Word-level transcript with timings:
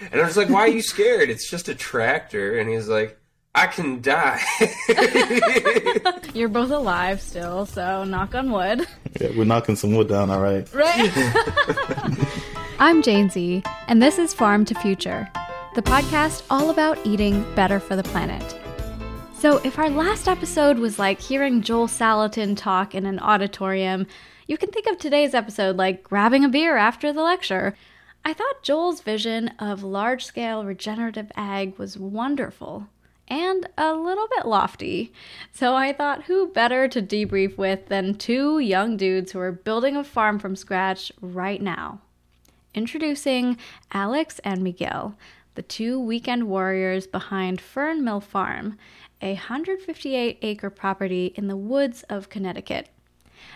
And 0.00 0.20
I 0.20 0.24
was 0.24 0.36
like, 0.36 0.48
why 0.48 0.60
are 0.60 0.68
you 0.68 0.80
scared? 0.80 1.28
It's 1.28 1.50
just 1.50 1.68
a 1.68 1.74
tractor. 1.74 2.58
And 2.58 2.70
he's 2.70 2.88
like, 2.88 3.18
I 3.54 3.66
can 3.66 4.00
die. 4.00 4.40
You're 6.34 6.48
both 6.48 6.70
alive 6.70 7.20
still, 7.20 7.66
so 7.66 8.04
knock 8.04 8.34
on 8.36 8.52
wood. 8.52 8.86
Yeah, 9.20 9.30
we're 9.36 9.44
knocking 9.44 9.74
some 9.74 9.96
wood 9.96 10.08
down, 10.08 10.30
all 10.30 10.40
right. 10.40 10.72
Right. 10.72 11.10
I'm 12.78 13.02
Jane 13.02 13.28
Z, 13.28 13.64
and 13.88 14.00
this 14.00 14.20
is 14.20 14.32
Farm 14.32 14.64
to 14.66 14.74
Future, 14.76 15.28
the 15.74 15.82
podcast 15.82 16.44
all 16.48 16.70
about 16.70 17.04
eating 17.04 17.42
better 17.56 17.80
for 17.80 17.96
the 17.96 18.04
planet. 18.04 18.56
So, 19.36 19.56
if 19.64 19.78
our 19.80 19.90
last 19.90 20.28
episode 20.28 20.78
was 20.78 21.00
like 21.00 21.20
hearing 21.20 21.62
Joel 21.62 21.88
Salatin 21.88 22.56
talk 22.56 22.94
in 22.94 23.04
an 23.06 23.18
auditorium, 23.18 24.06
you 24.46 24.56
can 24.56 24.70
think 24.70 24.86
of 24.86 24.98
today's 24.98 25.34
episode 25.34 25.76
like 25.76 26.04
grabbing 26.04 26.44
a 26.44 26.48
beer 26.48 26.76
after 26.76 27.12
the 27.12 27.22
lecture. 27.22 27.74
I 28.28 28.34
thought 28.34 28.62
Joel's 28.62 29.00
vision 29.00 29.52
of 29.58 29.82
large 29.82 30.22
scale 30.22 30.62
regenerative 30.62 31.32
ag 31.34 31.78
was 31.78 31.96
wonderful 31.96 32.86
and 33.26 33.66
a 33.78 33.94
little 33.94 34.28
bit 34.36 34.46
lofty. 34.46 35.14
So 35.50 35.74
I 35.74 35.94
thought 35.94 36.24
who 36.24 36.48
better 36.48 36.88
to 36.88 37.00
debrief 37.00 37.56
with 37.56 37.86
than 37.86 38.16
two 38.16 38.58
young 38.58 38.98
dudes 38.98 39.32
who 39.32 39.38
are 39.38 39.50
building 39.50 39.96
a 39.96 40.04
farm 40.04 40.38
from 40.38 40.56
scratch 40.56 41.10
right 41.22 41.62
now. 41.62 42.02
Introducing 42.74 43.56
Alex 43.92 44.40
and 44.44 44.62
Miguel, 44.62 45.16
the 45.54 45.62
two 45.62 45.98
weekend 45.98 46.48
warriors 46.48 47.06
behind 47.06 47.62
Fern 47.62 48.04
Mill 48.04 48.20
Farm, 48.20 48.76
a 49.22 49.32
158 49.36 50.38
acre 50.42 50.68
property 50.68 51.32
in 51.34 51.48
the 51.48 51.56
woods 51.56 52.02
of 52.10 52.28
Connecticut. 52.28 52.90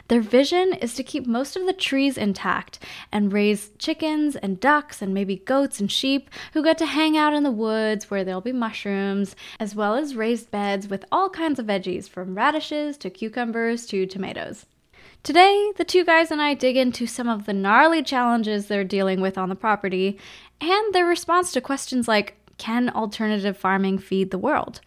Their 0.09 0.21
vision 0.21 0.75
is 0.75 0.95
to 0.95 1.03
keep 1.03 1.27
most 1.27 1.57
of 1.57 1.67
the 1.67 1.73
trees 1.73 2.19
intact 2.19 2.79
and 3.11 3.33
raise 3.33 3.71
chickens 3.79 4.37
and 4.37 4.61
ducks 4.61 5.01
and 5.01 5.15
maybe 5.15 5.37
goats 5.37 5.81
and 5.81 5.91
sheep 5.91 6.29
who 6.53 6.63
get 6.63 6.79
to 6.79 6.87
hang 6.87 7.17
out 7.17 7.35
in 7.35 7.43
the 7.45 7.51
woods 7.51 8.11
where 8.11 8.25
there'll 8.25 8.41
be 8.41 8.53
mushrooms, 8.53 9.35
as 9.59 9.75
well 9.75 9.95
as 9.95 10.17
raised 10.17 10.51
beds 10.51 10.89
with 10.89 11.05
all 11.11 11.31
kinds 11.31 11.59
of 11.59 11.67
veggies 11.67 12.09
from 12.09 12.35
radishes 12.35 12.97
to 12.99 13.11
cucumbers 13.11 13.87
to 13.87 14.07
tomatoes. 14.07 14.67
Today, 15.23 15.73
the 15.77 15.85
two 15.85 16.05
guys 16.05 16.33
and 16.33 16.43
I 16.43 16.55
dig 16.55 16.77
into 16.77 17.07
some 17.07 17.29
of 17.29 17.47
the 17.47 17.53
gnarly 17.53 18.03
challenges 18.03 18.67
they're 18.67 18.83
dealing 18.83 19.21
with 19.21 19.39
on 19.39 19.49
the 19.49 19.55
property 19.55 20.19
and 20.61 20.93
their 20.93 21.07
response 21.07 21.53
to 21.53 21.61
questions 21.61 22.09
like 22.09 22.37
can 22.59 22.91
alternative 22.91 23.57
farming 23.57 23.99
feed 23.99 24.31
the 24.31 24.39
world? 24.39 24.81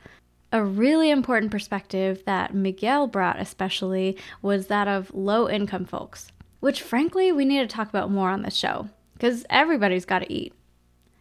A 0.51 0.63
really 0.63 1.09
important 1.09 1.51
perspective 1.51 2.23
that 2.25 2.53
Miguel 2.53 3.07
brought, 3.07 3.39
especially, 3.39 4.17
was 4.41 4.67
that 4.67 4.87
of 4.87 5.13
low 5.13 5.49
income 5.49 5.85
folks, 5.85 6.31
which 6.59 6.81
frankly 6.81 7.31
we 7.31 7.45
need 7.45 7.59
to 7.59 7.67
talk 7.67 7.89
about 7.89 8.11
more 8.11 8.29
on 8.29 8.41
this 8.41 8.55
show, 8.55 8.89
because 9.13 9.45
everybody's 9.49 10.05
got 10.05 10.19
to 10.19 10.31
eat. 10.31 10.53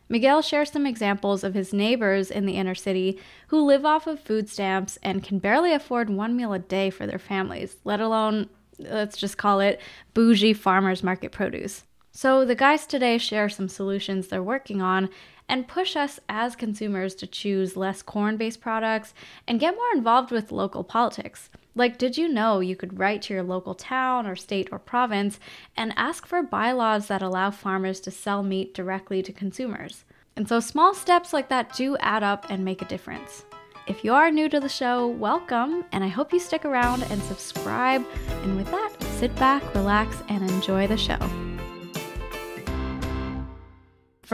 Miguel 0.09 0.43
shares 0.43 0.71
some 0.71 0.87
examples 0.87 1.43
of 1.43 1.55
his 1.55 1.73
neighbors 1.73 2.31
in 2.31 2.45
the 2.45 2.57
inner 2.57 2.75
city 2.75 3.19
who 3.49 3.65
live 3.65 3.87
off 3.87 4.07
of 4.07 4.21
food 4.21 4.49
stamps 4.49 4.99
and 5.03 5.25
can 5.25 5.39
barely 5.39 5.73
afford 5.73 6.11
one 6.11 6.37
meal 6.37 6.53
a 6.53 6.59
day 6.59 6.91
for 6.91 7.07
their 7.07 7.19
families, 7.19 7.77
let 7.85 8.01
alone, 8.01 8.49
let's 8.79 9.17
just 9.17 9.39
call 9.39 9.61
it, 9.61 9.81
bougie 10.13 10.53
farmers 10.53 11.03
market 11.03 11.33
produce. 11.33 11.85
So, 12.13 12.45
the 12.45 12.55
guys 12.55 12.87
today 12.87 13.19
share 13.19 13.49
some 13.49 13.69
solutions 13.69 14.29
they're 14.29 14.43
working 14.43 14.81
on 14.81 15.09
and 15.49 15.69
push 15.69 15.97
us 15.97 16.21
as 16.29 16.57
consumers 16.57 17.15
to 17.17 17.27
choose 17.27 17.77
less 17.77 18.03
corn 18.03 18.37
based 18.37 18.61
products 18.61 19.15
and 19.47 19.61
get 19.61 19.75
more 19.75 19.95
involved 19.95 20.31
with 20.31 20.53
local 20.53 20.85
politics. 20.85 21.51
Like, 21.75 21.99
did 21.99 22.17
you 22.17 22.29
know 22.29 22.61
you 22.61 22.77
could 22.77 22.99
write 22.99 23.23
to 23.23 23.35
your 23.35 23.43
local 23.43 23.75
town 23.75 24.27
or 24.27 24.37
state 24.37 24.69
or 24.71 24.79
province 24.79 25.41
and 25.77 25.93
ask 25.97 26.27
for 26.27 26.43
bylaws 26.43 27.09
that 27.09 27.23
allow 27.23 27.51
farmers 27.51 28.01
to 28.01 28.11
sell 28.11 28.43
meat 28.43 28.75
directly 28.75 29.23
to 29.23 29.33
consumers? 29.33 30.05
And 30.37 30.49
so, 30.49 30.61
small 30.61 30.95
steps 30.95 31.33
like 31.33 31.49
that 31.49 31.75
do 31.75 31.97
add 31.99 32.23
up 32.23 32.47
and 32.49 32.65
make 32.65 32.83
a 32.83 32.87
difference. 32.87 33.45
If 33.87 34.03
you 34.03 34.15
are 34.15 34.31
new 34.31 34.49
to 34.49 34.61
the 34.61 34.69
show, 34.69 35.09
welcome, 35.09 35.85
and 35.93 36.03
I 36.03 36.09
hope 36.09 36.33
you 36.33 36.41
stick 36.41 36.65
around 36.65 37.03
and 37.03 37.23
subscribe. 37.23 38.05
And 38.43 38.57
with 38.57 38.71
that, 38.71 38.95
sit 39.19 39.35
back, 39.37 39.75
relax, 39.75 40.23
and 40.29 40.49
enjoy 40.51 40.87
the 40.87 40.97
show. 40.97 41.54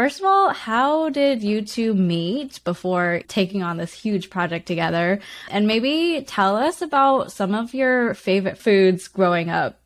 First 0.01 0.21
of 0.21 0.25
all, 0.25 0.49
how 0.49 1.11
did 1.11 1.43
you 1.43 1.61
two 1.61 1.93
meet 1.93 2.65
before 2.65 3.21
taking 3.29 3.63
on 3.63 3.77
this 3.77 3.93
huge 3.93 4.31
project 4.31 4.65
together? 4.65 5.21
And 5.51 5.67
maybe 5.67 6.25
tell 6.27 6.57
us 6.57 6.81
about 6.81 7.33
some 7.33 7.55
of 7.55 7.75
your 7.75 8.15
favorite 8.15 8.57
foods 8.57 9.09
growing 9.09 9.51
up. 9.51 9.79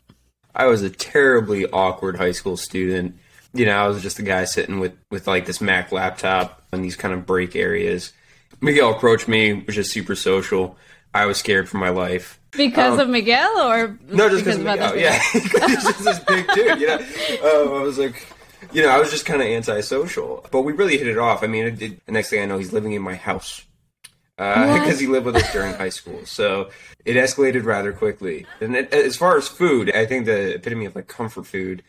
I 0.54 0.66
was 0.66 0.82
a 0.82 0.88
terribly 0.88 1.66
awkward 1.66 2.16
high 2.16 2.30
school 2.30 2.56
student. 2.56 3.19
You 3.54 3.66
know, 3.66 3.76
I 3.76 3.88
was 3.88 4.00
just 4.02 4.20
a 4.20 4.22
guy 4.22 4.44
sitting 4.44 4.78
with, 4.78 4.92
with 5.10 5.26
like 5.26 5.47
this 5.47 5.60
Mac 5.60 5.91
laptop 5.91 6.62
in 6.72 6.82
these 6.82 6.94
kind 6.94 7.12
of 7.12 7.26
break 7.26 7.56
areas. 7.56 8.12
Miguel 8.60 8.92
approached 8.92 9.26
me, 9.26 9.64
was 9.66 9.75
just 9.75 9.91
super 9.91 10.14
social. 10.14 10.78
I 11.12 11.26
was 11.26 11.38
scared 11.38 11.69
for 11.69 11.78
my 11.78 11.91
life. 11.91 12.38
Because 12.52 12.94
um, 12.94 13.00
of 13.00 13.08
Miguel 13.08 13.69
or 13.69 13.98
no, 14.08 14.28
just 14.28 14.44
because 14.44 14.60
of 14.60 14.64
Miguel. 14.64 14.96
Yeah, 14.96 15.20
he's 15.32 15.50
just 15.52 16.04
this 16.04 16.20
big 16.20 16.46
dude. 16.54 16.81
You 16.81 16.86
know, 16.86 16.98
um, 16.98 17.81
I 17.81 17.82
was 17.82 17.98
like, 17.98 18.25
you 18.72 18.82
know, 18.82 18.88
I 18.88 18.98
was 18.98 19.10
just 19.10 19.26
kind 19.26 19.41
of 19.42 19.48
antisocial, 19.48 20.47
but 20.50 20.62
we 20.62 20.72
really 20.72 20.98
hit 20.98 21.06
it 21.06 21.19
off. 21.19 21.42
I 21.42 21.47
mean, 21.47 21.66
it, 21.66 21.82
it, 21.82 22.06
the 22.06 22.12
next 22.12 22.30
thing 22.30 22.42
I 22.42 22.47
know, 22.47 22.58
he's 22.58 22.72
living 22.72 22.92
in 22.92 23.02
my 23.02 23.14
house 23.14 23.64
because 24.36 24.97
uh, 24.97 24.98
he 24.98 25.06
lived 25.06 25.26
with 25.26 25.36
us 25.36 25.52
during 25.52 25.75
high 25.75 25.91
school. 25.91 26.25
So 26.25 26.70
it 27.04 27.14
escalated 27.14 27.64
rather 27.64 27.92
quickly. 27.92 28.47
And 28.60 28.75
it, 28.75 28.92
as 28.92 29.16
far 29.16 29.36
as 29.36 29.47
food, 29.47 29.91
I 29.94 30.06
think 30.06 30.26
the 30.26 30.54
epitome 30.54 30.86
of 30.86 30.97
like 30.97 31.06
comfort 31.06 31.47
food 31.47 31.82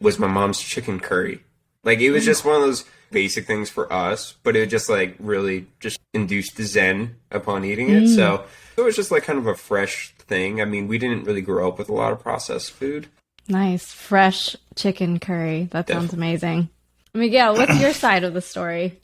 was 0.00 0.18
my 0.18 0.26
mom's 0.26 0.60
chicken 0.60 0.98
curry. 1.00 1.42
Like 1.84 2.00
it 2.00 2.10
was 2.10 2.24
just 2.24 2.44
one 2.44 2.56
of 2.56 2.62
those 2.62 2.84
basic 3.10 3.46
things 3.46 3.68
for 3.68 3.92
us, 3.92 4.34
but 4.42 4.56
it 4.56 4.66
just 4.66 4.88
like 4.88 5.16
really 5.18 5.66
just 5.78 6.00
induced 6.14 6.56
the 6.56 6.64
zen 6.64 7.16
upon 7.30 7.64
eating 7.64 7.90
it. 7.90 8.04
Mm. 8.04 8.14
So 8.14 8.44
it 8.76 8.82
was 8.82 8.96
just 8.96 9.10
like 9.10 9.24
kind 9.24 9.38
of 9.38 9.46
a 9.46 9.54
fresh 9.54 10.14
thing. 10.18 10.60
I 10.60 10.64
mean, 10.64 10.88
we 10.88 10.98
didn't 10.98 11.24
really 11.24 11.42
grow 11.42 11.68
up 11.68 11.78
with 11.78 11.88
a 11.88 11.94
lot 11.94 12.12
of 12.12 12.20
processed 12.20 12.70
food. 12.70 13.08
Nice. 13.50 13.92
Fresh 13.92 14.56
chicken 14.76 15.18
curry. 15.18 15.68
That 15.72 15.86
Definitely. 15.86 15.94
sounds 16.08 16.12
amazing. 16.14 16.68
Miguel, 17.12 17.54
what's 17.54 17.80
your 17.80 17.92
side 17.92 18.22
of 18.24 18.34
the 18.34 18.40
story? 18.40 18.98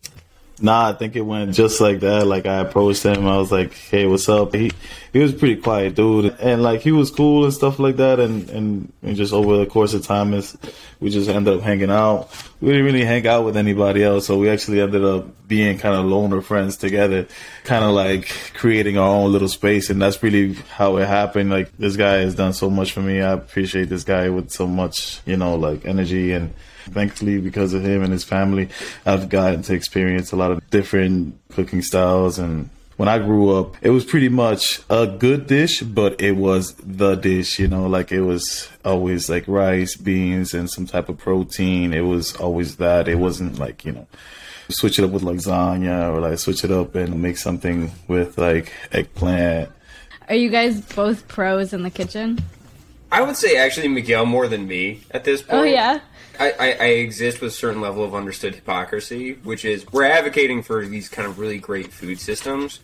Nah, 0.58 0.88
I 0.88 0.92
think 0.94 1.16
it 1.16 1.20
went 1.20 1.52
just 1.54 1.82
like 1.82 2.00
that. 2.00 2.26
Like 2.26 2.46
I 2.46 2.60
approached 2.60 3.02
him, 3.02 3.26
I 3.26 3.36
was 3.36 3.52
like, 3.52 3.74
"Hey, 3.74 4.06
what's 4.06 4.26
up?" 4.28 4.54
He 4.54 4.72
he 5.12 5.18
was 5.18 5.34
pretty 5.34 5.56
quiet 5.60 5.94
dude, 5.94 6.34
and 6.40 6.62
like 6.62 6.80
he 6.80 6.92
was 6.92 7.10
cool 7.10 7.44
and 7.44 7.52
stuff 7.52 7.78
like 7.78 7.96
that. 7.96 8.20
And 8.20 8.48
and, 8.48 8.92
and 9.02 9.16
just 9.16 9.34
over 9.34 9.58
the 9.58 9.66
course 9.66 9.92
of 9.92 10.06
time, 10.06 10.32
is 10.32 10.56
we 10.98 11.10
just 11.10 11.28
ended 11.28 11.58
up 11.58 11.60
hanging 11.60 11.90
out. 11.90 12.30
We 12.62 12.68
didn't 12.68 12.86
really 12.86 13.04
hang 13.04 13.26
out 13.26 13.44
with 13.44 13.58
anybody 13.58 14.02
else, 14.02 14.26
so 14.26 14.38
we 14.38 14.48
actually 14.48 14.80
ended 14.80 15.04
up 15.04 15.46
being 15.46 15.78
kind 15.78 15.94
of 15.94 16.06
loner 16.06 16.40
friends 16.40 16.78
together, 16.78 17.26
kind 17.64 17.84
of 17.84 17.90
like 17.90 18.28
creating 18.54 18.96
our 18.96 19.10
own 19.10 19.32
little 19.32 19.48
space. 19.48 19.90
And 19.90 20.00
that's 20.00 20.22
really 20.22 20.54
how 20.54 20.96
it 20.96 21.06
happened. 21.06 21.50
Like 21.50 21.76
this 21.76 21.96
guy 21.96 22.16
has 22.20 22.34
done 22.34 22.54
so 22.54 22.70
much 22.70 22.92
for 22.92 23.02
me. 23.02 23.20
I 23.20 23.32
appreciate 23.32 23.90
this 23.90 24.04
guy 24.04 24.30
with 24.30 24.50
so 24.50 24.66
much, 24.66 25.20
you 25.26 25.36
know, 25.36 25.56
like 25.56 25.84
energy 25.84 26.32
and 26.32 26.54
Thankfully, 26.86 27.40
because 27.40 27.74
of 27.74 27.84
him 27.84 28.02
and 28.02 28.12
his 28.12 28.24
family, 28.24 28.68
I've 29.04 29.28
gotten 29.28 29.62
to 29.62 29.74
experience 29.74 30.32
a 30.32 30.36
lot 30.36 30.50
of 30.50 30.68
different 30.70 31.38
cooking 31.50 31.82
styles. 31.82 32.38
And 32.38 32.70
when 32.96 33.08
I 33.08 33.18
grew 33.18 33.56
up, 33.58 33.76
it 33.82 33.90
was 33.90 34.04
pretty 34.04 34.28
much 34.28 34.80
a 34.88 35.06
good 35.06 35.46
dish, 35.46 35.82
but 35.82 36.20
it 36.20 36.32
was 36.32 36.74
the 36.74 37.14
dish, 37.14 37.58
you 37.58 37.68
know, 37.68 37.86
like 37.86 38.12
it 38.12 38.22
was 38.22 38.68
always 38.84 39.28
like 39.28 39.46
rice, 39.46 39.96
beans, 39.96 40.54
and 40.54 40.70
some 40.70 40.86
type 40.86 41.08
of 41.08 41.18
protein. 41.18 41.92
It 41.92 42.02
was 42.02 42.34
always 42.36 42.76
that. 42.76 43.08
It 43.08 43.16
wasn't 43.16 43.58
like, 43.58 43.84
you 43.84 43.92
know, 43.92 44.06
switch 44.68 44.98
it 44.98 45.04
up 45.04 45.10
with 45.10 45.22
lasagna 45.22 46.12
or 46.12 46.20
like 46.20 46.38
switch 46.38 46.64
it 46.64 46.70
up 46.70 46.94
and 46.94 47.20
make 47.20 47.36
something 47.36 47.92
with 48.08 48.38
like 48.38 48.72
eggplant. 48.92 49.70
Are 50.28 50.34
you 50.34 50.50
guys 50.50 50.80
both 50.80 51.28
pros 51.28 51.72
in 51.72 51.82
the 51.82 51.90
kitchen? 51.90 52.38
I 53.12 53.22
would 53.22 53.36
say 53.36 53.56
actually 53.56 53.88
Miguel 53.88 54.26
more 54.26 54.48
than 54.48 54.66
me 54.66 55.02
at 55.12 55.24
this 55.24 55.42
oh, 55.42 55.50
point. 55.50 55.60
Oh 55.60 55.64
yeah. 55.64 56.00
I, 56.38 56.50
I, 56.58 56.72
I, 56.72 56.86
exist 56.86 57.40
with 57.40 57.52
a 57.52 57.54
certain 57.54 57.80
level 57.80 58.04
of 58.04 58.14
understood 58.14 58.54
hypocrisy, 58.54 59.34
which 59.44 59.64
is 59.64 59.86
we're 59.92 60.04
advocating 60.04 60.62
for 60.62 60.86
these 60.86 61.08
kind 61.08 61.28
of 61.28 61.38
really 61.38 61.58
great 61.58 61.92
food 61.92 62.20
systems, 62.20 62.80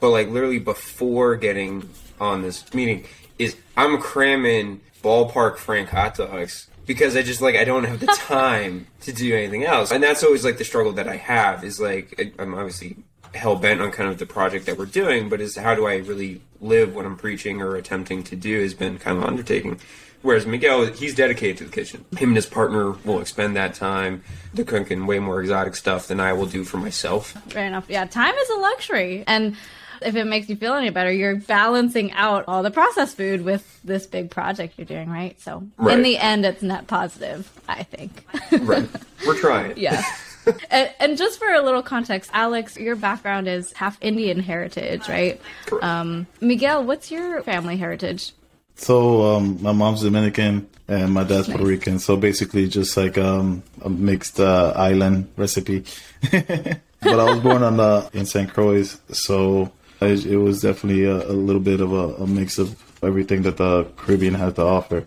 but 0.00 0.10
like 0.10 0.28
literally 0.28 0.58
before 0.58 1.36
getting 1.36 1.88
on 2.20 2.42
this 2.42 2.72
meeting, 2.74 3.04
is 3.38 3.56
I'm 3.76 3.98
cramming 4.00 4.80
ballpark 5.02 5.58
Frank 5.58 5.90
hot 5.90 6.16
dogs 6.16 6.68
because 6.86 7.16
I 7.16 7.22
just 7.22 7.40
like 7.40 7.56
I 7.56 7.64
don't 7.64 7.84
have 7.84 8.00
the 8.00 8.06
time 8.16 8.86
to 9.02 9.12
do 9.12 9.34
anything 9.34 9.64
else, 9.64 9.90
and 9.90 10.02
that's 10.02 10.22
always 10.22 10.44
like 10.44 10.58
the 10.58 10.64
struggle 10.64 10.92
that 10.92 11.08
I 11.08 11.16
have 11.16 11.64
is 11.64 11.80
like 11.80 12.34
I'm 12.38 12.54
obviously 12.54 12.96
hell 13.34 13.56
bent 13.56 13.80
on 13.80 13.90
kind 13.90 14.08
of 14.08 14.18
the 14.18 14.26
project 14.26 14.66
that 14.66 14.78
we're 14.78 14.86
doing, 14.86 15.28
but 15.28 15.40
is 15.40 15.56
how 15.56 15.74
do 15.74 15.86
I 15.86 15.96
really 15.96 16.40
live 16.60 16.94
what 16.94 17.04
I'm 17.04 17.16
preaching 17.16 17.60
or 17.60 17.76
attempting 17.76 18.22
to 18.24 18.36
do 18.36 18.60
has 18.60 18.74
been 18.74 18.98
kind 18.98 19.18
of 19.18 19.24
undertaking. 19.24 19.80
Whereas 20.24 20.46
Miguel, 20.46 20.86
he's 20.86 21.14
dedicated 21.14 21.58
to 21.58 21.64
the 21.64 21.70
kitchen. 21.70 22.02
Him 22.16 22.30
and 22.30 22.36
his 22.36 22.46
partner 22.46 22.92
will 23.04 23.20
expend 23.20 23.56
that 23.56 23.74
time 23.74 24.22
to 24.56 24.64
cooking 24.64 25.04
way 25.06 25.18
more 25.18 25.38
exotic 25.42 25.76
stuff 25.76 26.08
than 26.08 26.18
I 26.18 26.32
will 26.32 26.46
do 26.46 26.64
for 26.64 26.78
myself. 26.78 27.32
Fair 27.50 27.66
enough. 27.66 27.84
Yeah, 27.90 28.06
time 28.06 28.34
is 28.34 28.48
a 28.48 28.54
luxury. 28.54 29.22
And 29.26 29.54
if 30.00 30.16
it 30.16 30.24
makes 30.24 30.48
you 30.48 30.56
feel 30.56 30.72
any 30.72 30.88
better, 30.88 31.12
you're 31.12 31.36
balancing 31.36 32.10
out 32.12 32.46
all 32.48 32.62
the 32.62 32.70
processed 32.70 33.18
food 33.18 33.44
with 33.44 33.78
this 33.84 34.06
big 34.06 34.30
project 34.30 34.78
you're 34.78 34.86
doing, 34.86 35.10
right? 35.10 35.38
So 35.42 35.62
right. 35.76 35.98
in 35.98 36.02
the 36.02 36.16
end, 36.16 36.46
it's 36.46 36.62
net 36.62 36.86
positive, 36.86 37.52
I 37.68 37.82
think. 37.82 38.26
right. 38.66 38.88
We're 39.26 39.38
trying. 39.38 39.74
Yeah. 39.76 40.02
and, 40.70 40.90
and, 41.00 41.16
just 41.18 41.38
for 41.38 41.52
a 41.52 41.60
little 41.60 41.82
context, 41.82 42.30
Alex, 42.32 42.78
your 42.78 42.96
background 42.96 43.46
is 43.46 43.72
half 43.74 43.98
Indian 44.00 44.40
heritage, 44.40 45.06
right? 45.06 45.40
Correct. 45.66 45.84
Um, 45.84 46.26
Miguel, 46.40 46.84
what's 46.84 47.10
your 47.10 47.42
family 47.42 47.76
heritage? 47.76 48.32
So 48.76 49.36
um, 49.36 49.62
my 49.62 49.72
mom's 49.72 50.02
Dominican 50.02 50.68
and 50.88 51.12
my 51.12 51.22
dad's 51.22 51.48
nice. 51.48 51.56
Puerto 51.56 51.64
Rican. 51.64 51.98
So 51.98 52.16
basically, 52.16 52.68
just 52.68 52.96
like 52.96 53.16
um, 53.18 53.62
a 53.82 53.88
mixed 53.88 54.40
uh, 54.40 54.72
island 54.76 55.30
recipe. 55.36 55.84
but 56.30 56.80
I 57.20 57.24
was 57.30 57.40
born 57.40 57.62
on 57.62 57.76
the 57.76 58.10
in 58.12 58.26
St. 58.26 58.52
Croix, 58.52 58.84
so 59.12 59.72
it, 60.00 60.26
it 60.26 60.36
was 60.36 60.60
definitely 60.62 61.04
a, 61.04 61.16
a, 61.16 61.32
little 61.32 61.60
bit 61.60 61.80
of 61.80 61.92
a, 61.92 62.22
a, 62.22 62.26
mix 62.26 62.58
of 62.58 62.76
everything 63.02 63.42
that 63.42 63.56
the 63.56 63.84
Caribbean 63.96 64.34
has 64.34 64.54
to 64.54 64.62
offer. 64.62 65.06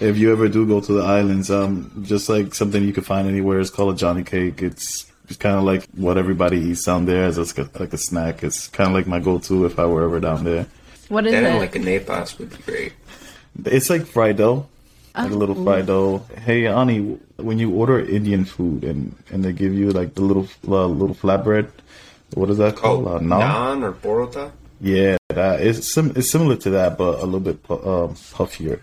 If 0.00 0.16
you 0.16 0.32
ever 0.32 0.48
do 0.48 0.66
go 0.66 0.80
to 0.80 0.92
the 0.92 1.02
islands, 1.02 1.50
um, 1.50 2.04
just 2.04 2.28
like 2.28 2.54
something 2.54 2.82
you 2.82 2.92
can 2.92 3.04
find 3.04 3.28
anywhere, 3.28 3.60
it's 3.60 3.70
called 3.70 3.94
a 3.94 3.96
Johnny 3.96 4.24
cake. 4.24 4.62
It's 4.62 5.10
it's 5.28 5.38
kind 5.38 5.56
of 5.56 5.64
like 5.64 5.86
what 5.94 6.18
everybody 6.18 6.58
eats 6.58 6.84
down 6.84 7.06
there 7.06 7.24
as 7.24 7.38
a, 7.38 7.70
like 7.78 7.92
a 7.92 7.98
snack. 7.98 8.42
It's 8.42 8.68
kind 8.68 8.88
of 8.88 8.94
like 8.94 9.06
my 9.06 9.20
go-to 9.20 9.64
if 9.64 9.78
I 9.78 9.86
were 9.86 10.04
ever 10.04 10.20
down 10.20 10.44
there. 10.44 10.66
What 11.08 11.26
is 11.26 11.32
that 11.32 11.44
it? 11.44 11.58
like 11.58 11.76
a 11.76 11.78
napas 11.78 12.38
would 12.38 12.50
be 12.50 12.56
great. 12.64 12.92
It's 13.66 13.90
like 13.90 14.06
fried 14.06 14.38
dough, 14.38 14.66
like 15.14 15.30
a 15.30 15.34
little 15.34 15.54
fried 15.64 15.86
dough. 15.86 16.24
Hey, 16.42 16.66
Ani, 16.66 17.18
when 17.36 17.58
you 17.58 17.70
order 17.70 18.00
Indian 18.00 18.44
food 18.44 18.84
and 18.84 19.14
and 19.30 19.44
they 19.44 19.52
give 19.52 19.74
you 19.74 19.90
like 19.90 20.14
the 20.14 20.22
little 20.22 20.48
uh, 20.66 20.86
little 20.86 21.14
flatbread, 21.14 21.70
what 22.34 22.50
is 22.50 22.58
that 22.58 22.76
called? 22.76 23.06
Oh, 23.06 23.16
uh, 23.16 23.20
naan? 23.20 23.82
naan 23.82 23.82
or 23.82 23.92
porota. 23.92 24.50
Yeah, 24.80 25.16
that 25.28 25.60
is 25.60 25.92
sim- 25.92 26.12
it's 26.16 26.30
similar 26.30 26.56
to 26.56 26.70
that, 26.70 26.98
but 26.98 27.20
a 27.20 27.24
little 27.24 27.40
bit 27.40 27.58
um, 27.70 28.14
puffier. 28.34 28.80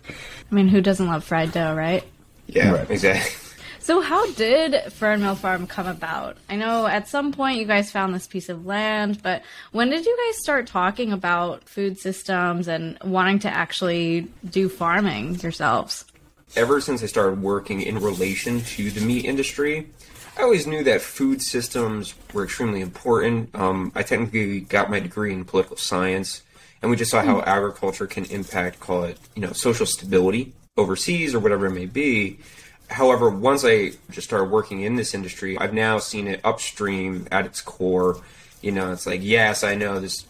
I 0.52 0.56
mean, 0.56 0.68
who 0.68 0.82
doesn't 0.82 1.06
love 1.06 1.24
fried 1.24 1.52
dough, 1.52 1.76
right? 1.76 2.04
Yeah, 2.48 2.72
right. 2.72 2.90
exactly. 2.90 3.41
So, 3.84 4.00
how 4.00 4.32
did 4.34 4.74
Fernmill 4.74 5.38
Farm 5.38 5.66
come 5.66 5.88
about? 5.88 6.38
I 6.48 6.56
know 6.56 6.86
at 6.86 7.08
some 7.08 7.32
point 7.32 7.60
you 7.60 7.66
guys 7.66 7.92
found 7.92 8.14
this 8.14 8.28
piece 8.28 8.48
of 8.48 8.64
land, 8.64 9.24
but 9.24 9.42
when 9.72 9.90
did 9.90 10.06
you 10.06 10.18
guys 10.28 10.38
start 10.38 10.68
talking 10.68 11.12
about 11.12 11.68
food 11.68 11.98
systems 11.98 12.68
and 12.68 13.00
wanting 13.04 13.40
to 13.40 13.50
actually 13.50 14.28
do 14.48 14.70
farming 14.70 15.40
yourselves? 15.40 16.06
Ever 16.56 16.80
since 16.80 17.02
I 17.02 17.08
started 17.08 17.42
working 17.42 17.82
in 17.82 17.98
relation 17.98 18.62
to 18.62 18.92
the 18.92 19.02
meat 19.02 19.26
industry, 19.26 19.88
I 20.38 20.44
always 20.44 20.68
knew 20.68 20.84
that 20.84 21.02
food 21.02 21.42
systems 21.42 22.14
were 22.34 22.44
extremely 22.44 22.82
important. 22.82 23.50
Um, 23.56 23.92
I 23.96 24.04
technically 24.04 24.62
got 24.62 24.92
my 24.92 25.00
degree 25.00 25.34
in 25.34 25.44
political 25.44 25.78
science, 25.78 26.44
and 26.84 26.92
we 26.92 26.98
just 26.98 27.10
saw 27.10 27.24
how 27.24 27.42
hmm. 27.42 27.50
agriculture 27.50 28.06
can 28.06 28.26
impact, 28.26 28.80
call 28.80 29.06
it, 29.06 29.18
you 29.36 29.42
know, 29.42 29.54
social 29.54 29.88
stability 29.88 30.54
overseas 30.78 31.34
or 31.34 31.40
whatever 31.40 31.66
it 31.66 31.72
may 31.72 31.88
be. 31.88 32.38
However, 32.92 33.30
once 33.30 33.64
I 33.66 33.92
just 34.10 34.28
started 34.28 34.52
working 34.52 34.82
in 34.82 34.96
this 34.96 35.14
industry, 35.14 35.58
I've 35.58 35.74
now 35.74 35.98
seen 35.98 36.28
it 36.28 36.42
upstream 36.44 37.28
at 37.32 37.46
its 37.46 37.62
core. 37.62 38.22
You 38.62 38.72
know, 38.72 38.92
it's 38.92 39.08
like, 39.08 39.22
yes, 39.24 39.64
I 39.64 39.76
know 39.76 40.00
this 40.00 40.26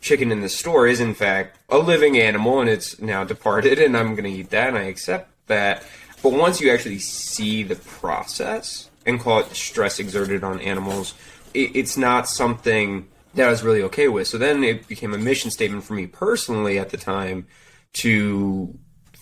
chicken 0.00 0.32
in 0.32 0.40
the 0.40 0.48
store 0.48 0.86
is 0.86 1.00
in 1.00 1.14
fact 1.14 1.58
a 1.68 1.78
living 1.78 2.18
animal 2.18 2.60
and 2.60 2.70
it's 2.70 3.00
now 3.00 3.22
departed 3.22 3.78
and 3.78 3.96
I'm 3.96 4.14
going 4.14 4.24
to 4.24 4.30
eat 4.30 4.50
that 4.50 4.68
and 4.68 4.78
I 4.78 4.84
accept 4.84 5.30
that. 5.46 5.84
But 6.22 6.32
once 6.32 6.60
you 6.60 6.70
actually 6.70 6.98
see 6.98 7.62
the 7.62 7.76
process 7.76 8.90
and 9.06 9.20
call 9.20 9.40
it 9.40 9.54
stress 9.54 9.98
exerted 9.98 10.42
on 10.42 10.60
animals, 10.60 11.14
it, 11.54 11.76
it's 11.76 11.96
not 11.96 12.28
something 12.28 13.08
that 13.34 13.46
I 13.46 13.50
was 13.50 13.62
really 13.62 13.82
okay 13.84 14.08
with. 14.08 14.26
So 14.26 14.38
then 14.38 14.64
it 14.64 14.88
became 14.88 15.14
a 15.14 15.18
mission 15.18 15.50
statement 15.50 15.84
for 15.84 15.94
me 15.94 16.06
personally 16.06 16.78
at 16.78 16.90
the 16.90 16.96
time 16.96 17.46
to 17.94 18.78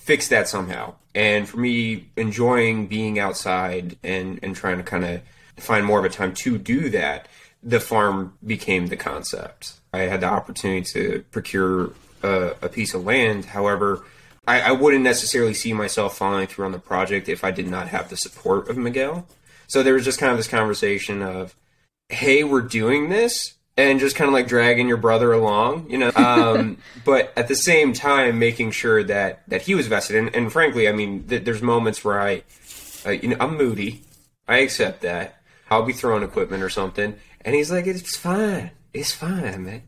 fix 0.08 0.28
that 0.28 0.48
somehow. 0.48 0.94
And 1.14 1.46
for 1.46 1.58
me, 1.58 2.08
enjoying 2.16 2.86
being 2.86 3.18
outside 3.18 3.98
and, 4.02 4.40
and 4.42 4.56
trying 4.56 4.78
to 4.78 4.82
kind 4.82 5.04
of 5.04 5.20
find 5.58 5.84
more 5.84 5.98
of 5.98 6.06
a 6.06 6.08
time 6.08 6.32
to 6.32 6.56
do 6.56 6.88
that, 6.88 7.28
the 7.62 7.78
farm 7.78 8.32
became 8.46 8.86
the 8.86 8.96
concept. 8.96 9.74
I 9.92 10.00
had 10.12 10.22
the 10.22 10.28
opportunity 10.28 10.80
to 10.94 11.24
procure 11.30 11.90
a, 12.22 12.54
a 12.62 12.70
piece 12.70 12.94
of 12.94 13.04
land. 13.04 13.44
However, 13.44 14.02
I, 14.46 14.62
I, 14.62 14.72
wouldn't 14.72 15.04
necessarily 15.04 15.52
see 15.52 15.74
myself 15.74 16.16
following 16.16 16.46
through 16.46 16.64
on 16.64 16.72
the 16.72 16.78
project 16.78 17.28
if 17.28 17.44
I 17.44 17.50
did 17.50 17.68
not 17.68 17.88
have 17.88 18.08
the 18.08 18.16
support 18.16 18.70
of 18.70 18.78
Miguel. 18.78 19.26
So 19.66 19.82
there 19.82 19.92
was 19.92 20.06
just 20.06 20.18
kind 20.18 20.32
of 20.32 20.38
this 20.38 20.48
conversation 20.48 21.20
of, 21.20 21.54
hey, 22.08 22.44
we're 22.44 22.62
doing 22.62 23.10
this, 23.10 23.57
and 23.78 24.00
just 24.00 24.16
kind 24.16 24.26
of 24.28 24.34
like 24.34 24.48
dragging 24.48 24.88
your 24.88 24.96
brother 24.96 25.32
along, 25.32 25.88
you 25.88 25.96
know. 25.96 26.10
Um, 26.16 26.78
but 27.04 27.32
at 27.36 27.46
the 27.46 27.54
same 27.54 27.92
time, 27.92 28.38
making 28.38 28.72
sure 28.72 29.02
that 29.04 29.48
that 29.48 29.62
he 29.62 29.74
was 29.74 29.86
vested. 29.86 30.16
And, 30.16 30.34
and 30.34 30.52
frankly, 30.52 30.88
I 30.88 30.92
mean, 30.92 31.26
th- 31.28 31.44
there's 31.44 31.62
moments 31.62 32.04
where 32.04 32.20
I, 32.20 32.42
uh, 33.06 33.10
you 33.10 33.28
know, 33.28 33.36
I'm 33.40 33.56
moody. 33.56 34.02
I 34.48 34.58
accept 34.58 35.02
that. 35.02 35.40
I'll 35.70 35.84
be 35.84 35.92
throwing 35.92 36.24
equipment 36.24 36.62
or 36.62 36.70
something, 36.70 37.14
and 37.42 37.54
he's 37.54 37.70
like, 37.70 37.86
"It's 37.86 38.16
fine. 38.16 38.72
It's 38.92 39.12
fine, 39.12 39.64
man." 39.64 39.82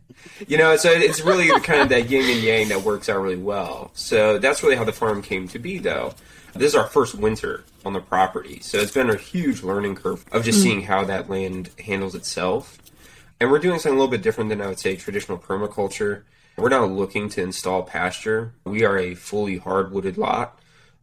You 0.47 0.59
know, 0.59 0.77
so 0.77 0.91
it's 0.91 1.23
really 1.23 1.49
the 1.49 1.61
kind 1.61 1.81
of 1.81 1.89
that 1.89 2.11
yin 2.11 2.31
and 2.31 2.43
yang 2.43 2.69
that 2.69 2.83
works 2.83 3.09
out 3.09 3.21
really 3.21 3.37
well. 3.37 3.91
So 3.95 4.39
that's 4.39 4.63
really 4.63 4.77
how 4.77 4.85
the 4.85 4.93
farm 4.93 5.23
came 5.23 5.49
to 5.49 5.59
be, 5.59 5.79
though. 5.79 6.15
This 6.55 6.73
is 6.73 6.75
our 6.75 6.87
first 6.87 7.15
winter 7.15 7.65
on 7.85 7.95
the 7.95 8.01
property, 8.01 8.61
so 8.61 8.79
it's 8.79 8.93
been 8.93 9.09
a 9.09 9.17
huge 9.17 9.63
learning 9.63 9.95
curve 9.95 10.25
of 10.31 10.45
just 10.45 10.61
mm. 10.61 10.63
seeing 10.63 10.83
how 10.83 11.05
that 11.05 11.31
land 11.31 11.71
handles 11.79 12.15
itself 12.15 12.77
and 13.41 13.51
we're 13.51 13.59
doing 13.59 13.79
something 13.79 13.97
a 13.97 14.01
little 14.01 14.11
bit 14.11 14.23
different 14.23 14.51
than 14.51 14.61
I 14.61 14.67
would 14.67 14.79
say 14.79 14.97
traditional 14.97 15.39
permaculture. 15.39 16.23
We're 16.57 16.69
not 16.69 16.91
looking 16.91 17.31
to 17.31 17.43
install 17.43 17.83
pasture. 17.83 18.53
We 18.65 18.85
are 18.85 18.99
a 18.99 19.15
fully 19.15 19.59
hardwooded 19.59 20.19
lot. 20.19 20.59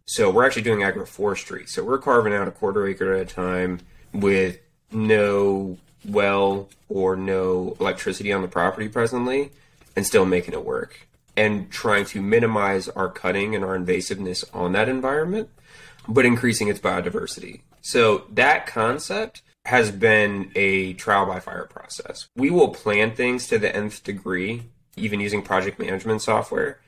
So 0.05 0.29
we're 0.29 0.45
actually 0.45 0.61
doing 0.61 0.79
agroforestry. 0.79 1.67
So 1.67 1.83
we're 1.83 1.97
carving 1.97 2.33
out 2.33 2.47
a 2.47 2.51
quarter 2.51 2.87
acre 2.87 3.13
at 3.13 3.21
a 3.21 3.25
time 3.25 3.81
with 4.13 4.59
no 4.91 5.77
well 6.05 6.69
or 6.87 7.15
no 7.15 7.75
electricity 7.79 8.31
on 8.31 8.41
the 8.41 8.47
property 8.47 8.87
presently 8.87 9.51
and 9.95 10.05
still 10.05 10.25
making 10.25 10.53
it 10.53 10.63
work 10.63 11.07
and 11.35 11.69
trying 11.71 12.05
to 12.05 12.21
minimize 12.21 12.87
our 12.89 13.09
cutting 13.09 13.55
and 13.55 13.65
our 13.65 13.77
invasiveness 13.77 14.43
on 14.53 14.71
that 14.73 14.87
environment, 14.87 15.49
but 16.07 16.25
increasing 16.25 16.67
its 16.67 16.79
biodiversity. 16.79 17.61
So 17.81 18.25
that 18.31 18.65
concept 18.65 19.41
has 19.67 19.91
been 19.91 20.49
a 20.55 20.93
trial 20.93 21.25
by 21.25 21.41
fire 21.41 21.65
process. 21.65 22.29
We 22.37 22.49
will 22.49 22.69
plan 22.69 23.11
things 23.11 23.47
to 23.47 23.59
the 23.59 23.75
nth 23.75 24.01
degree, 24.01 24.63
even 24.95 25.19
using 25.19 25.41
project 25.41 25.77
management 25.77 26.21
software. 26.21 26.79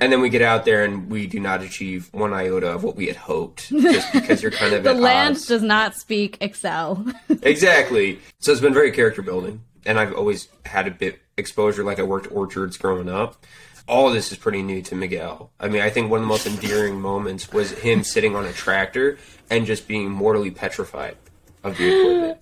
And 0.00 0.12
then 0.12 0.20
we 0.20 0.28
get 0.28 0.40
out 0.40 0.64
there 0.64 0.84
and 0.84 1.10
we 1.10 1.26
do 1.26 1.40
not 1.40 1.62
achieve 1.62 2.08
one 2.12 2.32
iota 2.32 2.68
of 2.68 2.84
what 2.84 2.94
we 2.94 3.08
had 3.08 3.16
hoped, 3.16 3.70
just 3.70 4.12
because 4.12 4.40
you're 4.40 4.52
kind 4.52 4.72
of 4.72 4.84
the 4.84 4.94
land 4.94 5.34
odds. 5.34 5.48
does 5.48 5.62
not 5.62 5.96
speak 5.96 6.38
Excel. 6.40 7.04
exactly. 7.42 8.20
So 8.38 8.52
it's 8.52 8.60
been 8.60 8.72
very 8.72 8.92
character 8.92 9.20
building, 9.20 9.62
and 9.84 9.98
I've 9.98 10.14
always 10.14 10.46
had 10.64 10.86
a 10.86 10.92
bit 10.92 11.18
exposure. 11.36 11.82
Like 11.82 11.98
I 11.98 12.04
worked 12.04 12.30
orchards 12.30 12.76
growing 12.76 13.08
up. 13.08 13.44
All 13.88 14.06
of 14.06 14.14
this 14.14 14.30
is 14.30 14.38
pretty 14.38 14.62
new 14.62 14.80
to 14.82 14.94
Miguel. 14.94 15.50
I 15.58 15.66
mean, 15.66 15.82
I 15.82 15.90
think 15.90 16.08
one 16.08 16.20
of 16.20 16.22
the 16.22 16.28
most 16.28 16.46
endearing 16.46 17.00
moments 17.00 17.52
was 17.52 17.72
him 17.72 18.04
sitting 18.04 18.36
on 18.36 18.44
a 18.44 18.52
tractor 18.52 19.18
and 19.50 19.66
just 19.66 19.88
being 19.88 20.08
mortally 20.08 20.52
petrified 20.52 21.16
of 21.64 21.76
the 21.78 22.00
equipment. 22.00 22.38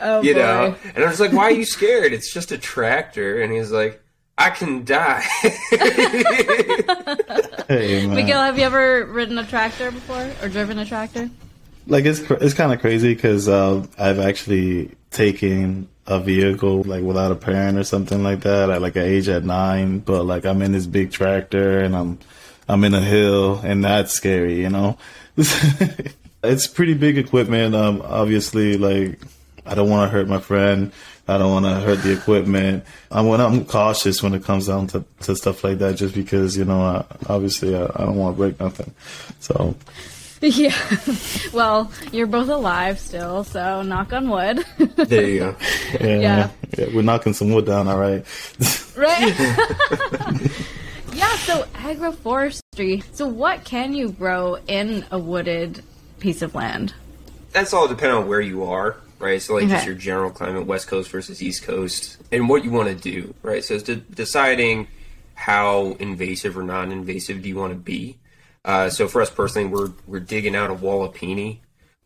oh, 0.00 0.22
you 0.22 0.34
boy. 0.34 0.40
know? 0.40 0.76
And 0.94 1.04
I 1.04 1.08
was 1.08 1.20
like, 1.20 1.32
why 1.32 1.44
are 1.44 1.50
you 1.52 1.64
scared? 1.64 2.12
It's 2.12 2.32
just 2.32 2.52
a 2.52 2.58
tractor. 2.58 3.42
And 3.42 3.52
he's 3.52 3.70
like, 3.70 4.02
I 4.38 4.50
can 4.50 4.84
die. 4.84 5.20
hey, 7.68 8.06
Miguel, 8.06 8.42
have 8.42 8.58
you 8.58 8.64
ever 8.64 9.06
ridden 9.06 9.38
a 9.38 9.46
tractor 9.46 9.90
before 9.90 10.30
or 10.42 10.48
driven 10.48 10.78
a 10.78 10.84
tractor? 10.84 11.30
Like 11.86 12.04
it's 12.04 12.20
it's 12.20 12.52
kind 12.52 12.72
of 12.72 12.80
crazy 12.80 13.14
because 13.14 13.48
uh, 13.48 13.86
I've 13.96 14.18
actually 14.18 14.90
taken 15.10 15.88
a 16.06 16.20
vehicle 16.20 16.82
like 16.82 17.02
without 17.02 17.32
a 17.32 17.36
parent 17.36 17.78
or 17.78 17.84
something 17.84 18.22
like 18.22 18.40
that 18.40 18.70
at 18.70 18.82
like 18.82 18.96
an 18.96 19.02
age 19.02 19.28
at 19.28 19.44
nine. 19.44 20.00
But 20.00 20.24
like 20.24 20.44
I'm 20.44 20.60
in 20.62 20.72
this 20.72 20.86
big 20.86 21.12
tractor 21.12 21.78
and 21.78 21.96
I'm 21.96 22.18
I'm 22.68 22.84
in 22.84 22.92
a 22.92 23.00
hill 23.00 23.60
and 23.64 23.84
that's 23.84 24.12
scary, 24.12 24.60
you 24.60 24.68
know. 24.68 24.98
It's 26.46 26.66
pretty 26.66 26.94
big 26.94 27.18
equipment. 27.18 27.74
Um, 27.74 28.02
obviously, 28.04 28.76
like 28.76 29.20
I 29.66 29.74
don't 29.74 29.90
want 29.90 30.10
to 30.10 30.16
hurt 30.16 30.28
my 30.28 30.40
friend. 30.40 30.92
I 31.28 31.38
don't 31.38 31.50
want 31.50 31.66
to 31.66 31.74
hurt 31.80 32.02
the 32.02 32.12
equipment. 32.12 32.84
I'm 33.10 33.26
when 33.26 33.40
I'm 33.40 33.64
cautious 33.64 34.22
when 34.22 34.32
it 34.34 34.44
comes 34.44 34.68
down 34.68 34.86
to, 34.88 35.04
to 35.22 35.34
stuff 35.34 35.64
like 35.64 35.78
that, 35.78 35.96
just 35.96 36.14
because 36.14 36.56
you 36.56 36.64
know, 36.64 36.80
I, 36.80 37.04
obviously, 37.28 37.74
I, 37.74 37.84
I 37.84 38.04
don't 38.04 38.16
want 38.16 38.36
to 38.36 38.38
break 38.38 38.60
nothing. 38.60 38.94
So. 39.40 39.74
Yeah. 40.42 40.76
Well, 41.54 41.90
you're 42.12 42.26
both 42.26 42.50
alive 42.50 43.00
still, 43.00 43.42
so 43.42 43.80
knock 43.80 44.12
on 44.12 44.28
wood. 44.28 44.64
there 44.96 45.28
you 45.28 45.38
go. 45.38 45.56
Yeah, 45.98 46.06
yeah. 46.06 46.50
yeah. 46.76 46.86
We're 46.94 47.00
knocking 47.00 47.32
some 47.32 47.50
wood 47.52 47.64
down, 47.64 47.88
all 47.88 47.98
right. 47.98 48.22
right. 48.96 49.34
yeah, 51.14 51.36
so 51.38 51.64
agroforestry. 51.72 53.02
So 53.14 53.26
what 53.26 53.64
can 53.64 53.94
you 53.94 54.12
grow 54.12 54.58
in 54.68 55.06
a 55.10 55.18
wooded 55.18 55.82
piece 56.26 56.42
of 56.42 56.56
land? 56.56 56.92
That's 57.52 57.72
all 57.72 57.86
depending 57.86 58.18
on 58.18 58.26
where 58.26 58.40
you 58.40 58.64
are, 58.64 58.96
right? 59.20 59.40
So, 59.40 59.54
like, 59.54 59.64
okay. 59.64 59.74
just 59.74 59.86
your 59.86 59.94
general 59.94 60.30
climate, 60.30 60.66
West 60.66 60.88
Coast 60.88 61.08
versus 61.08 61.40
East 61.40 61.62
Coast, 61.62 62.18
and 62.32 62.48
what 62.48 62.64
you 62.64 62.72
want 62.72 62.88
to 62.88 62.96
do, 62.96 63.32
right? 63.42 63.62
So, 63.62 63.74
it's 63.74 63.84
de- 63.84 63.94
deciding 63.94 64.88
how 65.34 65.96
invasive 66.00 66.58
or 66.58 66.64
non 66.64 66.90
invasive 66.90 67.42
do 67.42 67.48
you 67.48 67.54
want 67.54 67.74
to 67.74 67.78
be. 67.78 68.18
Uh, 68.64 68.90
so, 68.90 69.06
for 69.06 69.22
us 69.22 69.30
personally, 69.30 69.68
we're, 69.68 69.92
we're 70.08 70.18
digging 70.18 70.56
out 70.56 70.68
a 70.68 70.74
walipini, 70.74 71.58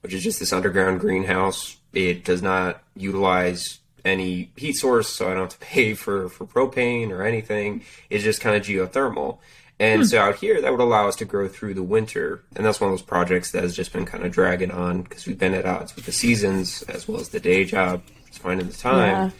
which 0.02 0.12
is 0.12 0.22
just 0.22 0.38
this 0.38 0.52
underground 0.52 1.00
greenhouse 1.00 1.78
It 1.94 2.22
does 2.22 2.42
not 2.42 2.82
utilize 2.94 3.78
any 4.04 4.50
heat 4.54 4.74
source, 4.74 5.08
so 5.08 5.30
I 5.30 5.34
don't 5.34 5.50
have 5.50 5.58
to 5.58 5.58
pay 5.66 5.94
for, 5.94 6.28
for 6.28 6.44
propane 6.44 7.08
or 7.08 7.22
anything. 7.22 7.84
It's 8.10 8.22
just 8.22 8.42
kind 8.42 8.54
of 8.54 8.62
geothermal. 8.64 9.38
And 9.80 10.02
hmm. 10.02 10.06
so 10.06 10.20
out 10.20 10.36
here, 10.36 10.60
that 10.60 10.70
would 10.70 10.80
allow 10.80 11.08
us 11.08 11.16
to 11.16 11.24
grow 11.24 11.48
through 11.48 11.72
the 11.72 11.82
winter. 11.82 12.44
And 12.54 12.64
that's 12.64 12.80
one 12.80 12.92
of 12.92 12.98
those 12.98 13.04
projects 13.04 13.52
that 13.52 13.62
has 13.62 13.74
just 13.74 13.92
been 13.92 14.04
kind 14.04 14.24
of 14.24 14.30
dragging 14.30 14.70
on 14.70 15.02
because 15.02 15.26
we've 15.26 15.38
been 15.38 15.54
at 15.54 15.64
odds 15.64 15.96
with 15.96 16.04
the 16.04 16.12
seasons 16.12 16.82
as 16.82 17.08
well 17.08 17.18
as 17.18 17.30
the 17.30 17.40
day 17.40 17.64
job. 17.64 18.02
It's 18.28 18.36
finding 18.36 18.68
the 18.68 18.74
time. 18.74 19.08
Yeah. 19.08 19.30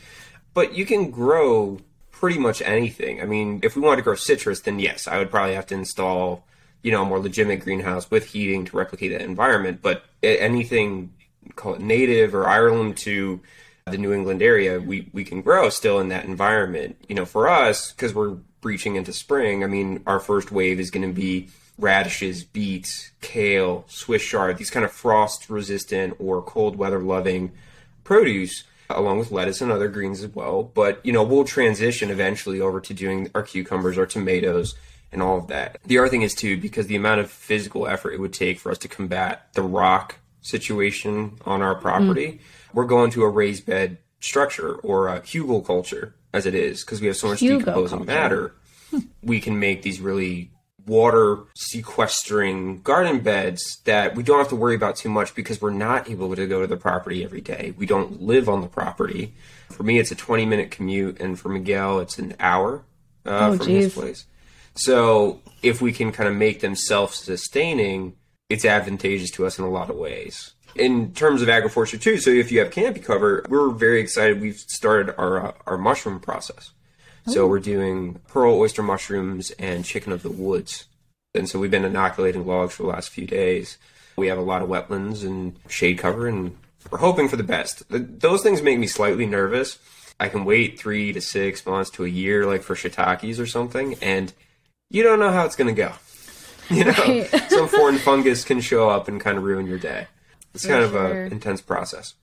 But 0.55 0.75
you 0.75 0.87
can 0.87 1.11
grow 1.11 1.79
pretty 2.11 2.39
much 2.39 2.63
anything. 2.63 3.21
I 3.21 3.27
mean, 3.27 3.61
if 3.63 3.77
we 3.77 3.83
wanted 3.83 3.97
to 3.97 4.03
grow 4.03 4.15
citrus, 4.15 4.61
then 4.61 4.79
yes, 4.79 5.07
I 5.07 5.19
would 5.19 5.31
probably 5.31 5.55
have 5.55 5.67
to 5.67 5.75
install, 5.75 6.47
you 6.83 6.91
know, 6.91 7.03
a 7.03 7.05
more 7.05 7.21
legitimate 7.21 7.61
greenhouse 7.61 8.11
with 8.11 8.25
heating 8.25 8.65
to 8.65 8.77
replicate 8.79 9.13
that 9.13 9.21
environment. 9.21 9.81
But 9.83 10.05
anything, 10.23 11.13
call 11.55 11.75
it 11.75 11.83
native 11.83 12.35
or 12.35 12.49
Ireland 12.49 12.97
to 12.99 13.41
the 13.87 13.99
New 13.99 14.15
England 14.15 14.41
area, 14.41 14.81
we, 14.81 15.11
we 15.13 15.23
can 15.23 15.43
grow 15.43 15.69
still 15.69 16.01
in 16.01 16.09
that 16.09 16.25
environment. 16.25 16.97
You 17.11 17.15
know, 17.15 17.27
for 17.27 17.47
us, 17.47 17.93
because 17.93 18.15
we're 18.15 18.39
breaching 18.61 18.97
into 18.97 19.13
spring, 19.13 19.65
I 19.65 19.67
mean, 19.67 20.03
our 20.07 20.21
first 20.21 20.51
wave 20.53 20.81
is 20.81 20.91
going 20.91 21.07
to 21.07 21.15
be 21.15 21.49
radishes, 21.79 22.45
beets, 22.45 23.11
kale, 23.21 23.85
Swiss 23.89 24.25
chard, 24.25 24.59
these 24.59 24.71
kind 24.71 24.85
of 24.85 24.93
frost 24.93 25.49
resistant 25.49 26.15
or 26.19 26.43
cold 26.43 26.77
weather 26.77 27.01
loving 27.01 27.53
produce 28.05 28.65
along 28.91 29.19
with 29.19 29.31
lettuce 29.31 29.61
and 29.61 29.71
other 29.71 29.89
greens 29.89 30.23
as 30.23 30.35
well. 30.35 30.63
But, 30.63 31.05
you 31.05 31.13
know, 31.13 31.23
we'll 31.23 31.45
transition 31.45 32.11
eventually 32.11 32.61
over 32.61 32.81
to 32.81 32.95
doing 32.95 33.31
our 33.35 33.43
cucumbers, 33.43 33.97
our 33.97 34.07
tomatoes, 34.07 34.75
and 35.13 35.23
all 35.23 35.39
of 35.39 35.49
that. 35.49 35.79
The 35.85 35.99
other 35.99 36.09
thing 36.09 36.23
is, 36.23 36.35
too, 36.35 36.61
because 36.61 36.87
the 36.87 36.97
amount 36.97 37.21
of 37.21 37.31
physical 37.31 37.87
effort 37.87 38.13
it 38.13 38.21
would 38.21 38.33
take 38.33 38.59
for 38.59 38.71
us 38.71 38.79
to 38.79 38.89
combat 38.89 39.53
the 39.55 39.63
rock 39.63 40.17
situation 40.41 41.39
on 41.45 41.63
our 41.63 41.75
property, 41.75 42.33
mm. 42.33 42.39
we're 42.73 42.85
going 42.85 43.11
to 43.13 43.23
a 43.23 43.29
raised 43.29 43.67
bed 43.67 43.99
structure 44.21 44.75
or 44.77 45.09
a 45.09 45.21
hugelkultur, 45.21 46.13
as 46.33 46.47
it 46.47 46.55
is, 46.55 46.85
because 46.85 47.01
we 47.01 47.07
have 47.07 47.17
so 47.17 47.29
much 47.29 47.41
decomposing 47.41 48.01
Hugelkultur. 48.01 48.07
matter. 48.07 48.55
we 49.23 49.41
can 49.41 49.59
make 49.59 49.83
these 49.83 50.01
really 50.01 50.51
water 50.87 51.39
sequestering 51.55 52.81
garden 52.83 53.21
beds 53.21 53.81
that 53.85 54.17
we 54.17 54.23
don't 54.23 54.39
have 54.39 54.49
to 54.49 54.57
worry 54.57 54.75
about 54.75 54.97
too 54.97 55.09
much 55.09 55.35
because 55.35 55.61
we're 55.61 55.71
not 55.71 56.11
able 56.11 56.35
to 56.35 56.47
go 56.47 56.61
to 56.61 56.67
the 56.67 56.77
property 56.77 57.23
every 57.23 57.41
day. 57.41 57.75
We 57.77 57.87
don't 57.87 58.23
live 58.23 58.49
on 58.49 58.61
the 58.61 58.67
property. 58.67 59.35
For 59.71 59.83
me, 59.83 59.99
it's 59.99 60.11
a 60.11 60.15
20 60.17 60.47
minute 60.47 60.71
commute, 60.71 61.21
and 61.21 61.39
for 61.39 61.49
Miguel, 61.49 62.01
it's 62.01 62.19
an 62.19 62.35
hour 62.41 62.85
uh, 63.27 63.51
Oh, 63.53 63.57
from 63.57 63.67
his 63.67 63.95
place. 63.95 64.25
So 64.75 65.41
if 65.63 65.81
we 65.83 65.93
can 65.93 66.13
kind 66.13 66.29
of 66.29 66.35
make 66.35 66.61
them 66.61 66.75
self 66.75 67.15
sustaining, 67.15 68.15
it's 68.49 68.65
advantageous 68.65 69.31
to 69.33 69.47
us 69.47 69.59
in 69.59 69.65
a 69.65 69.71
lot 69.71 69.91
of 69.91 69.97
ways. 69.97 70.55
In 70.77 71.13
terms 71.13 71.43
of 71.43 71.49
agroforestry 71.49 72.01
too, 72.01 72.19
so 72.19 72.31
if 72.31 72.51
you 72.53 72.61
have 72.61 72.71
canopy 72.71 73.01
cover, 73.01 73.45
we're 73.49 73.71
very 73.71 74.01
excited. 74.01 74.41
We've 74.41 74.59
started 74.59 75.15
our 75.19 75.47
uh, 75.49 75.53
our 75.67 75.77
mushroom 75.79 76.21
process. 76.21 76.73
So 77.27 77.47
we're 77.47 77.61
doing 77.61 78.21
pearl 78.29 78.55
oyster 78.59 78.83
mushrooms 78.83 79.51
and 79.53 79.85
chicken 79.85 80.11
of 80.13 80.23
the 80.23 80.31
woods. 80.31 80.87
And 81.35 81.49
so 81.49 81.59
we've 81.61 81.71
been 81.71 81.85
inoculating 81.85 82.45
logs 82.47 82.75
for 82.75 82.83
the 82.85 82.89
last 82.89 83.11
few 83.11 83.27
days. 83.27 83.79
We 84.17 84.27
have 84.29 84.39
a 84.39 84.43
lot 84.43 84.63
of 84.63 84.69
wetlands 84.69 85.23
and 85.25 85.55
shade 85.69 85.99
cover, 85.99 86.27
and 86.27 86.57
we're 86.91 86.99
hoping 86.99 87.29
for 87.29 87.37
the 87.37 87.45
best. 87.45 87.83
Those 87.89 88.43
things 88.43 88.63
make 88.63 88.79
me 88.79 88.87
slightly 88.89 89.27
nervous. 89.27 89.79
I 90.19 90.29
can 90.29 90.45
wait 90.45 90.79
three 90.79 91.13
to 91.13 91.21
six 91.21 91.65
months 91.65 91.91
to 91.93 92.05
a 92.05 92.09
year, 92.09 92.47
like 92.47 92.63
for 92.63 92.75
shiitakes 92.75 93.39
or 93.39 93.47
something, 93.47 93.97
and 94.03 94.33
you 94.91 95.03
don't 95.03 95.21
know 95.21 95.31
how 95.31 95.45
it's 95.47 95.57
going 95.57 95.75
to 95.75 95.81
go. 95.81 95.93
You 96.71 96.85
know, 96.85 96.93
Right. 96.93 97.27
some 97.49 97.67
foreign 97.67 97.99
fungus 97.99 98.45
can 98.45 98.61
show 98.61 98.89
up 98.89 99.09
and 99.09 99.21
kind 99.21 99.37
of 99.37 99.43
ruin 99.43 99.67
your 99.67 99.79
day. 99.79 100.07
It's 100.55 100.67
kind 100.67 100.83
of 100.83 100.91
sure. 100.91 101.25
a 101.25 101.27
intense 101.27 101.61
process. 101.61 102.15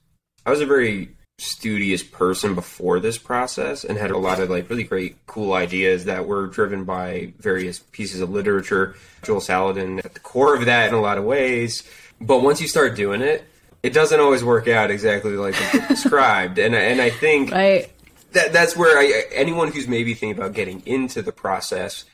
I 0.46 0.52
was 0.52 0.62
a 0.62 0.66
very 0.66 1.10
studious 1.40 2.02
person 2.02 2.56
before 2.56 3.00
this 3.00 3.18
process 3.18 3.84
and 3.84 3.98
had 3.98 4.10
a 4.10 4.18
lot 4.18 4.40
of 4.40 4.50
like 4.50 4.68
really 4.70 4.84
great 4.84 5.16
cool 5.28 5.54
ideas 5.54 6.06
that 6.06 6.28
were 6.28 6.48
driven 6.48 6.84
by 6.84 7.32
various 7.38 7.78
pieces 7.78 8.22
of 8.22 8.32
literature 8.32 8.96
joel 9.22 9.40
Salatin 9.40 10.04
at 10.04 10.16
the 10.16 10.20
core 10.20 10.56
of 10.56 10.66
that 10.66 10.88
in 10.88 10.96
a 10.96 11.00
lot 11.00 11.20
of 11.20 11.24
ways 11.24 11.84
but 12.20 12.42
once 12.42 12.60
you 12.60 12.68
start 12.68 12.96
doing 12.96 13.22
it 13.22 13.46
it 13.84 13.94
doesn't 13.94 14.20
always 14.20 14.44
work 14.44 14.68
out 14.68 14.90
exactly 14.90 15.34
like 15.34 15.54
described 15.88 16.58
and, 16.58 16.74
and 16.74 17.00
i 17.00 17.12
think 17.12 17.52
Right. 17.52 17.88
that 18.32 18.52
that's 18.52 18.76
where 18.76 18.98
I, 18.98 19.26
anyone 19.32 19.72
who's 19.72 19.88
maybe 19.88 20.16
thinking 20.16 20.40
about 20.40 20.54
getting 20.56 20.82
into 20.88 21.22
the 21.22 21.32
process, 21.32 22.06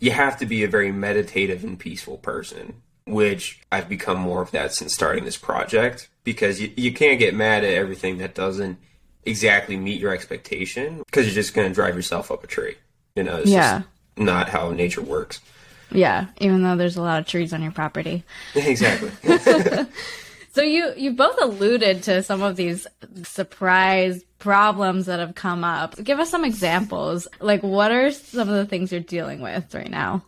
you 0.00 0.10
have 0.10 0.38
to 0.38 0.46
be 0.46 0.64
a 0.64 0.68
very 0.68 0.90
meditative 0.90 1.62
and 1.62 1.78
peaceful 1.78 2.18
person, 2.18 2.82
which 3.06 3.60
I've 3.70 3.88
become 3.88 4.18
more 4.18 4.42
of 4.42 4.50
that 4.52 4.72
since 4.74 4.94
starting 4.94 5.24
this 5.24 5.36
project 5.36 6.08
because 6.24 6.60
you, 6.60 6.72
you 6.76 6.92
can't 6.92 7.18
get 7.18 7.34
mad 7.34 7.64
at 7.64 7.74
everything 7.74 8.18
that 8.18 8.34
doesn't 8.34 8.78
exactly 9.24 9.76
meet 9.76 10.00
your 10.00 10.12
expectation 10.12 10.98
because 11.06 11.26
you're 11.26 11.34
just 11.34 11.54
going 11.54 11.68
to 11.68 11.74
drive 11.74 11.94
yourself 11.96 12.30
up 12.30 12.44
a 12.44 12.46
tree. 12.46 12.76
You 13.16 13.24
know, 13.24 13.36
it's 13.38 13.50
Yeah. 13.50 13.78
just 13.80 13.88
not 14.18 14.48
how 14.48 14.70
nature 14.70 15.02
works. 15.02 15.40
Yeah. 15.90 16.26
Even 16.38 16.62
though 16.62 16.76
there's 16.76 16.96
a 16.96 17.02
lot 17.02 17.20
of 17.20 17.26
trees 17.26 17.52
on 17.52 17.62
your 17.62 17.72
property. 17.72 18.24
exactly. 18.54 19.10
So 20.54 20.60
you 20.60 20.92
you 20.98 21.12
both 21.14 21.38
alluded 21.40 22.02
to 22.02 22.22
some 22.22 22.42
of 22.42 22.56
these 22.56 22.86
surprise 23.22 24.22
problems 24.38 25.06
that 25.06 25.18
have 25.18 25.34
come 25.34 25.64
up. 25.64 25.96
Give 26.02 26.20
us 26.20 26.28
some 26.30 26.44
examples. 26.44 27.26
Like 27.40 27.62
what 27.62 27.90
are 27.90 28.10
some 28.10 28.50
of 28.50 28.54
the 28.54 28.66
things 28.66 28.92
you're 28.92 29.00
dealing 29.00 29.40
with 29.40 29.74
right 29.74 29.90
now? 29.90 30.22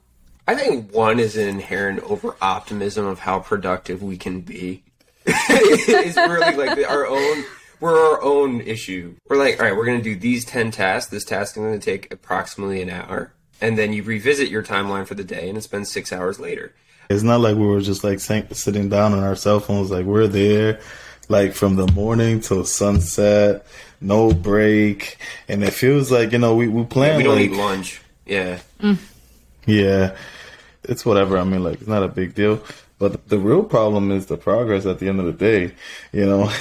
I 0.47 0.55
think 0.55 0.93
one 0.93 1.21
is 1.21 1.37
an 1.37 1.49
inherent 1.49 2.01
over 2.01 2.37
optimism 2.41 3.07
of 3.07 3.21
how 3.21 3.39
productive 3.39 4.03
we 4.03 4.17
can 4.17 4.41
be. 4.41 4.83
it's 5.27 6.17
really 6.17 6.57
like 6.57 6.91
our 6.91 7.07
own. 7.07 7.45
We're 7.81 7.99
our 7.99 8.23
own 8.23 8.61
issue. 8.61 9.15
We're 9.29 9.37
like, 9.37 9.59
all 9.59 9.67
right, 9.67 9.77
we're 9.77 9.87
going 9.87 9.99
to 9.99 10.05
do 10.05 10.17
these 10.17 10.45
ten 10.45 10.71
tasks. 10.71 11.11
This 11.11 11.25
task 11.25 11.57
is 11.57 11.63
going 11.63 11.79
to 11.79 11.85
take 11.85 12.13
approximately 12.13 12.83
an 12.83 12.91
hour, 12.91 13.33
and 13.61 13.79
then 13.79 13.93
you 13.93 14.03
revisit 14.03 14.49
your 14.51 14.63
timeline 14.63 15.07
for 15.07 15.15
the 15.15 15.25
day, 15.25 15.49
and 15.49 15.57
it's 15.57 15.67
been 15.67 15.85
six 15.87 16.13
hours 16.13 16.39
later. 16.39 16.75
It's 17.09 17.23
not 17.23 17.41
like 17.41 17.57
we 17.57 17.67
were 17.67 17.81
just 17.81 18.05
like 18.05 18.21
sitting 18.21 18.89
down 18.89 19.13
on 19.13 19.23
our 19.23 19.37
cell 19.37 19.61
phones. 19.61 19.91
Like 19.91 20.05
we're 20.05 20.27
there, 20.27 20.81
like 21.29 21.55
from 21.55 21.77
the 21.77 21.87
morning 21.93 22.41
till 22.41 22.65
sunset, 22.65 23.67
no 24.01 24.33
break, 24.33 25.17
and 25.49 25.65
it 25.65 25.73
feels 25.73 26.11
like 26.11 26.33
you 26.33 26.39
know 26.39 26.55
we 26.55 26.69
we 26.69 26.85
plan. 26.85 27.17
We 27.17 27.23
don't 27.23 27.37
like, 27.37 27.51
eat 27.51 27.57
lunch. 27.57 28.01
Yeah, 28.27 28.59
Yeah, 29.67 30.17
it's 30.85 31.05
whatever. 31.05 31.39
I 31.39 31.45
mean, 31.45 31.63
like 31.63 31.81
it's 31.81 31.89
not 31.89 32.03
a 32.03 32.09
big 32.09 32.35
deal. 32.35 32.63
But 32.99 33.29
the 33.29 33.39
real 33.39 33.65
problem 33.65 34.13
is 34.13 34.27
the 34.27 34.37
progress 34.37 34.87
at 34.87 35.01
the 35.01 35.09
end 35.09 35.19
of 35.19 35.27
the 35.27 35.33
day. 35.33 35.75
You 36.13 36.27
know. 36.27 36.53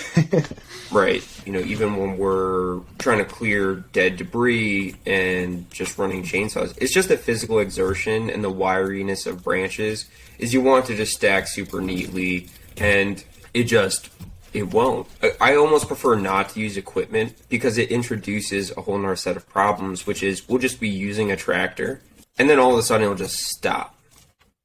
right. 0.92 1.24
You 1.46 1.54
know, 1.54 1.60
even 1.60 1.96
when 1.96 2.18
we're 2.18 2.80
trying 2.98 3.20
to 3.20 3.26
clear 3.26 3.76
dead 3.76 4.18
debris 4.18 4.96
and 5.06 5.70
just 5.70 5.98
running 5.98 6.24
chainsaws, 6.24 6.76
it's 6.82 6.94
just 6.94 7.10
the 7.10 7.18
physical 7.18 7.60
exertion 7.60 8.30
and 8.30 8.44
the 8.44 8.52
wiriness 8.52 9.28
of 9.28 9.44
branches. 9.44 10.06
Is 10.40 10.54
you 10.54 10.62
want 10.62 10.86
to 10.88 10.96
just 10.96 11.14
stack 11.14 11.48
super 11.48 11.80
neatly, 11.80 12.50
and 12.78 13.24
it 13.54 13.66
just 13.66 14.10
it 14.54 14.72
won't. 14.72 15.08
I, 15.42 15.56
almost 15.56 15.88
prefer 15.88 16.16
not 16.16 16.50
to 16.50 16.60
use 16.60 16.78
equipment 16.78 17.34
because 17.50 17.78
it 17.78 17.90
introduces 17.90 18.72
a 18.72 18.82
whole 18.82 18.98
nother 18.98 19.16
set 19.16 19.36
of 19.36 19.48
problems, 19.50 20.06
which 20.06 20.22
is 20.22 20.48
we'll 20.48 20.60
just 20.60 20.80
be 20.80 20.90
using 20.90 21.32
a 21.32 21.36
tractor, 21.36 22.02
and 22.38 22.50
then 22.50 22.60
all 22.60 22.74
of 22.74 22.80
a 22.80 22.84
sudden 22.84 23.04
it'll 23.04 23.16
just 23.16 23.38
stop. 23.38 23.96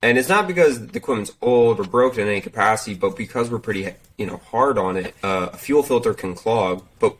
And 0.00 0.16
it's 0.16 0.28
not 0.28 0.46
because 0.46 0.86
the 0.86 0.96
equipment's 0.96 1.32
old 1.42 1.80
or 1.80 1.84
broken 1.84 2.22
in 2.22 2.28
any 2.28 2.40
capacity, 2.40 2.94
but 2.94 3.16
because 3.16 3.50
we're 3.50 3.58
pretty, 3.58 3.92
you 4.16 4.26
know, 4.26 4.36
hard 4.36 4.78
on 4.78 4.96
it. 4.96 5.14
Uh, 5.24 5.48
a 5.52 5.56
fuel 5.56 5.82
filter 5.82 6.14
can 6.14 6.34
clog, 6.34 6.84
but 7.00 7.16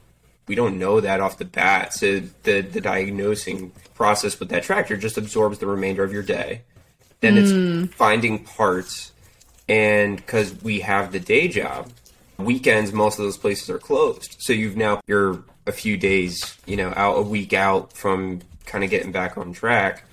we 0.46 0.54
don't 0.54 0.78
know 0.78 1.00
that 1.00 1.20
off 1.20 1.38
the 1.38 1.44
bat. 1.44 1.92
So 1.92 2.20
the 2.44 2.60
the 2.62 2.80
diagnosing 2.80 3.72
process 3.94 4.38
with 4.38 4.48
that 4.50 4.62
tractor 4.62 4.96
just 4.96 5.18
absorbs 5.18 5.58
the 5.58 5.66
remainder 5.66 6.04
of 6.04 6.12
your 6.12 6.22
day. 6.22 6.62
Then 7.20 7.36
it's 7.36 7.94
finding 7.94 8.44
parts, 8.44 9.12
and 9.68 10.16
because 10.16 10.54
we 10.62 10.80
have 10.80 11.10
the 11.10 11.18
day 11.18 11.48
job, 11.48 11.90
weekends 12.38 12.92
most 12.92 13.18
of 13.18 13.24
those 13.24 13.36
places 13.36 13.68
are 13.68 13.78
closed. 13.78 14.36
So 14.38 14.52
you've 14.52 14.76
now 14.76 15.00
you're 15.08 15.42
a 15.66 15.72
few 15.72 15.96
days, 15.96 16.56
you 16.64 16.76
know, 16.76 16.92
out 16.96 17.18
a 17.18 17.22
week 17.22 17.52
out 17.52 17.92
from 17.92 18.40
kind 18.66 18.84
of 18.84 18.90
getting 18.90 19.10
back 19.10 19.36
on 19.36 19.52
track. 19.52 20.04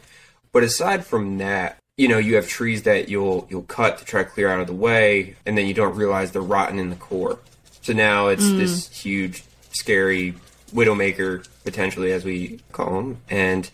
But 0.51 0.63
aside 0.63 1.05
from 1.05 1.37
that, 1.37 1.77
you 1.97 2.07
know, 2.07 2.17
you 2.17 2.35
have 2.35 2.47
trees 2.47 2.83
that 2.83 3.09
you'll 3.09 3.47
you'll 3.49 3.63
cut 3.63 3.97
to 3.99 4.05
try 4.05 4.23
to 4.23 4.29
clear 4.29 4.49
out 4.49 4.59
of 4.59 4.67
the 4.67 4.73
way, 4.73 5.35
and 5.45 5.57
then 5.57 5.65
you 5.65 5.73
don't 5.73 5.95
realize 5.95 6.31
they're 6.31 6.41
rotten 6.41 6.79
in 6.79 6.89
the 6.89 6.95
core. 6.95 7.39
So 7.81 7.93
now 7.93 8.27
it's 8.27 8.49
this 8.51 8.89
huge, 8.89 9.43
scary 9.71 10.33
widowmaker, 10.73 11.47
potentially 11.63 12.11
as 12.11 12.25
we 12.25 12.59
call 12.71 12.95
them, 12.95 13.21
and 13.29 13.69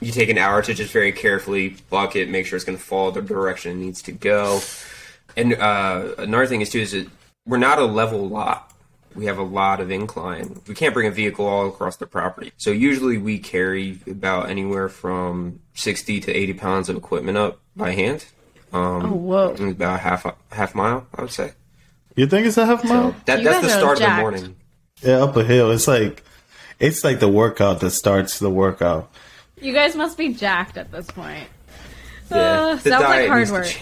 you 0.00 0.10
take 0.10 0.28
an 0.28 0.38
hour 0.38 0.62
to 0.62 0.74
just 0.74 0.92
very 0.92 1.12
carefully 1.12 1.76
buck 1.88 2.16
it, 2.16 2.28
make 2.28 2.44
sure 2.44 2.56
it's 2.56 2.64
going 2.64 2.76
to 2.76 2.82
fall 2.82 3.12
the 3.12 3.22
direction 3.22 3.72
it 3.72 3.76
needs 3.76 4.02
to 4.02 4.12
go. 4.12 4.60
And 5.36 5.54
uh, 5.54 6.14
another 6.18 6.46
thing 6.46 6.60
is 6.60 6.70
too 6.70 6.80
is 6.80 6.92
that 6.92 7.08
we're 7.46 7.58
not 7.58 7.78
a 7.78 7.84
level 7.84 8.28
lot. 8.28 8.71
We 9.14 9.26
have 9.26 9.38
a 9.38 9.42
lot 9.42 9.80
of 9.80 9.90
incline. 9.90 10.60
We 10.66 10.74
can't 10.74 10.94
bring 10.94 11.06
a 11.06 11.10
vehicle 11.10 11.46
all 11.46 11.68
across 11.68 11.96
the 11.96 12.06
property. 12.06 12.52
So 12.56 12.70
usually 12.70 13.18
we 13.18 13.38
carry 13.38 13.98
about 14.10 14.50
anywhere 14.50 14.88
from 14.88 15.60
sixty 15.74 16.20
to 16.20 16.32
eighty 16.32 16.52
pounds 16.54 16.88
of 16.88 16.96
equipment 16.96 17.36
up 17.38 17.58
by 17.76 17.92
hand. 17.92 18.24
Um, 18.72 19.04
Oh, 19.06 19.12
whoa. 19.14 19.54
About 19.70 20.00
half 20.00 20.24
half 20.50 20.74
mile, 20.74 21.06
I 21.14 21.22
would 21.22 21.30
say, 21.30 21.52
You 22.16 22.26
think 22.26 22.46
it's 22.46 22.56
a 22.56 22.64
half 22.66 22.84
mile? 22.84 23.12
So 23.12 23.16
that, 23.26 23.44
that's 23.44 23.60
the 23.60 23.66
guys 23.68 23.76
are 23.76 23.78
start 23.78 24.00
of 24.00 24.04
the 24.08 24.16
morning. 24.16 24.56
Yeah, 25.02 25.22
up 25.22 25.36
a 25.36 25.44
hill. 25.44 25.70
It's 25.72 25.86
like 25.88 26.22
it's 26.78 27.04
like 27.04 27.20
the 27.20 27.28
workout 27.28 27.80
that 27.80 27.90
starts 27.90 28.38
the 28.38 28.50
workout. 28.50 29.10
You 29.60 29.72
guys 29.72 29.94
must 29.94 30.16
be 30.18 30.32
jacked 30.34 30.76
at 30.76 30.90
this 30.90 31.06
point. 31.06 31.46
Yeah, 32.30 32.36
Uh, 32.38 32.74
the 32.76 32.90
sounds 32.90 33.04
like 33.04 33.28
hard 33.28 33.50
work. 33.50 33.66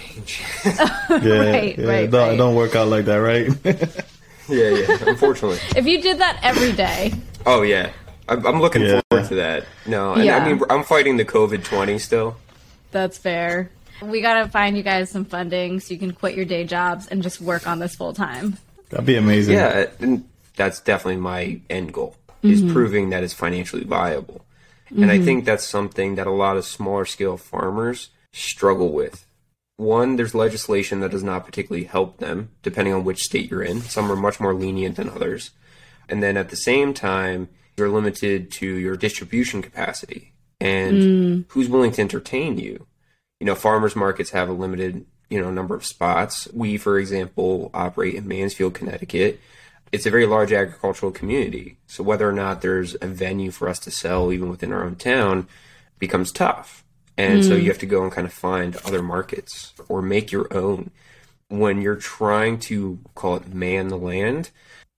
Yeah, 0.64 1.50
Right, 1.50 1.78
yeah. 1.78 1.86
right, 1.86 2.10
don't, 2.10 2.28
right. 2.30 2.36
don't 2.36 2.54
work 2.56 2.74
out 2.74 2.88
like 2.88 3.04
that, 3.04 3.16
right? 3.16 3.48
yeah, 4.50 4.70
yeah. 4.70 4.96
Unfortunately. 5.06 5.58
If 5.76 5.86
you 5.86 6.00
did 6.00 6.18
that 6.18 6.40
every 6.42 6.72
day, 6.72 7.12
Oh 7.46 7.62
yeah, 7.62 7.92
I'm, 8.28 8.46
I'm 8.46 8.60
looking 8.60 8.82
Yeah. 8.82 9.00
forward 9.10 9.28
to 9.28 9.34
that. 9.36 9.64
No, 9.86 10.14
and 10.14 10.24
Yeah. 10.24 10.38
I 10.38 10.52
mean 10.52 10.60
I'm 10.70 10.84
fighting 10.84 11.16
the 11.16 11.24
COVID 11.24 11.64
twenty 11.64 11.98
still. 11.98 12.36
that's 12.90 13.18
fair. 13.18 13.70
We 14.02 14.20
gotta 14.20 14.48
find 14.48 14.76
you 14.76 14.82
guys 14.82 15.10
some 15.10 15.24
funding 15.24 15.80
so 15.80 15.92
you 15.94 16.00
can 16.00 16.12
quit 16.12 16.34
your 16.34 16.44
day 16.44 16.64
jobs 16.64 17.06
and 17.06 17.22
just 17.22 17.40
work 17.40 17.66
on 17.66 17.78
this 17.78 17.94
full 17.94 18.12
time. 18.12 18.56
That'd 18.88 19.06
be 19.06 19.16
amazing. 19.16 19.54
Yeah, 19.54 19.86
and 20.00 20.24
that's 20.56 20.80
definitely 20.80 21.20
my 21.20 21.60
end 21.70 21.92
goal 21.92 22.16
is 22.42 22.62
mm-hmm. 22.62 22.72
proving 22.72 23.10
that 23.10 23.22
it's 23.22 23.34
financially 23.34 23.84
viable. 23.84 24.44
And 24.90 25.10
I 25.10 25.16
mm-hmm. 25.16 25.24
think 25.24 25.44
that's 25.44 25.66
something 25.68 26.16
that 26.16 26.26
a 26.26 26.32
lot 26.32 26.56
of 26.56 26.64
smaller 26.64 27.04
scale 27.04 27.36
farmers 27.36 28.08
struggle 28.32 28.92
with. 28.92 29.24
One, 29.80 30.16
there's 30.16 30.34
legislation 30.34 31.00
that 31.00 31.10
does 31.10 31.24
not 31.24 31.46
particularly 31.46 31.86
help 31.86 32.18
them, 32.18 32.50
depending 32.62 32.92
on 32.92 33.02
which 33.02 33.22
state 33.22 33.50
you're 33.50 33.62
in. 33.62 33.80
Some 33.80 34.12
are 34.12 34.16
much 34.16 34.38
more 34.38 34.52
lenient 34.52 34.96
than 34.96 35.08
others. 35.08 35.52
And 36.06 36.22
then 36.22 36.36
at 36.36 36.50
the 36.50 36.56
same 36.56 36.92
time, 36.92 37.48
you're 37.78 37.88
limited 37.88 38.50
to 38.52 38.66
your 38.66 38.94
distribution 38.94 39.62
capacity 39.62 40.34
and 40.60 40.98
mm. 40.98 41.44
who's 41.48 41.70
willing 41.70 41.92
to 41.92 42.02
entertain 42.02 42.58
you. 42.58 42.86
You 43.38 43.46
know, 43.46 43.54
farmers 43.54 43.96
markets 43.96 44.32
have 44.32 44.50
a 44.50 44.52
limited, 44.52 45.06
you 45.30 45.40
know, 45.40 45.50
number 45.50 45.74
of 45.74 45.86
spots. 45.86 46.46
We, 46.52 46.76
for 46.76 46.98
example, 46.98 47.70
operate 47.72 48.16
in 48.16 48.28
Mansfield, 48.28 48.74
Connecticut. 48.74 49.40
It's 49.92 50.04
a 50.04 50.10
very 50.10 50.26
large 50.26 50.52
agricultural 50.52 51.10
community. 51.10 51.78
So 51.86 52.04
whether 52.04 52.28
or 52.28 52.34
not 52.34 52.60
there's 52.60 52.96
a 53.00 53.06
venue 53.06 53.50
for 53.50 53.66
us 53.66 53.78
to 53.78 53.90
sell 53.90 54.30
even 54.30 54.50
within 54.50 54.74
our 54.74 54.84
own 54.84 54.96
town 54.96 55.48
becomes 55.98 56.32
tough. 56.32 56.84
And 57.16 57.44
so 57.44 57.54
hmm. 57.54 57.62
you 57.62 57.68
have 57.68 57.78
to 57.78 57.86
go 57.86 58.02
and 58.02 58.12
kind 58.12 58.26
of 58.26 58.32
find 58.32 58.76
other 58.76 59.02
markets 59.02 59.72
or 59.88 60.00
make 60.00 60.32
your 60.32 60.52
own. 60.52 60.90
When 61.48 61.82
you're 61.82 61.96
trying 61.96 62.60
to 62.60 63.00
call 63.16 63.36
it 63.36 63.52
man 63.52 63.88
the 63.88 63.96
land, 63.96 64.50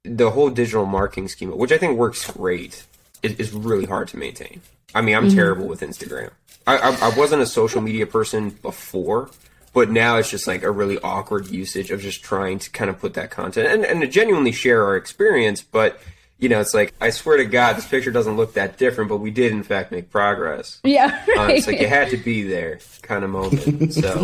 the 0.04 0.30
whole 0.30 0.50
digital 0.50 0.84
marketing 0.84 1.28
schema, 1.28 1.56
which 1.56 1.72
I 1.72 1.78
think 1.78 1.96
works 1.96 2.30
great, 2.30 2.84
is, 3.22 3.32
is 3.36 3.52
really 3.52 3.86
hard 3.86 4.08
to 4.08 4.18
maintain. 4.18 4.60
I 4.94 5.00
mean, 5.00 5.16
I'm 5.16 5.30
hmm. 5.30 5.36
terrible 5.36 5.66
with 5.66 5.80
Instagram. 5.80 6.30
I, 6.66 6.76
I, 6.76 7.08
I 7.08 7.18
wasn't 7.18 7.42
a 7.42 7.46
social 7.46 7.80
media 7.80 8.06
person 8.06 8.50
before, 8.50 9.30
but 9.72 9.90
now 9.90 10.18
it's 10.18 10.30
just 10.30 10.46
like 10.46 10.62
a 10.62 10.70
really 10.70 10.98
awkward 10.98 11.48
usage 11.48 11.90
of 11.90 12.00
just 12.00 12.22
trying 12.22 12.58
to 12.60 12.70
kind 12.70 12.90
of 12.90 12.98
put 12.98 13.14
that 13.14 13.30
content 13.30 13.68
and, 13.68 13.84
and 13.84 14.00
to 14.02 14.06
genuinely 14.06 14.52
share 14.52 14.84
our 14.84 14.96
experience. 14.96 15.62
But, 15.62 16.00
you 16.42 16.48
know, 16.48 16.60
it's 16.60 16.74
like, 16.74 16.92
I 17.00 17.10
swear 17.10 17.36
to 17.36 17.44
God, 17.44 17.76
this 17.76 17.86
picture 17.86 18.10
doesn't 18.10 18.36
look 18.36 18.54
that 18.54 18.76
different, 18.76 19.08
but 19.08 19.18
we 19.18 19.30
did, 19.30 19.52
in 19.52 19.62
fact, 19.62 19.92
make 19.92 20.10
progress. 20.10 20.80
Yeah, 20.82 21.24
Uh, 21.38 21.44
it's 21.44 21.68
like 21.68 21.80
you 21.80 21.86
had 21.86 22.10
to 22.10 22.16
be 22.16 22.42
there 22.42 22.80
kind 23.02 23.22
of 23.22 23.30
moment. 23.30 23.92
So 23.92 24.20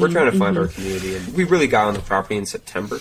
we're 0.00 0.08
trying 0.08 0.32
to 0.32 0.36
find 0.36 0.58
our 0.58 0.66
community, 0.66 1.14
and 1.14 1.34
we 1.34 1.44
really 1.44 1.68
got 1.68 1.86
on 1.86 1.94
the 1.94 2.00
property 2.00 2.36
in 2.36 2.46
September. 2.46 2.98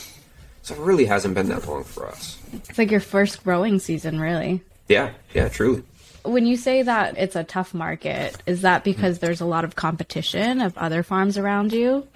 So 0.62 0.76
it 0.76 0.80
really 0.80 1.06
hasn't 1.06 1.34
been 1.34 1.50
that 1.50 1.68
long 1.68 1.84
for 1.84 2.08
us. 2.08 2.38
it's 2.54 2.78
like 2.78 2.92
your 2.92 3.00
first 3.00 3.44
growing 3.44 3.80
season, 3.80 4.20
really. 4.20 4.62
Yeah, 4.88 5.14
yeah, 5.34 5.50
truly. 5.50 5.84
When 6.24 6.46
you 6.46 6.56
say 6.56 6.84
that 6.84 7.18
it's 7.18 7.36
a 7.36 7.44
tough 7.44 7.74
market, 7.74 8.38
is 8.46 8.62
that 8.62 8.84
because 8.84 9.18
there's 9.20 9.42
a 9.42 9.46
lot 9.46 9.64
of 9.64 9.76
competition 9.76 10.62
of 10.62 10.78
other 10.78 11.02
farms 11.02 11.36
around 11.36 11.74
you? 11.74 12.08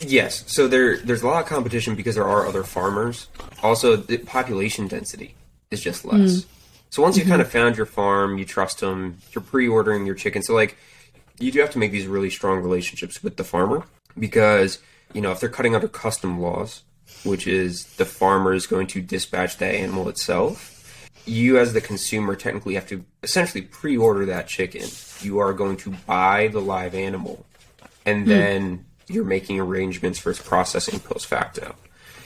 Yes. 0.00 0.44
So 0.46 0.66
there, 0.66 0.96
there's 0.96 1.22
a 1.22 1.26
lot 1.26 1.42
of 1.42 1.46
competition 1.48 1.94
because 1.94 2.14
there 2.14 2.26
are 2.26 2.46
other 2.46 2.64
farmers. 2.64 3.28
Also, 3.62 3.96
the 3.96 4.16
population 4.16 4.88
density 4.88 5.34
is 5.70 5.80
just 5.80 6.04
less. 6.04 6.42
Mm. 6.42 6.46
So 6.90 7.02
once 7.02 7.16
you 7.16 7.22
mm-hmm. 7.22 7.30
kind 7.30 7.42
of 7.42 7.50
found 7.50 7.76
your 7.76 7.86
farm, 7.86 8.38
you 8.38 8.44
trust 8.44 8.80
them, 8.80 9.18
you're 9.32 9.42
pre-ordering 9.42 10.06
your 10.06 10.16
chicken. 10.16 10.42
So 10.42 10.54
like, 10.54 10.76
you 11.38 11.52
do 11.52 11.60
have 11.60 11.70
to 11.70 11.78
make 11.78 11.92
these 11.92 12.06
really 12.06 12.30
strong 12.30 12.60
relationships 12.60 13.22
with 13.22 13.36
the 13.36 13.44
farmer 13.44 13.84
because 14.18 14.78
you 15.14 15.20
know 15.20 15.30
if 15.30 15.40
they're 15.40 15.48
cutting 15.48 15.74
under 15.74 15.88
custom 15.88 16.40
laws, 16.40 16.82
which 17.24 17.46
is 17.46 17.84
the 17.96 18.04
farmer 18.04 18.52
is 18.52 18.66
going 18.66 18.86
to 18.88 19.00
dispatch 19.00 19.56
that 19.58 19.74
animal 19.74 20.08
itself. 20.08 20.76
You, 21.26 21.58
as 21.58 21.72
the 21.74 21.80
consumer, 21.80 22.34
technically 22.34 22.74
have 22.74 22.88
to 22.88 23.04
essentially 23.22 23.62
pre-order 23.62 24.26
that 24.26 24.48
chicken. 24.48 24.88
You 25.20 25.38
are 25.38 25.52
going 25.52 25.76
to 25.78 25.90
buy 26.06 26.48
the 26.48 26.60
live 26.60 26.94
animal 26.94 27.44
and 28.04 28.24
mm. 28.24 28.28
then 28.28 28.86
you're 29.06 29.24
making 29.24 29.60
arrangements 29.60 30.18
for 30.18 30.30
its 30.30 30.40
processing 30.40 31.00
post 31.00 31.26
facto. 31.26 31.74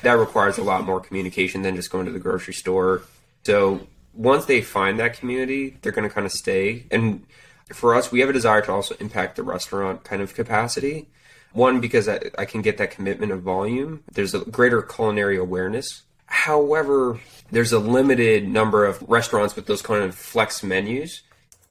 That 0.03 0.19
requires 0.19 0.59
a 0.59 0.63
lot 0.63 0.85
more 0.85 1.01
communication 1.01 1.63
than 1.63 1.77
just 1.77 1.91
going 1.91 2.07
to 2.07 2.13
the 2.13 2.19
grocery 2.19 2.55
store. 2.55 3.03
So 3.45 3.87
once 4.13 4.47
they 4.47 4.61
find 4.61 4.99
that 4.99 5.19
community, 5.19 5.77
they're 5.83 5.93
going 5.93 6.09
to 6.09 6.15
kind 6.15 6.27
of 6.27 6.33
stay. 6.33 6.87
And 6.91 7.27
for 7.73 7.95
us, 7.95 8.13
we 8.13 8.21
have 8.21 8.29
a 8.29 8.33
desire 8.33 8.63
to 8.63 8.73
also 8.73 8.95
impact 9.01 9.37
the 9.37 9.43
restaurant 9.43 10.05
kind 10.05 10.23
of 10.23 10.35
capacity. 10.35 11.09
One, 11.53 11.81
because 11.81 12.09
I, 12.09 12.21
I 12.39 12.45
can 12.45 12.63
get 12.63 12.79
that 12.79 12.91
commitment 12.91 13.33
of 13.33 13.43
volume. 13.43 14.03
There's 14.13 14.35
a 14.35 14.41
greater 14.41 14.83
culinary 14.83 15.37
awareness. 15.37 16.03
However, 16.27 17.21
there's 17.51 17.73
a 17.73 17.79
limited 17.79 18.49
number 18.49 18.85
of 18.85 19.03
restaurants 19.09 19.55
with 19.55 19.67
those 19.67 19.83
kind 19.83 20.03
of 20.03 20.15
flex 20.15 20.63
menus 20.63 21.23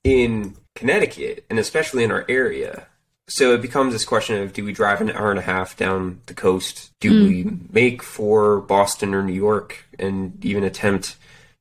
in 0.03 0.55
Connecticut 0.75 1.45
and 1.49 1.59
especially 1.59 2.03
in 2.03 2.11
our 2.11 2.25
area. 2.29 2.87
So 3.27 3.53
it 3.53 3.61
becomes 3.61 3.93
this 3.93 4.05
question 4.05 4.41
of 4.41 4.53
do 4.53 4.65
we 4.65 4.73
drive 4.73 5.01
an 5.01 5.11
hour 5.11 5.29
and 5.29 5.39
a 5.39 5.43
half 5.43 5.77
down 5.77 6.21
the 6.25 6.33
coast? 6.33 6.91
Do 6.99 7.11
mm. 7.11 7.27
we 7.27 7.57
make 7.71 8.03
for 8.03 8.61
Boston 8.61 9.13
or 9.13 9.23
New 9.23 9.33
York 9.33 9.85
and 9.97 10.43
even 10.43 10.63
attempt 10.63 11.15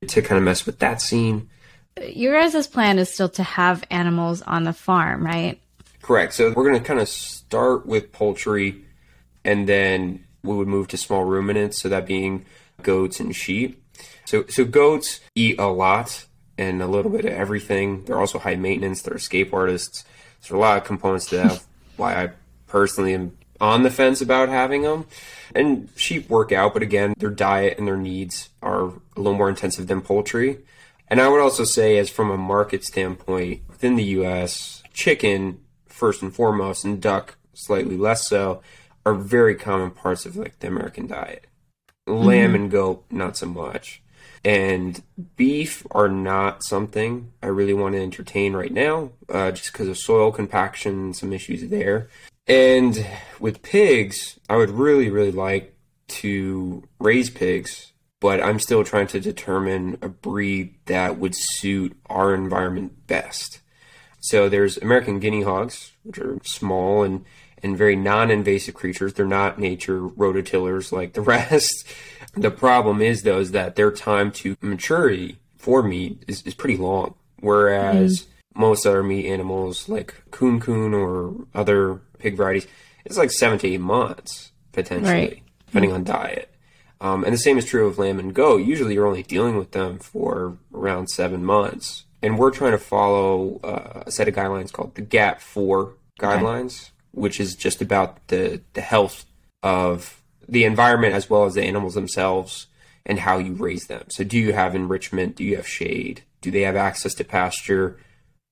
to 0.09 0.23
kind 0.23 0.39
of 0.39 0.45
mess 0.45 0.67
with 0.67 0.79
that 0.81 1.01
scene? 1.01 1.49
Your 2.03 2.41
guys' 2.41 2.67
plan 2.67 2.99
is 2.99 3.13
still 3.13 3.29
to 3.31 3.43
have 3.43 3.85
animals 3.91 4.43
on 4.43 4.65
the 4.65 4.73
farm, 4.73 5.25
right? 5.25 5.61
Correct. 6.01 6.35
So 6.35 6.53
we're 6.53 6.69
going 6.69 6.81
to 6.81 6.87
kind 6.87 7.01
of 7.01 7.09
start 7.09 7.87
with 7.87 8.13
poultry 8.13 8.85
and 9.45 9.69
then 9.69 10.25
we 10.43 10.57
would 10.57 10.69
move 10.69 10.89
to 10.89 10.97
small 10.97 11.25
ruminants, 11.25 11.81
so 11.81 11.89
that 11.89 12.07
being 12.07 12.45
goats 12.83 13.21
and 13.21 13.35
sheep. 13.35 13.83
So 14.25 14.45
so 14.49 14.65
goats 14.65 15.21
eat 15.35 15.59
a 15.59 15.67
lot 15.67 16.27
and 16.59 16.83
a 16.83 16.87
little 16.87 17.11
bit 17.11 17.25
of 17.25 17.33
everything. 17.33 18.05
They're 18.05 18.19
also 18.19 18.39
high 18.39 18.57
maintenance. 18.57 19.03
They're 19.03 19.17
escape 19.17 19.53
artists. 19.53 20.05
So 20.41 20.57
a 20.57 20.59
lot 20.59 20.79
of 20.79 20.85
components 20.85 21.27
to 21.27 21.37
that. 21.37 21.65
why 21.97 22.15
I 22.15 22.31
personally 22.67 23.15
am 23.15 23.37
on 23.61 23.83
the 23.83 23.91
fence 23.91 24.21
about 24.21 24.49
having 24.49 24.83
them. 24.83 25.07
And 25.55 25.89
sheep 25.97 26.29
work 26.29 26.51
out, 26.51 26.73
but 26.73 26.83
again, 26.83 27.15
their 27.19 27.31
diet 27.31 27.79
and 27.79 27.87
their 27.87 27.97
needs 27.97 28.49
are 28.73 28.89
a 28.89 29.21
little 29.21 29.35
more 29.35 29.49
intensive 29.49 29.87
than 29.87 30.01
poultry. 30.01 30.59
And 31.09 31.21
I 31.21 31.29
would 31.29 31.41
also 31.41 31.65
say, 31.65 31.99
as 31.99 32.09
from 32.09 32.31
a 32.31 32.39
market 32.39 32.85
standpoint, 32.85 33.63
within 33.69 33.97
the 33.97 34.05
U.S., 34.05 34.83
chicken 34.93 35.61
first 35.87 36.23
and 36.23 36.35
foremost, 36.35 36.85
and 36.85 37.01
duck 37.01 37.37
slightly 37.55 37.97
less 37.97 38.27
so, 38.27 38.63
are 39.05 39.15
very 39.15 39.55
common 39.55 39.91
parts 39.91 40.25
of 40.25 40.37
like 40.37 40.59
the 40.61 40.69
American 40.69 41.07
diet. 41.07 41.47
Lamb 42.07 42.55
and 42.55 42.71
goat, 42.71 43.05
not 43.11 43.37
so 43.37 43.47
much. 43.47 44.03
And 44.45 45.03
beef 45.37 45.87
are 45.93 46.09
not 46.09 46.65
something 46.65 47.33
I 47.43 47.47
really 47.47 47.75
want 47.75 47.95
to 47.95 48.03
entertain 48.03 48.55
right 48.55 48.73
now, 48.73 49.13
uh, 49.29 49.53
just 49.53 49.73
because 49.73 49.89
of 49.89 49.99
soil 49.99 50.33
compaction 50.33 51.15
some 51.15 51.33
issues 51.33 51.69
there. 51.69 52.09
And 52.47 53.07
with 53.39 53.63
pigs, 53.63 54.41
I 54.49 54.57
would 54.57 54.71
really, 54.71 55.11
really 55.11 55.31
like 55.31 55.75
to 56.09 56.83
raise 56.99 57.31
pigs, 57.31 57.92
but 58.23 58.41
I'm 58.41 58.61
still 58.61 58.85
trying 58.85 59.09
to 59.09 59.21
determine 59.21 59.99
a 60.01 60.09
breed 60.09 60.77
that 60.87 61.19
would 61.19 61.35
suit 61.35 61.97
our 62.09 62.33
environment 62.33 63.09
best. 63.09 63.59
So 64.21 64.49
there's 64.49 64.79
American 64.79 65.19
guinea 65.19 65.43
hogs, 65.43 65.91
which 66.05 66.19
are 66.19 66.39
small 66.45 67.03
and, 67.03 67.25
and 67.65 67.77
very 67.77 67.97
non-invasive 67.97 68.75
creatures. 68.75 69.15
They're 69.15 69.27
not 69.27 69.59
nature 69.59 70.03
rototillers 70.03 70.93
like 70.93 71.15
the 71.15 71.21
rest. 71.35 71.85
the 72.35 72.53
problem 72.53 73.03
is 73.03 73.25
though 73.25 73.41
is 73.41 73.51
that 73.51 73.75
their 73.75 73.91
time 73.91 74.31
to 74.31 74.57
maturity 74.61 75.39
for 75.57 75.83
meat 75.83 76.23
is, 76.29 76.43
is 76.43 76.55
pretty 76.55 76.77
long. 76.77 77.15
Whereas 77.41 78.21
mm-hmm. 78.21 78.61
most 78.61 78.87
other 78.87 79.03
meat 79.03 79.27
animals 79.29 79.89
like 79.89 80.15
kunekune 80.31 80.95
or 80.95 81.45
other 81.59 82.01
pig 82.21 82.37
varieties, 82.37 82.69
it's 83.05 83.19
like 83.19 83.33
seven 83.33 83.59
to 83.59 83.67
eight 83.67 83.81
months 83.81 84.53
potentially, 84.71 85.13
Right. 85.13 85.43
depending 85.67 85.91
on 85.93 86.05
diet. 86.05 86.52
Um, 87.03 87.25
and 87.25 87.35
the 87.35 87.39
same 87.39 87.59
is 87.59 87.65
true 87.65 87.89
of 87.89 87.99
lamb 87.99 88.21
and 88.21 88.33
goat. 88.33 88.59
Usually, 88.59 88.95
you're 88.95 89.09
only 89.09 89.25
dealing 89.25 89.57
with 89.57 89.73
them 89.73 89.99
for 89.99 90.57
around 90.73 91.09
seven 91.09 91.45
months. 91.45 92.05
And 92.23 92.39
we're 92.39 92.53
trying 92.53 92.71
to 92.71 92.79
follow 92.79 93.59
uh, 93.65 94.05
a 94.07 94.13
set 94.13 94.29
of 94.29 94.37
guidelines 94.37 94.73
called 94.73 94.95
the 94.95 95.03
GAP 95.03 95.41
4 95.41 95.95
guidelines, 96.21 96.91
which 97.11 97.41
is 97.41 97.57
just 97.57 97.83
about 97.83 98.29
the, 98.29 98.61
the 98.75 98.81
health 98.81 99.27
of 99.65 100.23
the 100.49 100.63
environment 100.63 101.13
as 101.15 101.29
well 101.29 101.45
as 101.45 101.55
the 101.55 101.65
animals 101.65 101.95
themselves 101.95 102.69
and 103.05 103.19
how 103.19 103.39
you 103.39 103.55
raise 103.55 103.89
them. 103.89 104.05
So, 104.09 104.23
do 104.23 104.39
you 104.39 104.53
have 104.53 104.77
enrichment? 104.77 105.35
Do 105.35 105.43
you 105.43 105.57
have 105.57 105.67
shade? 105.67 106.23
Do 106.41 106.53
they 106.53 106.63
have 106.63 106.77
access 106.77 107.15
to 107.15 107.25
pasture 107.25 107.99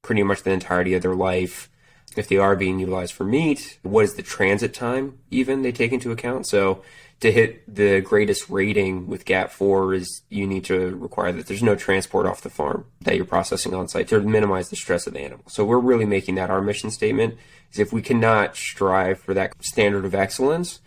pretty 0.03 0.25
much 0.25 0.43
the 0.43 0.51
entirety 0.51 0.95
of 0.95 1.03
their 1.03 1.15
life? 1.15 1.71
If 2.17 2.27
they 2.27 2.39
are 2.39 2.57
being 2.57 2.81
utilized 2.81 3.13
for 3.13 3.23
meat, 3.23 3.79
what 3.85 4.05
is 4.05 4.15
the 4.15 4.23
transit 4.23 4.75
time 4.75 5.21
even 5.31 5.63
they 5.63 5.71
take 5.71 5.93
into 5.93 6.11
account? 6.11 6.49
So, 6.49 6.83
to 7.21 7.31
hit 7.31 7.63
the 7.73 8.01
greatest 8.01 8.49
rating 8.49 9.07
with 9.07 9.27
GAP4 9.27 9.97
is 9.97 10.23
you 10.31 10.47
need 10.47 10.65
to 10.65 10.97
require 10.97 11.33
that 11.33 11.47
there's 11.47 11.63
no 11.63 11.77
transport 11.77 12.27
off 12.27 12.41
the 12.41 12.51
farm 12.51 12.87
that 13.03 13.15
you're 13.17 13.27
processing 13.27 13.75
on 13.75 13.89
site 13.89 14.09
to 14.09 14.21
minimize 14.21 14.71
the 14.71 14.77
stress 14.77 15.07
of 15.07 15.13
the 15.13 15.21
animal. 15.21 15.45
So 15.49 15.65
we're 15.65 15.79
really 15.79 16.07
making 16.07 16.37
that 16.37 16.51
our 16.51 16.63
mission 16.63 16.91
statement 16.91 17.37
is 17.73 17.79
if 17.79 17.93
we 17.93 18.01
cannot 18.01 18.57
strive 18.57 19.21
for 19.21 19.35
that 19.35 19.53
standard 19.63 20.07
of 20.07 20.15
excellence, 20.15 20.81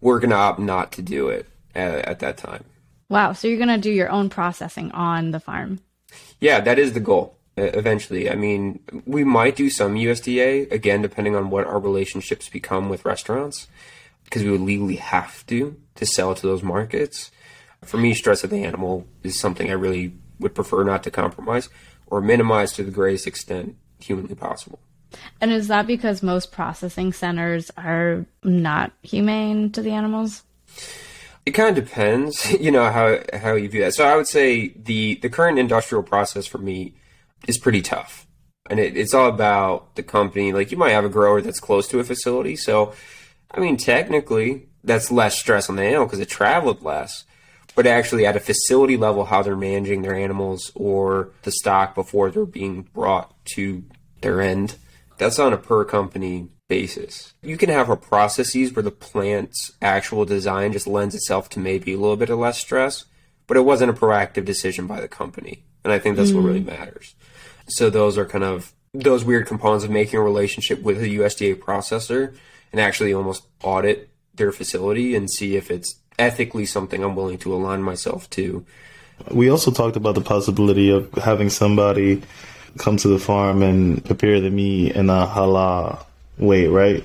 we're 0.00 0.18
going 0.18 0.30
to 0.30 0.36
opt 0.36 0.58
not 0.58 0.90
to 0.92 1.02
do 1.02 1.28
it 1.28 1.46
at, 1.76 2.04
at 2.04 2.18
that 2.18 2.36
time. 2.36 2.64
Wow. 3.08 3.32
So 3.32 3.46
you're 3.46 3.56
going 3.56 3.68
to 3.68 3.78
do 3.78 3.92
your 3.92 4.10
own 4.10 4.28
processing 4.28 4.90
on 4.90 5.30
the 5.30 5.40
farm? 5.40 5.78
Yeah, 6.40 6.60
that 6.60 6.78
is 6.78 6.92
the 6.92 7.00
goal 7.00 7.36
eventually. 7.56 8.30
I 8.30 8.34
mean, 8.34 8.80
we 9.04 9.24
might 9.24 9.56
do 9.56 9.70
some 9.70 9.94
USDA, 9.94 10.70
again, 10.70 11.02
depending 11.02 11.34
on 11.34 11.50
what 11.50 11.66
our 11.66 11.78
relationships 11.78 12.48
become 12.48 12.88
with 12.88 13.04
restaurants 13.04 13.68
because 14.28 14.44
we 14.44 14.50
would 14.50 14.60
legally 14.60 14.96
have 14.96 15.46
to 15.46 15.80
to 15.94 16.04
sell 16.04 16.34
to 16.34 16.46
those 16.46 16.62
markets. 16.62 17.30
For 17.84 17.96
me, 17.96 18.12
stress 18.12 18.44
of 18.44 18.50
the 18.50 18.62
animal 18.64 19.06
is 19.22 19.38
something 19.38 19.70
I 19.70 19.74
really 19.74 20.14
would 20.38 20.54
prefer 20.54 20.84
not 20.84 21.02
to 21.04 21.10
compromise 21.10 21.68
or 22.06 22.20
minimize 22.20 22.72
to 22.74 22.84
the 22.84 22.90
greatest 22.90 23.26
extent 23.26 23.76
humanly 23.98 24.34
possible. 24.34 24.80
And 25.40 25.50
is 25.50 25.68
that 25.68 25.86
because 25.86 26.22
most 26.22 26.52
processing 26.52 27.12
centers 27.12 27.70
are 27.76 28.26
not 28.44 28.92
humane 29.02 29.72
to 29.72 29.80
the 29.80 29.92
animals? 29.92 30.42
It 31.46 31.52
kind 31.52 31.76
of 31.76 31.82
depends, 31.82 32.52
you 32.60 32.70
know, 32.70 32.90
how 32.90 33.20
how 33.32 33.54
you 33.54 33.68
view 33.68 33.80
that. 33.80 33.94
So 33.94 34.06
I 34.06 34.14
would 34.14 34.28
say 34.28 34.68
the 34.68 35.14
the 35.16 35.30
current 35.30 35.58
industrial 35.58 36.02
process 36.02 36.46
for 36.46 36.58
me 36.58 36.94
is 37.46 37.56
pretty 37.56 37.80
tough, 37.80 38.26
and 38.68 38.78
it, 38.78 38.94
it's 38.94 39.14
all 39.14 39.30
about 39.30 39.96
the 39.96 40.02
company. 40.02 40.52
Like 40.52 40.70
you 40.70 40.76
might 40.76 40.90
have 40.90 41.06
a 41.06 41.08
grower 41.08 41.40
that's 41.40 41.60
close 41.60 41.88
to 41.88 42.00
a 42.00 42.04
facility, 42.04 42.56
so 42.56 42.92
I 43.50 43.60
mean, 43.60 43.76
technically, 43.76 44.68
that's 44.84 45.10
less 45.10 45.38
stress 45.38 45.68
on 45.68 45.76
the 45.76 45.82
animal 45.82 46.06
because 46.06 46.20
it 46.20 46.28
traveled 46.28 46.82
less. 46.82 47.24
But 47.74 47.86
actually, 47.86 48.26
at 48.26 48.36
a 48.36 48.40
facility 48.40 48.96
level, 48.96 49.26
how 49.26 49.42
they're 49.42 49.56
managing 49.56 50.02
their 50.02 50.14
animals 50.14 50.72
or 50.74 51.30
the 51.42 51.52
stock 51.52 51.94
before 51.94 52.30
they're 52.30 52.44
being 52.44 52.82
brought 52.82 53.32
to 53.54 53.84
their 54.20 54.40
end, 54.40 54.76
that's 55.16 55.38
on 55.38 55.52
a 55.52 55.56
per 55.56 55.84
company 55.84 56.48
basis. 56.68 57.34
You 57.42 57.56
can 57.56 57.70
have 57.70 57.88
a 57.88 57.96
processes 57.96 58.72
where 58.72 58.82
the 58.82 58.90
plant's 58.90 59.72
actual 59.80 60.24
design 60.24 60.72
just 60.72 60.86
lends 60.86 61.14
itself 61.14 61.48
to 61.50 61.60
maybe 61.60 61.92
a 61.92 61.98
little 61.98 62.16
bit 62.16 62.30
of 62.30 62.38
less 62.38 62.58
stress, 62.58 63.04
but 63.46 63.56
it 63.56 63.64
wasn't 63.64 63.90
a 63.90 63.94
proactive 63.94 64.44
decision 64.44 64.86
by 64.86 65.00
the 65.00 65.08
company. 65.08 65.64
And 65.84 65.92
I 65.92 65.98
think 65.98 66.16
that's 66.16 66.30
mm. 66.30 66.36
what 66.36 66.44
really 66.44 66.60
matters. 66.60 67.14
So 67.68 67.90
those 67.90 68.18
are 68.18 68.26
kind 68.26 68.44
of 68.44 68.72
those 68.92 69.24
weird 69.24 69.46
components 69.46 69.84
of 69.84 69.90
making 69.90 70.18
a 70.18 70.22
relationship 70.22 70.82
with 70.82 71.02
a 71.02 71.06
USDA 71.06 71.56
processor 71.56 72.36
and 72.72 72.80
actually 72.80 73.12
almost 73.12 73.44
audit 73.62 74.08
their 74.34 74.52
facility 74.52 75.14
and 75.14 75.30
see 75.30 75.56
if 75.56 75.70
it's 75.70 75.96
ethically 76.18 76.66
something 76.66 77.02
I'm 77.02 77.16
willing 77.16 77.38
to 77.38 77.54
align 77.54 77.82
myself 77.82 78.28
to. 78.30 78.64
We 79.30 79.50
also 79.50 79.70
talked 79.70 79.96
about 79.96 80.14
the 80.14 80.20
possibility 80.20 80.90
of 80.90 81.12
having 81.14 81.50
somebody 81.50 82.22
come 82.78 82.96
to 82.98 83.08
the 83.08 83.18
farm 83.18 83.62
and 83.62 84.04
prepare 84.04 84.40
the 84.40 84.50
meat 84.50 84.94
in 84.94 85.10
a 85.10 85.26
halal 85.26 86.04
way, 86.38 86.66
right? 86.66 87.02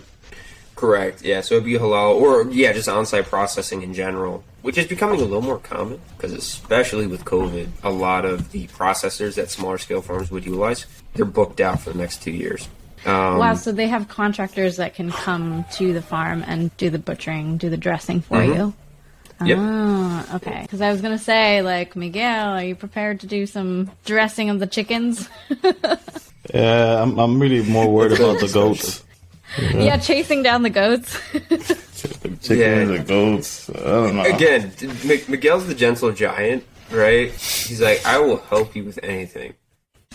Correct. 0.75 1.23
Yeah. 1.23 1.41
So 1.41 1.55
it'd 1.55 1.65
be 1.65 1.73
halal, 1.73 2.15
or 2.15 2.49
yeah, 2.51 2.73
just 2.73 2.89
on-site 2.89 3.25
processing 3.25 3.83
in 3.83 3.93
general, 3.93 4.43
which 4.61 4.77
is 4.77 4.85
becoming 4.85 5.19
a 5.21 5.23
little 5.23 5.41
more 5.41 5.59
common 5.59 6.01
because, 6.17 6.33
especially 6.33 7.07
with 7.07 7.23
COVID, 7.25 7.69
a 7.83 7.89
lot 7.89 8.25
of 8.25 8.51
the 8.51 8.67
processors 8.67 9.35
that 9.35 9.49
smaller 9.49 9.77
scale 9.77 10.01
farms 10.01 10.29
would 10.29 10.45
utilize 10.45 10.85
they're 11.13 11.25
booked 11.25 11.61
out 11.61 11.79
for 11.79 11.91
the 11.91 11.97
next 11.97 12.21
two 12.21 12.31
years. 12.31 12.67
Um, 13.05 13.37
wow, 13.37 13.53
so 13.55 13.71
they 13.71 13.87
have 13.87 14.07
contractors 14.07 14.77
that 14.77 14.93
can 14.93 15.11
come 15.11 15.65
to 15.73 15.93
the 15.93 16.01
farm 16.01 16.43
and 16.47 16.75
do 16.77 16.89
the 16.89 16.99
butchering, 16.99 17.57
do 17.57 17.69
the 17.69 17.77
dressing 17.77 18.21
for 18.21 18.37
mm-hmm. 18.37 18.53
you. 18.53 18.73
Yep. 19.45 19.57
Oh, 19.59 20.29
okay. 20.35 20.61
Because 20.61 20.79
I 20.79 20.91
was 20.91 21.01
gonna 21.01 21.17
say, 21.17 21.61
like, 21.61 21.95
Miguel, 21.95 22.49
are 22.49 22.63
you 22.63 22.75
prepared 22.75 23.19
to 23.21 23.27
do 23.27 23.45
some 23.45 23.91
dressing 24.05 24.49
of 24.49 24.59
the 24.59 24.67
chickens? 24.67 25.27
yeah, 26.53 27.01
I'm. 27.01 27.19
I'm 27.19 27.41
really 27.41 27.67
more 27.69 27.89
worried 27.89 28.13
about 28.19 28.39
the 28.39 28.47
goats. 28.47 29.03
Yeah. 29.59 29.77
yeah, 29.77 29.97
chasing 29.97 30.43
down 30.43 30.63
the 30.63 30.69
goats. 30.69 31.19
Chickens 31.33 32.49
yeah. 32.49 32.85
the 32.85 33.03
goats. 33.05 33.69
I 33.69 33.73
don't 33.73 34.15
know. 34.15 34.23
Again, 34.23 34.71
Miguel's 35.29 35.67
the 35.67 35.75
gentle 35.75 36.11
giant, 36.11 36.65
right? 36.89 37.29
He's 37.29 37.81
like, 37.81 38.03
I 38.05 38.17
will 38.17 38.37
help 38.37 38.75
you 38.75 38.83
with 38.83 38.99
anything. 39.03 39.53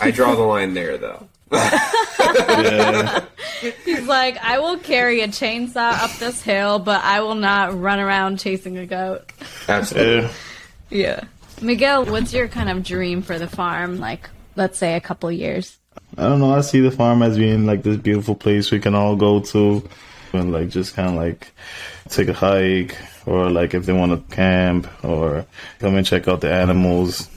I 0.01 0.11
draw 0.11 0.35
the 0.35 0.42
line 0.42 0.74
there, 0.74 0.98
though 0.98 1.29
yeah. 1.52 3.24
He's 3.84 4.06
like, 4.06 4.38
I 4.38 4.58
will 4.58 4.78
carry 4.78 5.20
a 5.22 5.28
chainsaw 5.28 5.92
up 6.02 6.12
this 6.18 6.42
hill, 6.42 6.78
but 6.78 7.02
I 7.04 7.20
will 7.20 7.34
not 7.34 7.78
run 7.78 7.98
around 7.98 8.38
chasing 8.38 8.78
a 8.78 8.87
goat. 8.87 9.32
Absolutely. 9.68 10.30
yeah. 10.90 11.24
Miguel, 11.61 12.04
what's 12.04 12.32
your 12.32 12.48
kind 12.48 12.68
of 12.68 12.84
dream 12.84 13.22
for 13.22 13.38
the 13.38 13.48
farm? 13.48 13.98
Like, 13.98 14.30
let's 14.56 14.78
say 14.78 14.94
a 14.94 15.00
couple 15.00 15.30
years. 15.32 15.76
I 16.16 16.22
don't 16.22 16.40
know. 16.40 16.52
I 16.52 16.61
see 16.61 16.80
the 16.80 16.90
farm 16.90 17.22
as 17.22 17.37
being 17.37 17.66
like 17.66 17.82
this 17.82 17.96
beautiful 17.96 18.34
place 18.34 18.70
we 18.70 18.80
can 18.80 18.94
all 18.94 19.16
go 19.16 19.40
to 19.40 19.88
and 20.32 20.52
like 20.52 20.68
just 20.68 20.94
kind 20.94 21.08
of 21.08 21.14
like 21.14 21.52
take 22.08 22.28
a 22.28 22.32
hike 22.32 22.96
or 23.26 23.50
like 23.50 23.74
if 23.74 23.87
they 23.87 23.92
want 23.92 24.12
to 24.12 24.34
camp 24.34 24.88
or 25.04 25.46
come 25.78 25.96
and 25.96 26.06
check 26.06 26.28
out 26.28 26.40
the 26.40 26.52
animals 26.52 27.28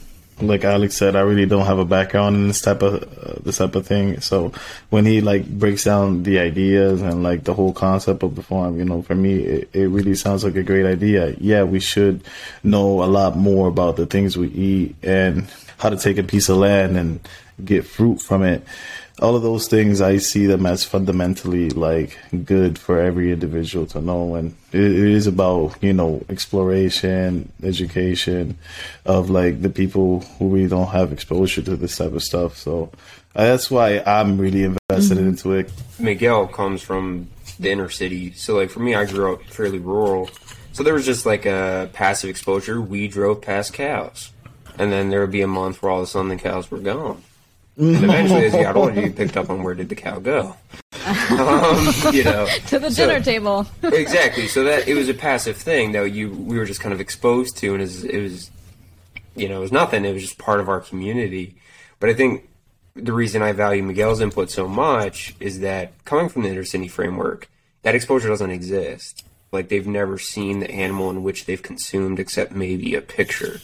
like 0.46 0.64
Alex 0.64 0.96
said, 0.96 1.16
I 1.16 1.20
really 1.20 1.46
don't 1.46 1.66
have 1.66 1.78
a 1.78 1.84
background 1.84 2.36
in 2.36 2.48
this 2.48 2.60
type 2.60 2.82
of 2.82 3.02
uh, 3.02 3.40
this 3.42 3.58
type 3.58 3.74
of 3.74 3.86
thing. 3.86 4.20
So 4.20 4.52
when 4.90 5.06
he 5.06 5.20
like 5.20 5.46
breaks 5.46 5.84
down 5.84 6.22
the 6.22 6.38
ideas 6.38 7.02
and 7.02 7.22
like 7.22 7.44
the 7.44 7.54
whole 7.54 7.72
concept 7.72 8.22
of 8.22 8.36
the 8.36 8.42
farm, 8.42 8.78
you 8.78 8.84
know, 8.84 9.02
for 9.02 9.14
me, 9.14 9.40
it, 9.40 9.70
it 9.72 9.86
really 9.88 10.14
sounds 10.14 10.44
like 10.44 10.56
a 10.56 10.62
great 10.62 10.86
idea. 10.86 11.34
Yeah, 11.38 11.64
we 11.64 11.80
should 11.80 12.22
know 12.62 13.02
a 13.02 13.06
lot 13.06 13.36
more 13.36 13.68
about 13.68 13.96
the 13.96 14.06
things 14.06 14.36
we 14.36 14.48
eat 14.48 14.96
and 15.02 15.46
how 15.78 15.90
to 15.90 15.96
take 15.96 16.18
a 16.18 16.22
piece 16.22 16.48
of 16.48 16.58
land 16.58 16.96
and 16.96 17.20
get 17.64 17.84
fruit 17.84 18.20
from 18.20 18.42
it 18.42 18.62
all 19.20 19.36
of 19.36 19.42
those 19.42 19.68
things 19.68 20.00
I 20.00 20.16
see 20.18 20.46
them 20.46 20.64
as 20.66 20.84
fundamentally 20.84 21.70
like 21.70 22.18
good 22.44 22.78
for 22.78 22.98
every 22.98 23.30
individual 23.32 23.86
to 23.86 24.00
know. 24.00 24.34
And 24.34 24.54
it, 24.72 24.80
it 24.80 24.94
is 24.94 25.26
about 25.26 25.76
you 25.82 25.92
know 25.92 26.24
exploration 26.28 27.52
education 27.62 28.58
of 29.04 29.30
like 29.30 29.62
the 29.62 29.70
people 29.70 30.20
who 30.20 30.48
really 30.48 30.68
don't 30.68 30.88
have 30.88 31.12
exposure 31.12 31.62
to 31.62 31.76
this 31.76 31.96
type 31.96 32.12
of 32.12 32.22
stuff. 32.22 32.56
So 32.56 32.90
uh, 33.34 33.44
that's 33.44 33.70
why 33.70 34.02
I'm 34.06 34.38
really 34.38 34.64
invested 34.64 35.18
mm-hmm. 35.18 35.28
into 35.28 35.52
it. 35.52 35.72
Miguel 35.98 36.46
comes 36.46 36.82
from 36.82 37.28
the 37.58 37.70
inner 37.70 37.90
city. 37.90 38.32
So 38.32 38.56
like 38.56 38.70
for 38.70 38.80
me 38.80 38.94
I 38.94 39.04
grew 39.04 39.34
up 39.34 39.42
fairly 39.44 39.78
rural. 39.78 40.30
So 40.72 40.82
there 40.82 40.94
was 40.94 41.04
just 41.04 41.26
like 41.26 41.44
a 41.44 41.90
passive 41.92 42.30
exposure. 42.30 42.80
We 42.80 43.08
drove 43.08 43.42
past 43.42 43.74
cows. 43.74 44.30
And 44.78 44.90
then 44.90 45.10
there 45.10 45.20
would 45.20 45.30
be 45.30 45.42
a 45.42 45.46
month 45.46 45.82
where 45.82 45.92
all 45.92 45.98
of 45.98 46.04
a 46.04 46.06
sudden 46.06 46.30
the 46.30 46.36
cows 46.36 46.70
were 46.70 46.78
gone 46.78 47.22
and 47.76 47.96
eventually, 48.04 48.46
as 48.46 48.54
you 48.54 48.62
got 48.62 48.76
older, 48.76 49.00
you 49.00 49.10
picked 49.10 49.36
up 49.36 49.48
on 49.50 49.62
where 49.62 49.74
did 49.74 49.88
the 49.88 49.94
cow 49.94 50.18
go. 50.18 50.56
Um, 51.06 51.92
you 52.12 52.24
know, 52.24 52.46
to 52.68 52.78
the 52.78 52.90
dinner 52.90 53.18
so, 53.18 53.22
table. 53.22 53.66
exactly. 53.82 54.46
So 54.46 54.64
that 54.64 54.86
it 54.86 54.94
was 54.94 55.08
a 55.08 55.14
passive 55.14 55.56
thing 55.56 55.92
that 55.92 56.12
you 56.12 56.30
we 56.30 56.58
were 56.58 56.66
just 56.66 56.80
kind 56.80 56.92
of 56.92 57.00
exposed 57.00 57.56
to, 57.58 57.72
and 57.72 57.80
it 57.80 57.84
was, 57.84 58.04
it 58.04 58.20
was, 58.20 58.50
you 59.34 59.48
know, 59.48 59.58
it 59.58 59.60
was 59.60 59.72
nothing. 59.72 60.04
It 60.04 60.12
was 60.12 60.22
just 60.22 60.38
part 60.38 60.60
of 60.60 60.68
our 60.68 60.80
community. 60.80 61.56
But 61.98 62.10
I 62.10 62.14
think 62.14 62.48
the 62.94 63.12
reason 63.12 63.42
I 63.42 63.52
value 63.52 63.82
Miguel's 63.82 64.20
input 64.20 64.50
so 64.50 64.68
much 64.68 65.34
is 65.40 65.60
that 65.60 65.92
coming 66.04 66.28
from 66.28 66.42
the 66.42 66.48
intercity 66.48 66.90
framework, 66.90 67.48
that 67.82 67.94
exposure 67.94 68.28
doesn't 68.28 68.50
exist. 68.50 69.24
Like 69.50 69.68
they've 69.68 69.86
never 69.86 70.18
seen 70.18 70.60
the 70.60 70.70
animal 70.70 71.10
in 71.10 71.22
which 71.22 71.46
they've 71.46 71.62
consumed 71.62 72.18
except 72.18 72.52
maybe 72.52 72.94
a 72.94 73.02
picture 73.02 73.60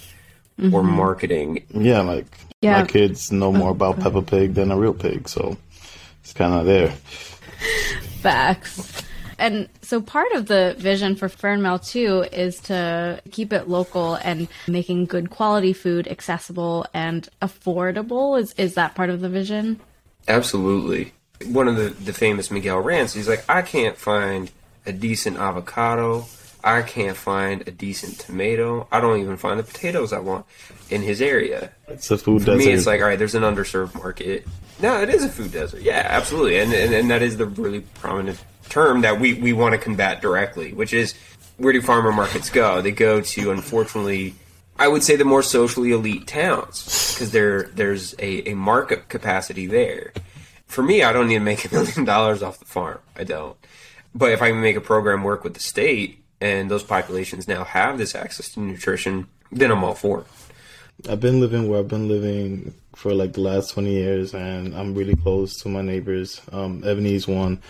mm-hmm. 0.58 0.74
or 0.74 0.82
marketing. 0.82 1.64
Yeah, 1.70 2.00
like 2.00 2.26
yeah. 2.60 2.80
my 2.80 2.86
kids 2.86 3.30
know 3.30 3.52
more 3.52 3.70
about 3.70 4.00
Peppa 4.00 4.22
Pig 4.22 4.54
than 4.54 4.70
a 4.70 4.76
real 4.76 4.94
pig, 4.94 5.28
so 5.28 5.56
it's 6.20 6.32
kind 6.32 6.54
of 6.54 6.66
there. 6.66 6.90
Facts. 8.20 9.02
And 9.38 9.68
so 9.82 10.00
part 10.00 10.32
of 10.32 10.46
the 10.46 10.74
vision 10.78 11.14
for 11.14 11.28
Fernmill 11.28 11.86
too 11.88 12.24
is 12.32 12.58
to 12.62 13.22
keep 13.30 13.52
it 13.52 13.68
local 13.68 14.16
and 14.16 14.48
making 14.66 15.06
good 15.06 15.30
quality 15.30 15.72
food 15.72 16.08
accessible 16.08 16.86
and 16.92 17.28
affordable. 17.40 18.40
Is 18.40 18.52
is 18.54 18.74
that 18.74 18.96
part 18.96 19.10
of 19.10 19.20
the 19.20 19.28
vision? 19.28 19.80
Absolutely. 20.26 21.12
One 21.46 21.68
of 21.68 21.76
the, 21.76 21.90
the 21.90 22.12
famous 22.12 22.50
Miguel 22.50 22.80
rants, 22.80 23.14
he's 23.14 23.28
like, 23.28 23.44
I 23.48 23.62
can't 23.62 23.96
find 23.96 24.50
a 24.84 24.92
decent 24.92 25.38
avocado 25.38 26.26
I 26.62 26.82
can't 26.82 27.16
find 27.16 27.66
a 27.66 27.70
decent 27.70 28.18
tomato. 28.18 28.88
I 28.90 29.00
don't 29.00 29.20
even 29.20 29.36
find 29.36 29.58
the 29.58 29.64
potatoes 29.64 30.12
I 30.12 30.18
want 30.18 30.46
in 30.90 31.02
his 31.02 31.22
area. 31.22 31.70
It's 31.86 32.10
a 32.10 32.18
food 32.18 32.40
For 32.42 32.46
desert. 32.46 32.58
me, 32.66 32.72
it's 32.72 32.86
like, 32.86 33.00
all 33.00 33.06
right, 33.06 33.18
there's 33.18 33.34
an 33.34 33.42
underserved 33.42 33.94
market. 33.94 34.46
No, 34.80 35.00
it 35.00 35.08
is 35.08 35.24
a 35.24 35.28
food 35.28 35.52
desert. 35.52 35.82
Yeah, 35.82 36.04
absolutely. 36.08 36.58
And, 36.58 36.72
and, 36.72 36.92
and 36.94 37.10
that 37.10 37.22
is 37.22 37.36
the 37.36 37.46
really 37.46 37.80
prominent 37.80 38.42
term 38.68 39.02
that 39.02 39.20
we, 39.20 39.34
we 39.34 39.52
want 39.52 39.72
to 39.74 39.78
combat 39.78 40.20
directly, 40.20 40.72
which 40.72 40.92
is 40.92 41.14
where 41.56 41.72
do 41.72 41.80
farmer 41.82 42.12
markets 42.12 42.50
go? 42.50 42.80
They 42.82 42.92
go 42.92 43.20
to, 43.20 43.50
unfortunately, 43.50 44.34
I 44.78 44.88
would 44.88 45.02
say 45.02 45.16
the 45.16 45.24
more 45.24 45.42
socially 45.42 45.90
elite 45.90 46.26
towns 46.28 47.14
because 47.14 47.32
there 47.32 47.64
there's 47.64 48.14
a, 48.20 48.50
a 48.50 48.54
market 48.54 49.08
capacity 49.08 49.66
there. 49.66 50.12
For 50.66 50.82
me, 50.82 51.02
I 51.02 51.12
don't 51.12 51.26
need 51.28 51.34
to 51.34 51.40
make 51.40 51.64
a 51.64 51.74
million 51.74 52.04
dollars 52.04 52.42
off 52.42 52.58
the 52.60 52.64
farm. 52.64 53.00
I 53.16 53.24
don't. 53.24 53.56
But 54.14 54.32
if 54.32 54.40
I 54.42 54.50
can 54.50 54.60
make 54.60 54.76
a 54.76 54.80
program 54.80 55.24
work 55.24 55.42
with 55.42 55.54
the 55.54 55.60
state 55.60 56.22
and 56.40 56.70
those 56.70 56.82
populations 56.82 57.48
now 57.48 57.64
have 57.64 57.98
this 57.98 58.14
access 58.14 58.50
to 58.50 58.60
nutrition, 58.60 59.26
then 59.50 59.70
I'm 59.70 59.84
all 59.84 59.94
for 59.94 60.20
it. 60.20 60.26
I've 61.08 61.20
been 61.20 61.40
living 61.40 61.68
where 61.68 61.78
I've 61.78 61.88
been 61.88 62.08
living 62.08 62.74
for 62.96 63.14
like 63.14 63.34
the 63.34 63.40
last 63.40 63.70
20 63.70 63.90
years, 63.90 64.34
and 64.34 64.74
I'm 64.74 64.94
really 64.94 65.14
close 65.14 65.56
to 65.62 65.68
my 65.68 65.82
neighbors. 65.82 66.40
Um, 66.50 66.82
Ebony's 66.84 67.28
one. 67.28 67.62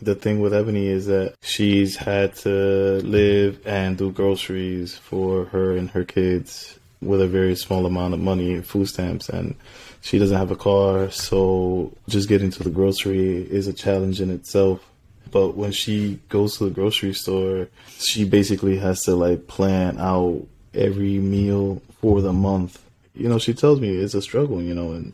The 0.00 0.14
thing 0.14 0.40
with 0.40 0.54
Ebony 0.54 0.86
is 0.86 1.06
that 1.06 1.34
she's 1.42 1.96
had 1.96 2.36
to 2.36 3.00
live 3.02 3.66
and 3.66 3.98
do 3.98 4.12
groceries 4.12 4.96
for 4.96 5.46
her 5.46 5.76
and 5.76 5.90
her 5.90 6.04
kids 6.04 6.78
with 7.00 7.20
a 7.20 7.26
very 7.26 7.56
small 7.56 7.84
amount 7.84 8.14
of 8.14 8.20
money, 8.20 8.60
food 8.62 8.86
stamps, 8.86 9.28
and 9.28 9.56
she 10.00 10.18
doesn't 10.18 10.36
have 10.36 10.52
a 10.52 10.56
car, 10.56 11.10
so 11.10 11.92
just 12.08 12.28
getting 12.28 12.50
to 12.50 12.62
the 12.62 12.70
grocery 12.70 13.42
is 13.42 13.66
a 13.66 13.72
challenge 13.72 14.20
in 14.20 14.30
itself. 14.30 14.88
But 15.30 15.56
when 15.56 15.72
she 15.72 16.20
goes 16.28 16.58
to 16.58 16.64
the 16.64 16.70
grocery 16.70 17.14
store, 17.14 17.68
she 17.98 18.24
basically 18.24 18.78
has 18.78 19.02
to 19.04 19.14
like 19.14 19.46
plan 19.46 19.98
out 19.98 20.46
every 20.74 21.18
meal 21.18 21.82
for 22.00 22.20
the 22.20 22.32
month. 22.32 22.82
You 23.14 23.28
know, 23.28 23.38
she 23.38 23.54
tells 23.54 23.80
me 23.80 23.90
it's 23.90 24.14
a 24.14 24.22
struggle, 24.22 24.62
you 24.62 24.74
know, 24.74 24.92
and 24.92 25.12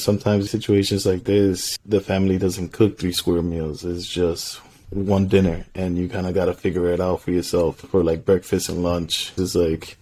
sometimes 0.00 0.50
situations 0.50 1.06
like 1.06 1.24
this, 1.24 1.78
the 1.86 2.00
family 2.00 2.38
doesn't 2.38 2.72
cook 2.72 2.98
three 2.98 3.12
square 3.12 3.42
meals. 3.42 3.84
It's 3.84 4.06
just 4.06 4.60
one 4.90 5.26
dinner 5.28 5.64
and 5.74 5.96
you 5.96 6.08
kind 6.08 6.26
of 6.26 6.34
got 6.34 6.46
to 6.46 6.54
figure 6.54 6.88
it 6.92 7.00
out 7.00 7.20
for 7.20 7.30
yourself 7.30 7.78
for 7.78 8.02
like 8.02 8.24
breakfast 8.24 8.68
and 8.68 8.82
lunch. 8.82 9.32
It's 9.36 9.54
like, 9.54 9.96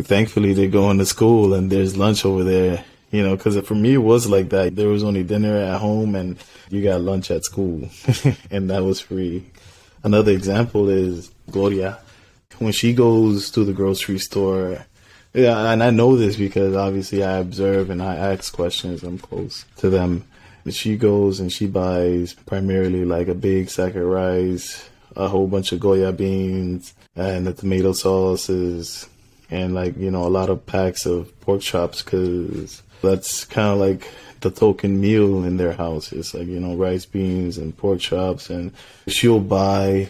thankfully 0.00 0.54
they're 0.54 0.68
going 0.68 0.98
to 0.98 1.06
school 1.06 1.54
and 1.54 1.70
there's 1.70 1.96
lunch 1.96 2.24
over 2.24 2.44
there 2.44 2.84
you 3.10 3.22
know, 3.22 3.36
because 3.36 3.58
for 3.66 3.74
me 3.74 3.94
it 3.94 3.98
was 3.98 4.28
like 4.28 4.50
that. 4.50 4.76
There 4.76 4.88
was 4.88 5.04
only 5.04 5.24
dinner 5.24 5.56
at 5.56 5.80
home 5.80 6.14
and 6.14 6.36
you 6.70 6.82
got 6.82 7.00
lunch 7.00 7.30
at 7.30 7.44
school, 7.44 7.88
and 8.50 8.70
that 8.70 8.84
was 8.84 9.00
free. 9.00 9.46
Another 10.02 10.32
example 10.32 10.88
is 10.88 11.30
Gloria. 11.50 11.98
When 12.58 12.72
she 12.72 12.92
goes 12.92 13.50
to 13.52 13.64
the 13.64 13.72
grocery 13.72 14.18
store, 14.18 14.86
yeah, 15.32 15.72
and 15.72 15.82
I 15.82 15.90
know 15.90 16.16
this 16.16 16.36
because 16.36 16.74
obviously 16.74 17.22
I 17.22 17.38
observe 17.38 17.90
and 17.90 18.02
I 18.02 18.16
ask 18.16 18.52
questions. 18.52 19.02
I'm 19.02 19.18
close 19.18 19.64
to 19.76 19.90
them. 19.90 20.24
She 20.68 20.96
goes 20.96 21.40
and 21.40 21.52
she 21.52 21.66
buys 21.66 22.34
primarily 22.34 23.04
like 23.04 23.28
a 23.28 23.34
big 23.34 23.70
sack 23.70 23.94
of 23.94 24.04
rice, 24.04 24.88
a 25.16 25.28
whole 25.28 25.46
bunch 25.46 25.72
of 25.72 25.80
Goya 25.80 26.12
beans, 26.12 26.94
and 27.16 27.46
the 27.46 27.52
tomato 27.52 27.92
sauces, 27.92 29.08
and 29.50 29.74
like 29.74 29.96
you 29.96 30.10
know 30.10 30.26
a 30.26 30.28
lot 30.28 30.50
of 30.50 30.66
packs 30.66 31.06
of 31.06 31.38
pork 31.40 31.62
chops 31.62 32.02
because 32.02 32.82
that's 33.02 33.44
kind 33.44 33.68
of 33.68 33.78
like 33.78 34.08
the 34.40 34.50
token 34.50 35.00
meal 35.00 35.44
in 35.44 35.56
their 35.56 35.72
house. 35.72 36.12
It's 36.12 36.34
like, 36.34 36.46
you 36.46 36.60
know, 36.60 36.74
rice, 36.74 37.04
beans, 37.04 37.58
and 37.58 37.76
pork 37.76 38.00
chops. 38.00 38.50
And 38.50 38.72
she'll 39.06 39.40
buy 39.40 40.08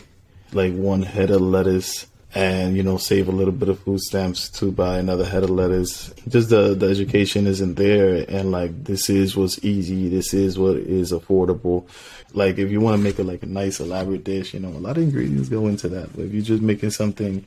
like 0.53 0.75
one 0.75 1.03
head 1.03 1.31
of 1.31 1.41
lettuce 1.41 2.07
and, 2.33 2.77
you 2.77 2.85
know, 2.85 2.97
save 2.97 3.27
a 3.29 3.33
little 3.33 3.53
bit 3.53 3.69
of 3.69 3.81
food 3.81 4.01
stamps 4.01 4.49
to 4.51 4.71
buy 4.71 4.99
another 4.99 5.25
head 5.25 5.43
of 5.43 5.51
lettuce. 5.51 6.15
Just 6.29 6.51
the, 6.51 6.75
the 6.75 6.87
education 6.87 7.47
isn't 7.49 7.75
there. 7.75 8.25
And 8.29 8.53
like, 8.53 8.85
this 8.85 9.11
is 9.11 9.37
what's 9.37 9.65
easy. 9.65 10.09
This 10.09 10.33
is 10.33 10.57
what 10.57 10.77
is 10.77 11.11
affordable. 11.11 11.89
Like, 12.33 12.59
if 12.59 12.71
you 12.71 12.81
want 12.81 12.97
to 12.97 13.03
make 13.03 13.19
it 13.19 13.25
like 13.25 13.43
a 13.43 13.47
nice, 13.47 13.81
elaborate 13.81 14.23
dish, 14.23 14.55
you 14.55 14.61
know, 14.61 14.69
a 14.69 14.79
lot 14.79 14.97
of 14.97 15.03
ingredients 15.03 15.49
go 15.49 15.67
into 15.67 15.89
that. 15.89 16.15
But 16.15 16.27
if 16.27 16.33
you're 16.33 16.45
just 16.45 16.63
making 16.63 16.91
something 16.91 17.45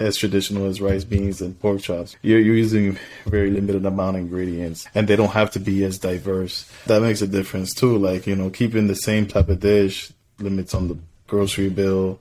as 0.00 0.16
traditional 0.16 0.66
as 0.66 0.80
rice, 0.80 1.04
beans, 1.04 1.40
and 1.40 1.58
pork 1.60 1.80
chops. 1.82 2.16
You're, 2.22 2.40
you're 2.40 2.56
using 2.56 2.98
very 3.26 3.50
limited 3.50 3.84
amount 3.84 4.16
of 4.16 4.22
ingredients, 4.22 4.86
and 4.94 5.06
they 5.06 5.16
don't 5.16 5.32
have 5.32 5.50
to 5.52 5.60
be 5.60 5.84
as 5.84 5.98
diverse. 5.98 6.70
That 6.86 7.02
makes 7.02 7.22
a 7.22 7.26
difference 7.26 7.74
too. 7.74 7.98
Like 7.98 8.26
you 8.26 8.34
know, 8.34 8.50
keeping 8.50 8.86
the 8.86 8.96
same 8.96 9.26
type 9.26 9.48
of 9.48 9.60
dish 9.60 10.12
limits 10.38 10.74
on 10.74 10.88
the 10.88 10.98
grocery 11.26 11.68
bill, 11.68 12.18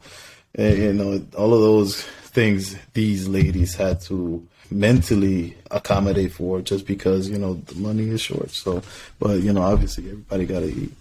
and, 0.55 0.77
you 0.77 0.93
know, 0.93 1.25
all 1.37 1.53
of 1.53 1.61
those 1.61 2.03
things 2.03 2.75
these 2.93 3.27
ladies 3.27 3.75
had 3.75 4.01
to 4.01 4.45
mentally 4.71 5.57
accommodate 5.71 6.31
for 6.31 6.61
just 6.61 6.85
because 6.85 7.27
you 7.27 7.37
know 7.37 7.55
the 7.55 7.75
money 7.75 8.09
is 8.09 8.21
short. 8.21 8.51
So, 8.51 8.83
but 9.19 9.41
you 9.41 9.53
know, 9.53 9.61
obviously 9.61 10.05
everybody 10.05 10.45
got 10.45 10.59
to 10.59 10.67
eat. 10.67 10.91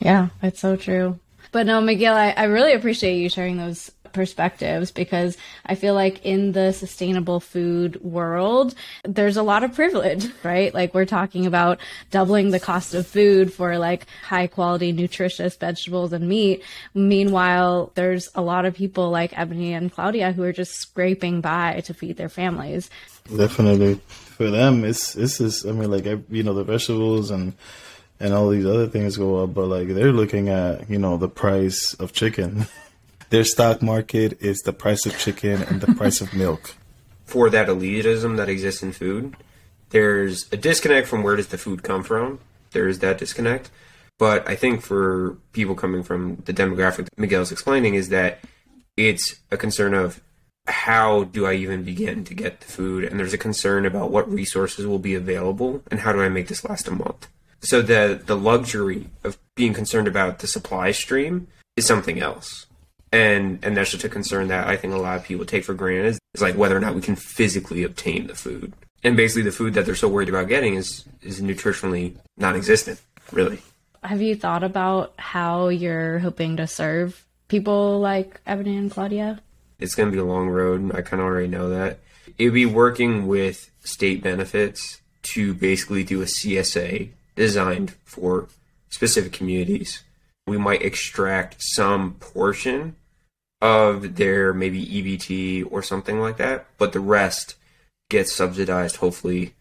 Yeah, 0.00 0.28
that's 0.40 0.60
so 0.60 0.76
true. 0.76 1.18
But 1.50 1.66
no, 1.66 1.80
Miguel, 1.80 2.14
I, 2.14 2.30
I 2.36 2.44
really 2.44 2.74
appreciate 2.74 3.16
you 3.16 3.28
sharing 3.28 3.56
those 3.56 3.90
perspectives 4.12 4.90
because 4.90 5.36
I 5.66 5.74
feel 5.74 5.94
like 5.94 6.24
in 6.24 6.52
the 6.52 6.72
sustainable 6.72 7.40
food 7.40 8.02
world, 8.02 8.74
there's 9.04 9.36
a 9.36 9.42
lot 9.42 9.64
of 9.64 9.74
privilege, 9.74 10.28
right? 10.42 10.72
Like 10.72 10.94
we're 10.94 11.04
talking 11.04 11.46
about 11.46 11.80
doubling 12.10 12.50
the 12.50 12.60
cost 12.60 12.94
of 12.94 13.06
food 13.06 13.52
for 13.52 13.78
like 13.78 14.06
high 14.22 14.46
quality, 14.46 14.92
nutritious 14.92 15.56
vegetables 15.56 16.12
and 16.12 16.28
meat. 16.28 16.62
Meanwhile, 16.94 17.92
there's 17.94 18.28
a 18.34 18.42
lot 18.42 18.64
of 18.64 18.74
people 18.74 19.10
like 19.10 19.38
Ebony 19.38 19.72
and 19.72 19.92
Claudia 19.92 20.32
who 20.32 20.42
are 20.42 20.52
just 20.52 20.72
scraping 20.72 21.40
by 21.40 21.80
to 21.84 21.94
feed 21.94 22.16
their 22.16 22.28
families. 22.28 22.90
Definitely. 23.34 24.00
For 24.14 24.50
them, 24.50 24.84
it's, 24.84 25.16
it's 25.16 25.38
just, 25.38 25.66
I 25.66 25.72
mean, 25.72 25.90
like, 25.90 26.04
you 26.30 26.42
know, 26.42 26.54
the 26.54 26.64
vegetables 26.64 27.30
and, 27.30 27.54
and 28.20 28.32
all 28.32 28.48
these 28.48 28.66
other 28.66 28.86
things 28.86 29.16
go 29.16 29.42
up, 29.42 29.54
but 29.54 29.66
like 29.66 29.88
they're 29.88 30.12
looking 30.12 30.48
at, 30.48 30.88
you 30.88 30.98
know, 30.98 31.16
the 31.16 31.28
price 31.28 31.94
of 31.94 32.12
chicken. 32.12 32.66
Their 33.30 33.44
stock 33.44 33.82
market 33.82 34.40
is 34.40 34.60
the 34.60 34.72
price 34.72 35.04
of 35.04 35.18
chicken 35.18 35.62
and 35.62 35.82
the 35.82 35.94
price 35.98 36.22
of 36.22 36.32
milk. 36.32 36.74
For 37.26 37.50
that 37.50 37.68
elitism 37.68 38.38
that 38.38 38.48
exists 38.48 38.82
in 38.82 38.92
food, 38.92 39.36
there's 39.90 40.50
a 40.50 40.56
disconnect 40.56 41.08
from 41.08 41.22
where 41.22 41.36
does 41.36 41.48
the 41.48 41.58
food 41.58 41.82
come 41.82 42.02
from. 42.02 42.40
There 42.70 42.88
is 42.88 43.00
that 43.00 43.18
disconnect. 43.18 43.70
But 44.18 44.48
I 44.48 44.56
think 44.56 44.80
for 44.82 45.36
people 45.52 45.74
coming 45.74 46.02
from 46.02 46.36
the 46.46 46.54
demographic 46.54 47.08
Miguel's 47.18 47.52
explaining 47.52 47.94
is 47.94 48.08
that 48.08 48.40
it's 48.96 49.36
a 49.50 49.58
concern 49.58 49.92
of 49.92 50.22
how 50.66 51.24
do 51.24 51.46
I 51.46 51.52
even 51.52 51.84
begin 51.84 52.24
to 52.24 52.34
get 52.34 52.60
the 52.60 52.66
food? 52.66 53.04
And 53.04 53.20
there's 53.20 53.34
a 53.34 53.38
concern 53.38 53.84
about 53.84 54.10
what 54.10 54.30
resources 54.30 54.86
will 54.86 54.98
be 54.98 55.14
available 55.14 55.82
and 55.90 56.00
how 56.00 56.12
do 56.12 56.20
I 56.20 56.28
make 56.30 56.48
this 56.48 56.64
last 56.64 56.88
a 56.88 56.92
month. 56.92 57.28
So 57.60 57.82
the 57.82 58.20
the 58.24 58.36
luxury 58.36 59.10
of 59.22 59.38
being 59.54 59.74
concerned 59.74 60.08
about 60.08 60.38
the 60.38 60.46
supply 60.46 60.92
stream 60.92 61.48
is 61.76 61.86
something 61.86 62.20
else 62.20 62.67
and 63.12 63.58
and 63.62 63.76
that's 63.76 63.90
just 63.90 64.04
a 64.04 64.08
concern 64.08 64.48
that 64.48 64.66
I 64.66 64.76
think 64.76 64.94
a 64.94 64.98
lot 64.98 65.16
of 65.16 65.24
people 65.24 65.44
take 65.44 65.64
for 65.64 65.74
granted 65.74 66.18
is 66.34 66.42
like 66.42 66.56
whether 66.56 66.76
or 66.76 66.80
not 66.80 66.94
we 66.94 67.00
can 67.00 67.16
physically 67.16 67.82
obtain 67.84 68.26
the 68.26 68.34
food. 68.34 68.72
And 69.02 69.16
basically, 69.16 69.42
the 69.42 69.52
food 69.52 69.74
that 69.74 69.86
they're 69.86 69.94
so 69.94 70.08
worried 70.08 70.28
about 70.28 70.48
getting 70.48 70.74
is 70.74 71.04
is 71.22 71.40
nutritionally 71.40 72.16
non-existent, 72.36 73.00
really. 73.32 73.60
Have 74.02 74.22
you 74.22 74.36
thought 74.36 74.64
about 74.64 75.14
how 75.18 75.68
you're 75.68 76.18
hoping 76.20 76.56
to 76.56 76.66
serve 76.66 77.24
people 77.48 78.00
like 78.00 78.40
Ebony 78.46 78.76
and 78.76 78.90
Claudia? 78.90 79.40
It's 79.78 79.94
going 79.94 80.08
to 80.08 80.12
be 80.12 80.18
a 80.18 80.24
long 80.24 80.48
road. 80.48 80.94
I 80.94 81.02
kind 81.02 81.20
of 81.20 81.26
already 81.26 81.48
know 81.48 81.70
that. 81.70 82.00
It 82.36 82.44
would 82.44 82.54
be 82.54 82.66
working 82.66 83.26
with 83.26 83.70
state 83.80 84.22
benefits 84.22 85.00
to 85.22 85.54
basically 85.54 86.04
do 86.04 86.22
a 86.22 86.26
CSA 86.26 87.10
designed 87.36 87.92
for 88.04 88.48
specific 88.90 89.32
communities. 89.32 90.02
We 90.48 90.58
might 90.58 90.82
extract 90.82 91.56
some 91.58 92.14
portion 92.14 92.96
of 93.60 94.16
their 94.16 94.52
maybe 94.52 94.84
EBT 94.84 95.70
or 95.70 95.82
something 95.82 96.20
like 96.20 96.36
that, 96.36 96.66
but 96.78 96.92
the 96.92 97.00
rest 97.00 97.56
gets 98.08 98.32
subsidized, 98.32 98.96
hopefully, 98.96 99.54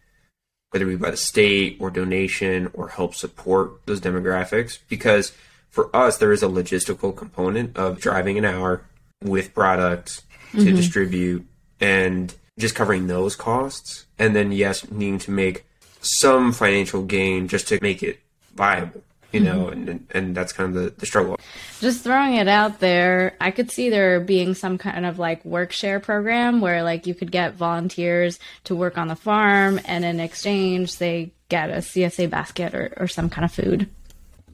whether 0.69 0.85
it 0.85 0.89
be 0.89 0.95
by 0.95 1.11
the 1.11 1.17
state 1.17 1.77
or 1.79 1.89
donation 1.89 2.69
or 2.73 2.89
help 2.89 3.15
support 3.15 3.85
those 3.85 4.01
demographics. 4.01 4.79
Because 4.87 5.33
for 5.69 5.93
us, 5.95 6.17
there 6.17 6.31
is 6.31 6.43
a 6.43 6.47
logistical 6.47 7.15
component 7.15 7.75
of 7.75 7.99
driving 7.99 8.37
an 8.37 8.45
hour 8.45 8.85
with 9.23 9.53
products 9.53 10.21
to 10.51 10.57
mm-hmm. 10.57 10.75
distribute 10.75 11.45
and 11.79 12.33
just 12.57 12.75
covering 12.75 13.07
those 13.07 13.35
costs. 13.35 14.05
And 14.17 14.35
then, 14.35 14.51
yes, 14.51 14.89
needing 14.89 15.19
to 15.19 15.31
make 15.31 15.65
some 16.01 16.53
financial 16.53 17.03
gain 17.03 17.47
just 17.47 17.67
to 17.69 17.79
make 17.81 18.01
it 18.03 18.19
viable 18.53 19.03
you 19.31 19.39
know, 19.39 19.65
mm-hmm. 19.65 19.89
and 19.89 20.07
and 20.11 20.35
that's 20.35 20.53
kind 20.53 20.75
of 20.75 20.83
the, 20.83 20.89
the 20.91 21.05
struggle. 21.05 21.37
Just 21.79 22.03
throwing 22.03 22.35
it 22.35 22.47
out 22.47 22.79
there, 22.79 23.35
I 23.41 23.51
could 23.51 23.71
see 23.71 23.89
there 23.89 24.19
being 24.19 24.53
some 24.53 24.77
kind 24.77 25.05
of 25.05 25.19
like 25.19 25.43
work 25.43 25.71
share 25.71 25.99
program 25.99 26.61
where 26.61 26.83
like 26.83 27.07
you 27.07 27.13
could 27.13 27.31
get 27.31 27.55
volunteers 27.55 28.39
to 28.65 28.75
work 28.75 28.97
on 28.97 29.07
the 29.07 29.15
farm, 29.15 29.79
and 29.85 30.05
in 30.05 30.19
exchange 30.19 30.97
they 30.97 31.31
get 31.49 31.69
a 31.69 31.77
CSA 31.77 32.29
basket 32.29 32.73
or, 32.73 32.93
or 32.97 33.07
some 33.07 33.29
kind 33.29 33.45
of 33.45 33.51
food. 33.51 33.89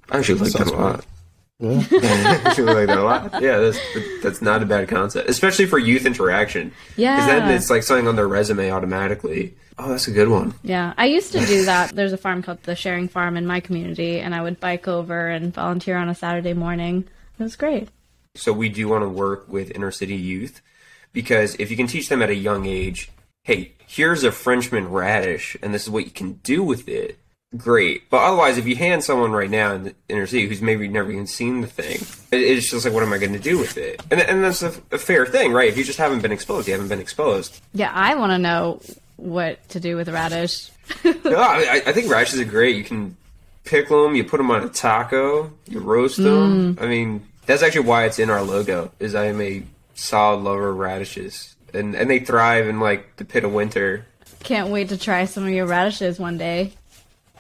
I 0.10 0.20
actually 0.20 0.40
like 0.40 0.54
that 0.54 0.68
a 0.68 0.76
lot. 0.76 1.06
Yeah. 1.64 2.54
Like 2.64 2.88
that 2.88 2.98
a 2.98 3.04
lot. 3.04 3.42
Yeah, 3.42 3.60
that's 3.60 3.80
that's 4.22 4.42
not 4.42 4.62
a 4.62 4.66
bad 4.66 4.88
concept, 4.88 5.30
especially 5.30 5.66
for 5.66 5.80
youth 5.80 6.06
interaction. 6.06 6.72
Yeah, 6.98 7.16
because 7.16 7.28
then 7.28 7.52
it's 7.52 7.70
like 7.70 7.84
something 7.84 8.08
on 8.08 8.16
their 8.16 8.28
resume 8.28 8.72
automatically. 8.72 9.56
Oh, 9.78 9.90
that's 9.90 10.08
a 10.08 10.12
good 10.12 10.28
one. 10.28 10.54
Yeah, 10.64 10.94
I 10.98 11.06
used 11.06 11.32
to 11.32 11.40
do 11.46 11.66
that. 11.66 11.96
There's 11.96 12.14
a 12.14 12.18
farm 12.18 12.44
called 12.44 12.62
the 12.64 12.76
Sharing 12.76 13.08
Farm 13.08 13.38
in 13.38 13.48
my 13.48 13.60
community, 13.60 14.20
and 14.20 14.36
I 14.36 14.42
would 14.42 14.60
bike 14.60 14.88
over 14.88 15.30
and 15.30 15.54
volunteer 15.54 15.98
on 15.98 16.10
a 16.10 16.16
Saturday 16.16 16.54
morning. 16.54 17.06
It 17.40 17.44
was 17.44 17.56
great. 17.56 17.90
So 18.36 18.52
we 18.52 18.70
do 18.70 18.88
want 18.88 19.04
to 19.04 19.10
work 19.10 19.48
with 19.48 19.72
inner 19.72 19.92
city 19.92 20.16
youth 20.16 20.62
because 21.12 21.56
if 21.60 21.72
you 21.72 21.78
can 21.78 21.88
teach 21.88 22.10
them 22.10 22.22
at 22.22 22.30
a 22.30 22.36
young 22.36 22.66
age, 22.66 23.10
hey, 23.44 23.74
here's 23.88 24.24
a 24.24 24.32
Frenchman 24.32 24.90
radish, 24.90 25.56
and 25.62 25.74
this 25.74 25.84
is 25.84 25.90
what 25.90 26.06
you 26.06 26.12
can 26.12 26.34
do 26.44 26.64
with 26.64 26.88
it. 26.88 27.20
Great. 27.58 28.10
But 28.10 28.24
otherwise, 28.24 28.58
if 28.58 28.68
you 28.68 28.76
hand 28.76 29.04
someone 29.04 29.32
right 29.32 29.50
now 29.50 29.74
in 29.74 29.84
the 29.84 29.96
inner 30.10 30.28
city 30.28 30.48
who's 30.48 30.62
maybe 30.62 30.88
never 30.88 31.12
even 31.12 31.28
seen 31.28 31.62
the 31.62 31.68
thing, 31.68 32.00
it's 32.32 32.70
just 32.70 32.86
like, 32.86 32.94
what 32.94 33.04
am 33.04 33.14
I 33.14 33.18
going 33.18 33.34
to 33.34 33.40
do 33.40 33.58
with 33.58 33.78
it? 33.78 34.02
And, 34.12 34.20
and 34.22 34.44
that's 34.44 34.64
a, 34.64 34.74
a, 34.92 34.98
fair 34.98 35.26
thing, 35.26 35.54
right? 35.54 35.70
If 35.70 35.78
you 35.78 35.84
just 35.84 36.00
haven't 36.00 36.22
been 36.22 36.32
exposed, 36.32 36.68
you 36.68 36.74
haven't 36.74 36.90
been 36.90 37.00
exposed. 37.00 37.62
Yeah, 37.74 37.92
I 37.94 38.16
want 38.16 38.32
to 38.32 38.38
know 38.38 38.82
what 39.18 39.68
to 39.70 39.80
do 39.80 39.96
with 39.96 40.10
radish. 40.10 40.70
no, 41.04 41.40
I, 41.40 41.82
I, 41.86 41.94
think 41.94 42.12
radishes 42.12 42.40
are 42.40 42.46
great. 42.46 42.76
You 42.76 42.84
can 42.84 43.16
pickle 43.64 44.04
them, 44.04 44.16
you 44.16 44.24
put 44.24 44.38
them 44.38 44.52
on 44.52 44.64
a 44.64 44.70
taco, 44.70 45.52
you 45.68 45.80
roast 45.80 46.18
them. 46.18 46.76
Mm. 46.76 46.82
I 46.82 46.88
mean, 46.88 47.26
that's 47.46 47.64
actually 47.64 47.88
why 47.88 48.06
it's 48.06 48.20
in 48.20 48.30
our 48.30 48.42
logo. 48.42 48.92
Is 49.00 49.16
I 49.16 49.26
am 49.26 49.40
a 49.42 49.64
solid 49.96 50.44
lover 50.44 50.70
of 50.70 50.78
radishes, 50.78 51.56
and 51.74 51.96
and 51.96 52.10
they 52.10 52.20
thrive 52.20 52.68
in 52.68 52.80
like 52.80 53.16
the 53.18 53.26
pit 53.26 53.44
of 53.44 53.54
winter. 53.54 54.06
Can't 54.44 54.70
wait 54.70 54.90
to 54.90 54.98
try 54.98 55.24
some 55.24 55.46
of 55.46 55.52
your 55.52 55.66
radishes 55.66 56.20
one 56.20 56.38
day. 56.38 56.74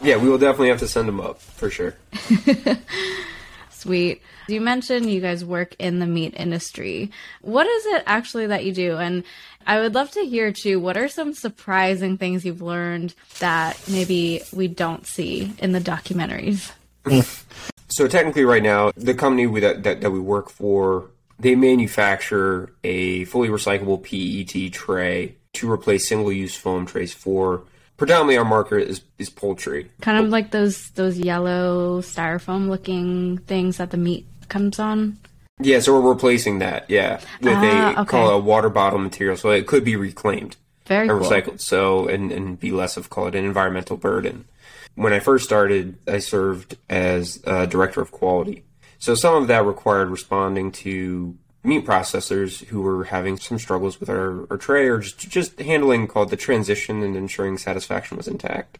Yeah, 0.03 0.17
we 0.17 0.29
will 0.29 0.37
definitely 0.37 0.67
have 0.67 0.79
to 0.79 0.87
send 0.87 1.07
them 1.07 1.21
up 1.21 1.39
for 1.39 1.69
sure. 1.69 1.95
Sweet. 3.69 4.21
You 4.47 4.59
mentioned 4.59 5.09
you 5.09 5.21
guys 5.21 5.45
work 5.45 5.75
in 5.79 5.99
the 5.99 6.05
meat 6.05 6.33
industry. 6.35 7.09
What 7.41 7.67
is 7.67 7.85
it 7.85 8.03
actually 8.05 8.47
that 8.47 8.65
you 8.65 8.73
do? 8.73 8.97
And 8.97 9.23
I 9.65 9.79
would 9.79 9.93
love 9.93 10.11
to 10.11 10.25
hear 10.25 10.51
too, 10.51 10.79
what 10.79 10.97
are 10.97 11.07
some 11.07 11.33
surprising 11.33 12.17
things 12.17 12.45
you've 12.45 12.61
learned 12.61 13.13
that 13.39 13.81
maybe 13.89 14.41
we 14.51 14.67
don't 14.67 15.07
see 15.07 15.53
in 15.59 15.71
the 15.71 15.79
documentaries? 15.79 16.71
so 17.87 18.07
technically 18.07 18.43
right 18.43 18.63
now, 18.63 18.91
the 18.95 19.13
company 19.13 19.47
we, 19.47 19.61
that, 19.61 19.83
that, 19.83 20.01
that 20.01 20.11
we 20.11 20.19
work 20.19 20.49
for, 20.49 21.09
they 21.39 21.55
manufacture 21.55 22.73
a 22.83 23.23
fully 23.25 23.47
recyclable 23.47 24.01
PET 24.03 24.73
tray 24.73 25.35
to 25.53 25.71
replace 25.71 26.07
single-use 26.07 26.55
foam 26.55 26.85
trays 26.85 27.13
for 27.13 27.63
predominantly 27.97 28.37
our 28.37 28.45
market 28.45 28.87
is, 28.87 29.01
is 29.17 29.29
poultry. 29.29 29.89
Kind 30.01 30.23
of 30.23 30.29
like 30.29 30.51
those 30.51 30.89
those 30.91 31.17
yellow 31.17 32.01
styrofoam 32.01 32.69
looking 32.69 33.37
things 33.39 33.77
that 33.77 33.91
the 33.91 33.97
meat 33.97 34.25
comes 34.49 34.79
on. 34.79 35.17
Yeah, 35.59 35.79
so 35.79 35.93
we're 35.93 36.13
replacing 36.13 36.59
that. 36.59 36.89
Yeah, 36.89 37.21
with 37.41 37.53
ah, 37.53 37.93
a 37.97 38.01
okay. 38.01 38.09
call 38.09 38.29
it 38.29 38.35
a 38.35 38.39
water 38.39 38.69
bottle 38.69 38.99
material, 38.99 39.37
so 39.37 39.49
it 39.51 39.67
could 39.67 39.83
be 39.83 39.95
reclaimed 39.95 40.57
Very 40.85 41.07
and 41.07 41.19
cool. 41.19 41.29
recycled. 41.29 41.61
So 41.61 42.07
and 42.07 42.31
and 42.31 42.59
be 42.59 42.71
less 42.71 42.97
of 42.97 43.09
call 43.09 43.27
it 43.27 43.35
an 43.35 43.45
environmental 43.45 43.97
burden. 43.97 44.45
When 44.95 45.13
I 45.13 45.19
first 45.19 45.45
started, 45.45 45.97
I 46.07 46.19
served 46.19 46.77
as 46.89 47.37
director 47.37 48.01
of 48.01 48.11
quality. 48.11 48.63
So 48.99 49.15
some 49.15 49.35
of 49.35 49.47
that 49.47 49.65
required 49.65 50.09
responding 50.09 50.71
to 50.83 51.35
meat 51.63 51.85
processors 51.85 52.65
who 52.65 52.81
were 52.81 53.05
having 53.05 53.37
some 53.37 53.57
struggles 53.57 53.99
with 53.99 54.09
our, 54.09 54.45
our 54.51 54.57
tray 54.57 54.87
or 54.87 54.99
just, 54.99 55.19
just 55.29 55.59
handling 55.59 56.07
called 56.07 56.29
the 56.29 56.35
transition 56.35 57.01
and 57.01 57.15
ensuring 57.15 57.57
satisfaction 57.57 58.17
was 58.17 58.27
intact. 58.27 58.77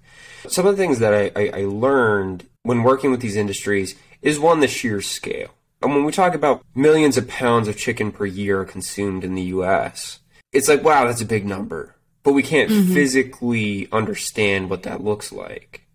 Some 0.47 0.67
of 0.67 0.75
the 0.75 0.81
things 0.83 0.99
that 0.99 1.13
I, 1.13 1.31
I, 1.39 1.61
I 1.61 1.65
learned 1.65 2.45
when 2.63 2.83
working 2.83 3.11
with 3.11 3.21
these 3.21 3.37
industries 3.37 3.95
is 4.21 4.39
one, 4.39 4.59
the 4.59 4.67
sheer 4.67 5.01
scale. 5.01 5.51
And 5.81 5.93
when 5.93 6.03
we 6.03 6.11
talk 6.11 6.33
about 6.33 6.63
millions 6.75 7.17
of 7.17 7.27
pounds 7.27 7.67
of 7.67 7.77
chicken 7.77 8.11
per 8.11 8.25
year 8.25 8.63
consumed 8.65 9.23
in 9.23 9.35
the 9.35 9.43
US, 9.43 10.19
it's 10.51 10.67
like, 10.67 10.83
wow, 10.83 11.05
that's 11.05 11.21
a 11.21 11.25
big 11.25 11.45
number. 11.45 11.95
But 12.23 12.33
we 12.33 12.43
can't 12.43 12.69
mm-hmm. 12.69 12.93
physically 12.93 13.89
understand 13.91 14.69
what 14.69 14.83
that 14.83 15.03
looks 15.03 15.31
like. 15.31 15.85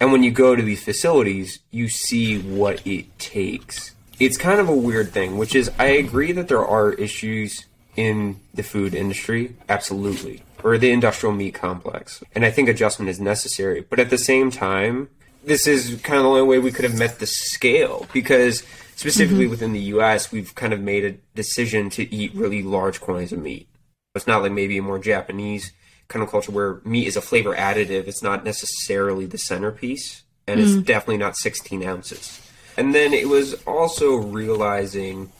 And 0.00 0.12
when 0.12 0.22
you 0.22 0.30
go 0.30 0.56
to 0.56 0.62
these 0.62 0.84
facilities, 0.84 1.60
you 1.70 1.88
see 1.88 2.38
what 2.38 2.86
it 2.86 3.18
takes 3.18 3.93
it's 4.20 4.36
kind 4.36 4.60
of 4.60 4.68
a 4.68 4.76
weird 4.76 5.10
thing, 5.10 5.38
which 5.38 5.54
is 5.54 5.70
I 5.78 5.86
agree 5.86 6.32
that 6.32 6.48
there 6.48 6.64
are 6.64 6.92
issues 6.92 7.66
in 7.96 8.40
the 8.52 8.62
food 8.62 8.94
industry, 8.94 9.56
absolutely, 9.68 10.42
or 10.62 10.78
the 10.78 10.90
industrial 10.90 11.34
meat 11.34 11.54
complex. 11.54 12.22
And 12.34 12.44
I 12.44 12.50
think 12.50 12.68
adjustment 12.68 13.08
is 13.08 13.20
necessary. 13.20 13.80
But 13.88 13.98
at 13.98 14.10
the 14.10 14.18
same 14.18 14.50
time, 14.50 15.08
this 15.44 15.66
is 15.66 16.00
kind 16.02 16.18
of 16.18 16.24
the 16.24 16.30
only 16.30 16.42
way 16.42 16.58
we 16.58 16.72
could 16.72 16.84
have 16.84 16.98
met 16.98 17.18
the 17.18 17.26
scale 17.26 18.06
because 18.12 18.62
specifically 18.96 19.44
mm-hmm. 19.44 19.50
within 19.50 19.72
the 19.72 19.80
US, 19.80 20.32
we've 20.32 20.54
kind 20.54 20.72
of 20.72 20.80
made 20.80 21.04
a 21.04 21.12
decision 21.34 21.90
to 21.90 22.12
eat 22.14 22.34
really 22.34 22.62
large 22.62 23.00
quantities 23.00 23.32
of 23.32 23.40
meat. 23.40 23.68
It's 24.14 24.26
not 24.26 24.42
like 24.42 24.52
maybe 24.52 24.78
a 24.78 24.82
more 24.82 24.98
Japanese 24.98 25.72
kind 26.08 26.22
of 26.22 26.30
culture 26.30 26.52
where 26.52 26.80
meat 26.84 27.06
is 27.06 27.16
a 27.16 27.20
flavor 27.20 27.54
additive. 27.54 28.06
It's 28.06 28.22
not 28.22 28.44
necessarily 28.44 29.26
the 29.26 29.38
centerpiece, 29.38 30.22
and 30.46 30.60
mm-hmm. 30.60 30.78
it's 30.78 30.86
definitely 30.86 31.18
not 31.18 31.36
16 31.36 31.82
ounces. 31.82 32.40
And 32.76 32.94
then 32.94 33.12
it 33.12 33.28
was 33.28 33.54
also 33.66 34.16
realizing 34.16 35.30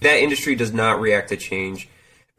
that 0.00 0.16
industry 0.16 0.54
does 0.54 0.72
not 0.72 1.00
react 1.00 1.28
to 1.30 1.36
change 1.36 1.88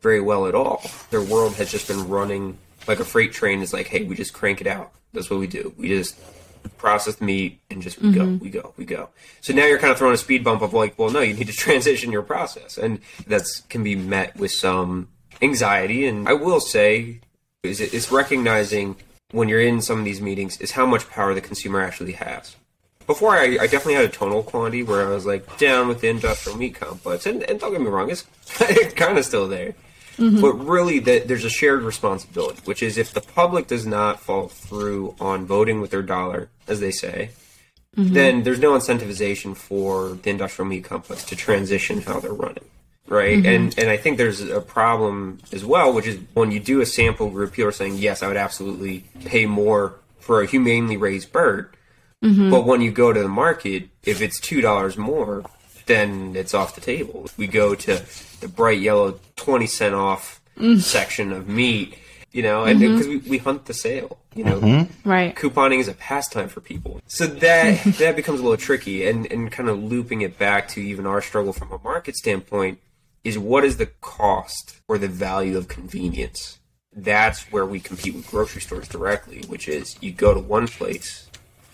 very 0.01 0.21
well 0.21 0.47
at 0.47 0.55
all. 0.55 0.83
Their 1.09 1.21
world 1.21 1.55
has 1.55 1.71
just 1.71 1.87
been 1.87 2.07
running 2.07 2.57
like 2.87 2.99
a 2.99 3.05
freight 3.05 3.33
train. 3.33 3.61
Is 3.61 3.73
like, 3.73 3.87
hey, 3.87 4.03
we 4.03 4.15
just 4.15 4.33
crank 4.33 4.61
it 4.61 4.67
out. 4.67 4.91
That's 5.13 5.29
what 5.29 5.39
we 5.39 5.47
do. 5.47 5.73
We 5.77 5.89
just 5.89 6.19
process 6.77 7.21
meat 7.21 7.59
and 7.69 7.81
just 7.81 8.01
we 8.01 8.09
mm-hmm. 8.09 8.37
go, 8.37 8.43
we 8.43 8.49
go, 8.49 8.73
we 8.77 8.85
go. 8.85 9.09
So 9.41 9.53
now 9.53 9.65
you're 9.65 9.79
kind 9.79 9.91
of 9.91 9.97
throwing 9.97 10.13
a 10.13 10.17
speed 10.17 10.43
bump 10.43 10.61
of 10.61 10.73
like, 10.73 10.97
well, 10.97 11.09
no, 11.09 11.21
you 11.21 11.33
need 11.33 11.47
to 11.47 11.53
transition 11.65 12.11
your 12.11 12.23
process, 12.23 12.77
and 12.77 12.99
that's 13.27 13.61
can 13.61 13.83
be 13.83 13.95
met 13.95 14.35
with 14.37 14.51
some 14.51 15.09
anxiety. 15.41 16.05
And 16.05 16.27
I 16.27 16.33
will 16.33 16.59
say, 16.59 17.19
is 17.63 17.81
it's 17.81 18.11
recognizing 18.11 18.95
when 19.31 19.49
you're 19.49 19.61
in 19.61 19.81
some 19.81 19.99
of 19.99 20.05
these 20.05 20.21
meetings 20.21 20.59
is 20.61 20.71
how 20.71 20.85
much 20.85 21.09
power 21.09 21.33
the 21.33 21.41
consumer 21.41 21.81
actually 21.81 22.13
has 22.13 22.55
before 23.07 23.31
I, 23.31 23.57
I, 23.61 23.67
definitely 23.67 23.95
had 23.95 24.05
a 24.05 24.09
tonal 24.09 24.43
quantity 24.43 24.83
where 24.83 25.07
I 25.07 25.09
was 25.09 25.25
like 25.25 25.57
down 25.57 25.87
with 25.87 26.01
the 26.01 26.09
industrial 26.09 26.57
meat 26.57 26.75
complex, 26.75 27.25
and, 27.25 27.43
and 27.43 27.59
don't 27.59 27.71
get 27.71 27.81
me 27.81 27.87
wrong, 27.87 28.09
it's 28.09 28.23
kind 28.95 29.17
of 29.17 29.25
still 29.25 29.47
there. 29.47 29.75
Mm-hmm. 30.17 30.41
But 30.41 30.53
really, 30.53 30.99
that 30.99 31.27
there's 31.27 31.43
a 31.43 31.49
shared 31.49 31.81
responsibility, 31.81 32.61
which 32.65 32.81
is 32.81 32.97
if 32.97 33.13
the 33.13 33.21
public 33.21 33.67
does 33.67 33.85
not 33.85 34.19
fall 34.19 34.47
through 34.47 35.15
on 35.19 35.45
voting 35.45 35.81
with 35.81 35.91
their 35.91 36.01
dollar, 36.01 36.49
as 36.67 36.79
they 36.79 36.91
say, 36.91 37.31
mm-hmm. 37.97 38.13
then 38.13 38.43
there's 38.43 38.59
no 38.59 38.71
incentivization 38.77 39.57
for 39.57 40.11
the 40.23 40.29
industrial 40.29 40.69
meat 40.69 40.85
complex 40.85 41.25
to 41.25 41.35
transition 41.35 42.01
how 42.01 42.21
they're 42.21 42.33
running, 42.33 42.63
right? 43.07 43.37
Mm-hmm. 43.37 43.45
And 43.45 43.79
and 43.79 43.89
I 43.89 43.97
think 43.97 44.17
there's 44.17 44.41
a 44.41 44.61
problem 44.61 45.39
as 45.51 45.65
well, 45.65 45.91
which 45.91 46.07
is 46.07 46.17
when 46.33 46.51
you 46.51 46.61
do 46.61 46.79
a 46.79 46.85
sample 46.85 47.29
group, 47.29 47.51
people 47.51 47.67
are 47.67 47.73
saying, 47.73 47.97
yes, 47.97 48.23
I 48.23 48.27
would 48.29 48.37
absolutely 48.37 49.03
pay 49.25 49.45
more 49.45 49.95
for 50.19 50.41
a 50.41 50.47
humanely 50.47 50.95
raised 50.95 51.33
bird 51.33 51.75
Mm-hmm. 52.25 52.49
But 52.49 52.65
when 52.65 52.81
you 52.81 52.91
go 52.91 53.13
to 53.13 53.21
the 53.21 53.29
market, 53.29 53.89
if 54.03 54.21
it's 54.21 54.39
two 54.39 54.61
dollars 54.61 54.97
more, 54.97 55.43
then 55.85 56.35
it's 56.35 56.53
off 56.53 56.75
the 56.75 56.81
table. 56.81 57.29
We 57.37 57.47
go 57.47 57.75
to 57.75 58.01
the 58.41 58.47
bright 58.47 58.81
yellow 58.81 59.19
twenty 59.35 59.67
cent 59.67 59.93
off 59.93 60.41
mm. 60.57 60.79
section 60.81 61.31
of 61.31 61.47
meat, 61.47 61.97
you 62.31 62.41
know, 62.41 62.63
and 62.63 62.79
because 62.79 63.07
mm-hmm. 63.07 63.29
we, 63.29 63.29
we 63.29 63.37
hunt 63.37 63.65
the 63.65 63.73
sale, 63.73 64.17
you 64.33 64.43
know, 64.43 64.59
mm-hmm. 64.59 65.09
right? 65.09 65.35
Couponing 65.35 65.79
is 65.79 65.87
a 65.87 65.93
pastime 65.93 66.49
for 66.49 66.61
people, 66.61 66.99
so 67.07 67.27
that 67.27 67.83
that 67.99 68.15
becomes 68.15 68.39
a 68.39 68.43
little 68.43 68.57
tricky. 68.57 69.07
And 69.07 69.31
and 69.31 69.51
kind 69.51 69.69
of 69.69 69.81
looping 69.81 70.21
it 70.21 70.39
back 70.39 70.67
to 70.69 70.81
even 70.81 71.05
our 71.05 71.21
struggle 71.21 71.53
from 71.53 71.71
a 71.71 71.79
market 71.79 72.15
standpoint 72.15 72.79
is 73.23 73.37
what 73.37 73.63
is 73.63 73.77
the 73.77 73.87
cost 74.01 74.81
or 74.87 74.97
the 74.97 75.07
value 75.07 75.57
of 75.57 75.67
convenience? 75.67 76.59
That's 76.97 77.51
where 77.51 77.65
we 77.65 77.81
compete 77.81 78.15
with 78.15 78.27
grocery 78.27 78.61
stores 78.61 78.87
directly, 78.87 79.43
which 79.47 79.67
is 79.67 79.97
you 80.01 80.11
go 80.11 80.33
to 80.33 80.39
one 80.39 80.67
place 80.67 81.24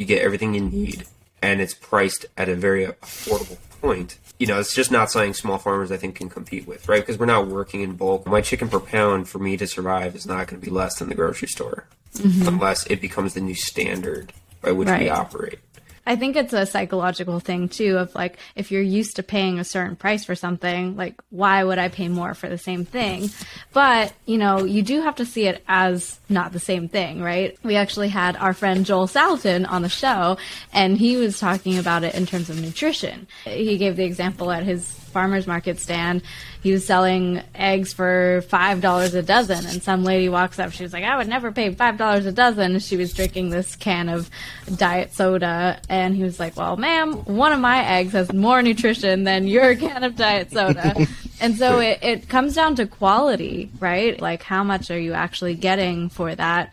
you 0.01 0.07
get 0.07 0.23
everything 0.23 0.55
you 0.55 0.61
need, 0.61 1.05
and 1.43 1.61
it's 1.61 1.75
priced 1.75 2.25
at 2.35 2.49
a 2.49 2.55
very 2.55 2.87
affordable 2.87 3.59
point. 3.81 4.17
You 4.39 4.47
know, 4.47 4.59
it's 4.59 4.73
just 4.73 4.91
not 4.91 5.11
something 5.11 5.35
small 5.35 5.59
farmers 5.59 5.91
I 5.91 5.97
think 5.97 6.15
can 6.15 6.27
compete 6.27 6.65
with, 6.67 6.89
right? 6.89 7.01
Because 7.01 7.19
we're 7.19 7.27
not 7.27 7.47
working 7.47 7.81
in 7.81 7.95
bulk. 7.95 8.25
My 8.25 8.41
chicken 8.41 8.67
per 8.67 8.79
pound 8.79 9.29
for 9.29 9.37
me 9.37 9.57
to 9.57 9.67
survive 9.67 10.15
is 10.15 10.25
not 10.25 10.47
going 10.47 10.59
to 10.59 10.65
be 10.65 10.71
less 10.71 10.97
than 10.97 11.09
the 11.09 11.15
grocery 11.15 11.47
store, 11.47 11.85
mm-hmm. 12.15 12.47
unless 12.47 12.87
it 12.87 12.99
becomes 12.99 13.35
the 13.35 13.41
new 13.41 13.53
standard 13.53 14.33
by 14.63 14.71
which 14.71 14.87
right. 14.87 15.03
we 15.03 15.09
operate. 15.09 15.59
I 16.05 16.15
think 16.15 16.35
it's 16.35 16.53
a 16.53 16.65
psychological 16.65 17.39
thing 17.39 17.69
too 17.69 17.97
of 17.97 18.13
like 18.15 18.37
if 18.55 18.71
you're 18.71 18.81
used 18.81 19.17
to 19.17 19.23
paying 19.23 19.59
a 19.59 19.63
certain 19.63 19.95
price 19.95 20.25
for 20.25 20.35
something, 20.35 20.95
like 20.95 21.21
why 21.29 21.63
would 21.63 21.77
I 21.77 21.89
pay 21.89 22.07
more 22.07 22.33
for 22.33 22.49
the 22.49 22.57
same 22.57 22.85
thing? 22.85 23.29
But, 23.73 24.13
you 24.25 24.37
know, 24.37 24.63
you 24.63 24.81
do 24.81 25.01
have 25.01 25.15
to 25.17 25.25
see 25.25 25.45
it 25.45 25.63
as 25.67 26.19
not 26.27 26.53
the 26.53 26.59
same 26.59 26.87
thing, 26.89 27.21
right? 27.21 27.57
We 27.63 27.75
actually 27.75 28.09
had 28.09 28.35
our 28.35 28.53
friend 28.53 28.85
Joel 28.85 29.07
Salatin 29.07 29.69
on 29.69 29.81
the 29.81 29.89
show 29.89 30.37
and 30.73 30.97
he 30.97 31.17
was 31.17 31.39
talking 31.39 31.77
about 31.77 32.03
it 32.03 32.15
in 32.15 32.25
terms 32.25 32.49
of 32.49 32.59
nutrition. 32.59 33.27
He 33.45 33.77
gave 33.77 33.95
the 33.95 34.05
example 34.05 34.51
at 34.51 34.63
his 34.63 35.00
farmer's 35.11 35.47
market 35.47 35.79
stand. 35.79 36.21
He 36.63 36.71
was 36.71 36.85
selling 36.85 37.41
eggs 37.55 37.93
for 37.93 38.43
five 38.47 38.81
dollars 38.81 39.13
a 39.13 39.21
dozen, 39.21 39.65
and 39.65 39.81
some 39.83 40.03
lady 40.03 40.29
walks 40.29 40.59
up. 40.59 40.71
She 40.71 40.83
was 40.83 40.93
like, 40.93 41.03
"I 41.03 41.17
would 41.17 41.27
never 41.27 41.51
pay 41.51 41.73
five 41.73 41.97
dollars 41.97 42.25
a 42.25 42.31
dozen." 42.31 42.79
She 42.79 42.97
was 42.97 43.13
drinking 43.13 43.49
this 43.49 43.75
can 43.75 44.09
of 44.09 44.29
diet 44.75 45.13
soda, 45.13 45.79
and 45.89 46.15
he 46.15 46.23
was 46.23 46.39
like, 46.39 46.55
"Well, 46.55 46.77
ma'am, 46.77 47.13
one 47.25 47.51
of 47.51 47.59
my 47.59 47.85
eggs 47.85 48.13
has 48.13 48.31
more 48.33 48.61
nutrition 48.61 49.23
than 49.23 49.47
your 49.47 49.75
can 49.85 50.03
of 50.03 50.15
diet 50.15 50.51
soda." 50.51 51.07
and 51.41 51.57
so 51.57 51.79
it, 51.79 51.99
it 52.01 52.29
comes 52.29 52.55
down 52.55 52.75
to 52.75 52.85
quality, 52.87 53.69
right? 53.79 54.19
Like, 54.19 54.43
how 54.43 54.63
much 54.63 54.91
are 54.91 54.99
you 54.99 55.13
actually 55.13 55.55
getting 55.55 56.09
for 56.09 56.33
that? 56.33 56.71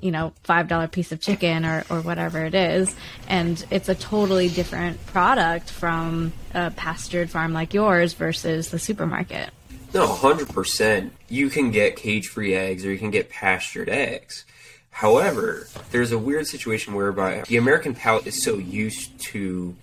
You 0.00 0.10
know, 0.10 0.32
five 0.44 0.68
dollar 0.68 0.88
piece 0.88 1.12
of 1.12 1.20
chicken 1.20 1.64
or, 1.64 1.84
or 1.90 2.00
whatever 2.00 2.44
it 2.44 2.54
is. 2.54 2.94
And 3.28 3.64
it's 3.70 3.88
a 3.88 3.94
totally 3.94 4.48
different 4.48 5.04
product 5.06 5.70
from 5.70 6.32
a 6.54 6.70
pastured 6.70 7.30
farm 7.30 7.52
like 7.52 7.74
yours 7.74 8.14
versus 8.14 8.70
the 8.70 8.78
supermarket. 8.78 9.50
No, 9.94 10.06
hundred 10.06 10.48
percent. 10.50 11.12
You 11.28 11.48
can 11.48 11.70
get 11.70 11.96
cage 11.96 12.28
free 12.28 12.54
eggs 12.54 12.84
or 12.84 12.92
you 12.92 12.98
can 12.98 13.10
get 13.10 13.30
pastured 13.30 13.88
eggs. 13.88 14.44
However, 14.90 15.68
there's 15.92 16.12
a 16.12 16.18
weird 16.18 16.46
situation 16.46 16.94
whereby 16.94 17.44
the 17.46 17.56
American 17.56 17.94
palate 17.94 18.26
is 18.26 18.42
so 18.42 18.58
used 18.58 19.18
to 19.20 19.76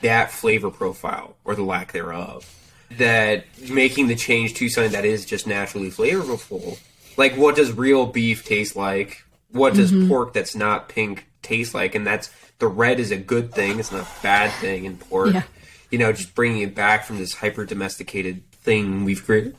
that 0.00 0.30
flavor 0.30 0.70
profile 0.70 1.36
or 1.44 1.54
the 1.54 1.62
lack 1.62 1.92
thereof 1.92 2.48
that 2.92 3.44
making 3.70 4.08
the 4.08 4.14
change 4.14 4.54
to 4.54 4.68
something 4.68 4.92
that 4.92 5.04
is 5.04 5.24
just 5.24 5.46
naturally 5.46 5.90
flavorful, 5.90 6.78
like 7.16 7.34
what 7.36 7.56
does 7.56 7.72
real 7.72 8.06
beef 8.06 8.44
taste 8.44 8.76
like? 8.76 9.24
What 9.52 9.74
does 9.74 9.92
Mm-hmm. 9.92 10.08
pork 10.08 10.32
that's 10.32 10.54
not 10.54 10.88
pink 10.88 11.26
taste 11.42 11.74
like? 11.74 11.94
And 11.94 12.06
that's 12.06 12.30
the 12.58 12.68
red 12.68 13.00
is 13.00 13.10
a 13.10 13.16
good 13.16 13.52
thing; 13.52 13.78
it's 13.78 13.90
not 13.92 14.02
a 14.02 14.22
bad 14.22 14.50
thing 14.60 14.84
in 14.84 14.96
pork. 14.96 15.34
Yeah. 15.34 15.42
You 15.90 15.98
know, 15.98 16.12
just 16.12 16.34
bringing 16.34 16.62
it 16.62 16.74
back 16.74 17.04
from 17.04 17.18
this 17.18 17.34
hyper 17.34 17.64
domesticated 17.64 18.42
thing 18.52 19.04
we've 19.04 19.24
created 19.24 19.56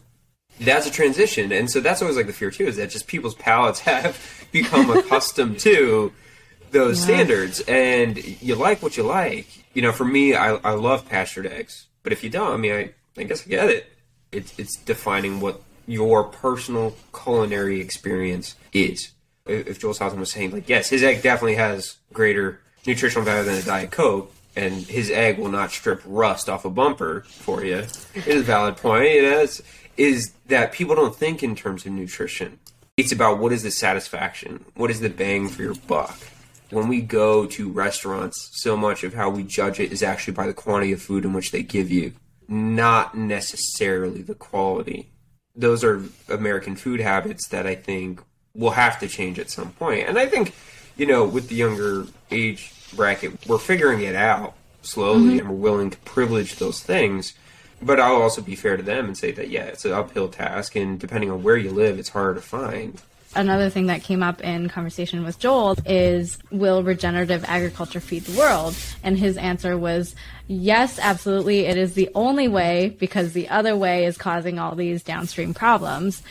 that's 0.60 0.86
a 0.86 0.92
transition 0.92 1.52
and 1.52 1.72
so 1.72 1.80
that's 1.80 2.04
always 2.04 2.16
like 2.16 2.28
the 2.28 2.34
fear 2.34 2.52
too 2.52 2.68
is 2.68 2.76
that 2.76 2.92
just 2.92 3.08
people's 3.08 3.34
palates 3.34 3.80
have 3.92 4.16
become 4.52 4.92
accustomed 4.96 5.58
to 5.58 6.14
those 6.70 7.00
Yeah. 7.00 7.06
standards 7.16 7.62
and 7.62 8.24
you 8.44 8.54
like 8.54 8.84
what 8.84 8.96
you 8.96 9.02
like 9.02 9.48
you 9.74 9.82
know 9.82 9.92
for 9.92 10.06
me 10.06 10.36
I, 10.36 10.54
I 10.58 10.72
love 10.74 11.10
pastured 11.10 11.48
eggs 11.48 11.88
but 12.04 12.14
if 12.14 12.24
you 12.24 12.30
don't 12.30 12.54
i 12.54 12.58
mean 12.58 12.74
i, 12.74 12.92
I 13.18 13.24
guess 13.24 13.44
i 13.48 13.50
get 13.50 13.70
it 13.70 13.92
it's, 14.32 14.54
it's 14.60 14.76
defining 14.84 15.40
what 15.40 15.62
your 15.88 16.26
personal 16.26 16.96
culinary 17.12 17.82
experience 17.82 18.54
is 18.72 19.10
if 19.46 19.80
joel 19.80 19.94
Salatin 19.94 20.18
was 20.18 20.32
saying 20.32 20.52
like 20.52 20.70
yes 20.70 20.90
his 20.90 21.04
egg 21.04 21.22
definitely 21.22 21.56
has 21.56 21.98
greater 22.14 22.60
nutritional 22.86 23.26
value 23.26 23.44
than 23.44 23.56
a 23.56 23.64
diet 23.64 23.92
coke 23.92 24.34
and 24.56 24.74
his 24.74 25.10
egg 25.10 25.38
will 25.38 25.50
not 25.50 25.72
strip 25.72 26.02
rust 26.06 26.50
off 26.50 26.66
a 26.66 26.70
bumper 26.70 27.22
for 27.22 27.64
you 27.64 27.86
it 28.14 28.28
is 28.28 28.42
a 28.42 28.44
valid 28.44 28.78
point. 28.78 29.06
It's, 29.06 29.62
is 29.98 30.34
that 30.48 30.72
people 30.72 30.96
don't 30.96 31.16
think 31.16 31.44
in 31.44 31.56
terms 31.56 31.86
of 31.86 31.92
nutrition. 31.92 32.60
It's 32.98 33.12
about 33.12 33.40
what 33.40 33.52
is 33.52 33.64
the 33.64 33.72
satisfaction 33.72 34.66
what 34.76 34.92
is 34.92 35.00
the 35.00 35.10
bang 35.10 35.48
for 35.48 35.62
your 35.62 35.76
buck. 35.76 36.18
When 36.70 36.88
we 36.88 37.02
go 37.02 37.46
to 37.48 37.70
restaurants 37.70 38.50
so 38.54 38.78
much 38.78 39.04
of 39.04 39.14
how 39.14 39.30
we 39.30 39.44
judge 39.44 39.80
it 39.80 39.92
is 39.92 40.02
actually 40.02 40.34
by 40.34 40.48
the 40.48 40.54
quantity 40.54 40.94
of 40.94 41.02
food 41.02 41.26
in 41.26 41.34
which 41.34 41.52
they 41.52 41.64
give 41.64 41.92
you 41.92 42.14
not 42.48 43.16
necessarily 43.16 44.22
the 44.22 44.36
quality. 44.36 45.10
Those 45.56 45.84
are 45.84 46.04
American 46.30 46.76
food 46.76 47.00
habits 47.00 47.48
that 47.50 47.68
I 47.68 47.76
think 47.76 48.22
will 48.56 48.72
have 48.72 49.00
to 49.00 49.08
change 49.08 49.40
at 49.40 49.50
some 49.50 49.72
point. 49.74 50.08
And 50.08 50.18
I 50.18 50.28
think, 50.28 50.54
you 50.98 51.06
know, 51.06 51.26
with 51.26 51.50
the 51.50 51.56
younger 51.56 52.06
age 52.30 52.72
bracket, 52.96 53.48
we're 53.48 53.58
figuring 53.58 54.02
it 54.02 54.16
out 54.16 54.56
slowly 54.82 55.32
mm-hmm. 55.32 55.40
and 55.40 55.50
we're 55.50 55.72
willing 55.72 55.90
to 55.90 55.98
privilege 56.00 56.56
those 56.56 56.82
things. 56.82 57.34
But 57.82 58.00
I'll 58.00 58.22
also 58.22 58.42
be 58.42 58.56
fair 58.56 58.78
to 58.78 58.84
them 58.84 59.06
and 59.06 59.18
say 59.18 59.32
that, 59.32 59.50
yeah, 59.50 59.64
it's 59.64 59.86
an 59.86 59.94
uphill 59.94 60.30
task. 60.30 60.76
And 60.76 61.00
depending 61.00 61.32
on 61.32 61.42
where 61.42 61.58
you 61.58 61.72
live, 61.72 61.98
it's 61.98 62.10
harder 62.10 62.36
to 62.36 62.42
find. 62.42 63.02
Another 63.34 63.70
thing 63.70 63.88
that 63.88 64.04
came 64.04 64.22
up 64.22 64.42
in 64.42 64.68
conversation 64.68 65.24
with 65.24 65.40
Joel 65.40 65.78
is 65.86 66.38
will 66.52 66.84
regenerative 66.84 67.46
agriculture 67.48 68.02
feed 68.02 68.26
the 68.26 68.38
world? 68.38 68.76
And 69.04 69.18
his 69.18 69.38
answer 69.38 69.78
was 69.78 70.16
yes, 70.48 71.00
absolutely. 71.00 71.62
It 71.62 71.78
is 71.78 71.94
the 71.94 72.10
only 72.14 72.50
way 72.50 72.96
because 73.00 73.32
the 73.32 73.48
other 73.48 73.76
way 73.76 74.04
is 74.04 74.18
causing 74.18 74.60
all 74.60 74.76
these 74.76 75.02
downstream 75.02 75.54
problems. 75.54 76.22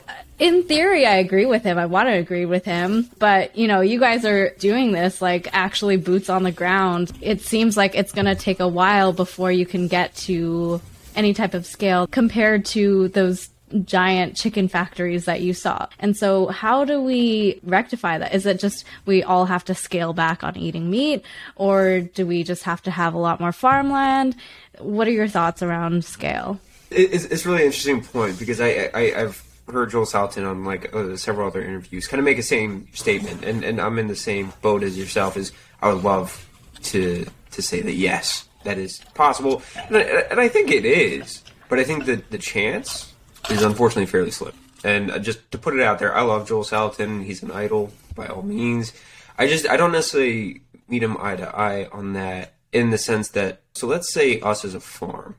In 0.40 0.62
theory, 0.62 1.04
I 1.04 1.16
agree 1.16 1.44
with 1.44 1.62
him. 1.62 1.76
I 1.76 1.84
want 1.84 2.08
to 2.08 2.14
agree 2.14 2.46
with 2.46 2.64
him. 2.64 3.10
But, 3.18 3.54
you 3.56 3.68
know, 3.68 3.82
you 3.82 4.00
guys 4.00 4.24
are 4.24 4.54
doing 4.58 4.92
this 4.92 5.20
like 5.20 5.48
actually 5.52 5.98
boots 5.98 6.30
on 6.30 6.44
the 6.44 6.50
ground. 6.50 7.12
It 7.20 7.42
seems 7.42 7.76
like 7.76 7.94
it's 7.94 8.12
going 8.12 8.24
to 8.24 8.34
take 8.34 8.58
a 8.58 8.66
while 8.66 9.12
before 9.12 9.52
you 9.52 9.66
can 9.66 9.86
get 9.86 10.16
to 10.16 10.80
any 11.14 11.34
type 11.34 11.52
of 11.52 11.66
scale 11.66 12.06
compared 12.06 12.64
to 12.66 13.08
those 13.08 13.50
giant 13.84 14.34
chicken 14.34 14.66
factories 14.66 15.26
that 15.26 15.42
you 15.42 15.52
saw. 15.52 15.86
And 15.98 16.16
so, 16.16 16.46
how 16.46 16.86
do 16.86 17.02
we 17.02 17.60
rectify 17.62 18.16
that? 18.16 18.34
Is 18.34 18.46
it 18.46 18.58
just 18.58 18.86
we 19.04 19.22
all 19.22 19.44
have 19.44 19.66
to 19.66 19.74
scale 19.74 20.14
back 20.14 20.42
on 20.42 20.56
eating 20.56 20.90
meat, 20.90 21.22
or 21.54 22.00
do 22.00 22.26
we 22.26 22.44
just 22.44 22.64
have 22.64 22.82
to 22.82 22.90
have 22.90 23.12
a 23.12 23.18
lot 23.18 23.40
more 23.40 23.52
farmland? 23.52 24.36
What 24.78 25.06
are 25.06 25.12
your 25.12 25.28
thoughts 25.28 25.62
around 25.62 26.04
scale? 26.04 26.58
It's, 26.90 27.26
it's 27.26 27.46
really 27.46 27.64
interesting 27.64 28.02
point 28.02 28.38
because 28.38 28.60
I, 28.60 28.90
I 28.92 29.14
I've 29.16 29.49
heard 29.72 29.90
Joel 29.90 30.06
Salatin 30.06 30.48
on 30.48 30.64
like 30.64 30.94
uh, 30.94 31.16
several 31.16 31.46
other 31.46 31.62
interviews 31.62 32.06
kind 32.06 32.18
of 32.18 32.24
make 32.24 32.36
the 32.36 32.42
same 32.42 32.88
statement, 32.92 33.44
and, 33.44 33.64
and 33.64 33.80
I'm 33.80 33.98
in 33.98 34.08
the 34.08 34.16
same 34.16 34.52
boat 34.62 34.82
as 34.82 34.96
yourself. 34.98 35.36
Is 35.36 35.52
I 35.82 35.92
would 35.92 36.04
love 36.04 36.48
to 36.84 37.26
to 37.52 37.62
say 37.62 37.80
that 37.80 37.94
yes, 37.94 38.48
that 38.64 38.78
is 38.78 39.00
possible, 39.14 39.62
and 39.88 39.96
I, 39.96 40.00
and 40.30 40.40
I 40.40 40.48
think 40.48 40.70
it 40.70 40.84
is, 40.84 41.42
but 41.68 41.78
I 41.78 41.84
think 41.84 42.06
that 42.06 42.30
the 42.30 42.38
chance 42.38 43.12
is 43.48 43.62
unfortunately 43.62 44.06
fairly 44.06 44.30
slim. 44.30 44.54
And 44.84 45.10
uh, 45.10 45.18
just 45.18 45.50
to 45.52 45.58
put 45.58 45.74
it 45.74 45.82
out 45.82 45.98
there, 45.98 46.14
I 46.14 46.22
love 46.22 46.48
Joel 46.48 46.64
Salatin. 46.64 47.24
He's 47.24 47.42
an 47.42 47.50
idol 47.50 47.92
by 48.14 48.26
all 48.26 48.42
means. 48.42 48.92
I 49.38 49.46
just 49.46 49.68
I 49.68 49.76
don't 49.76 49.92
necessarily 49.92 50.62
meet 50.88 51.02
him 51.02 51.16
eye 51.20 51.36
to 51.36 51.56
eye 51.56 51.88
on 51.92 52.12
that 52.14 52.54
in 52.72 52.90
the 52.90 52.98
sense 52.98 53.28
that 53.30 53.62
so 53.74 53.86
let's 53.86 54.12
say 54.12 54.40
us 54.40 54.64
as 54.64 54.74
a 54.74 54.80
farm, 54.80 55.36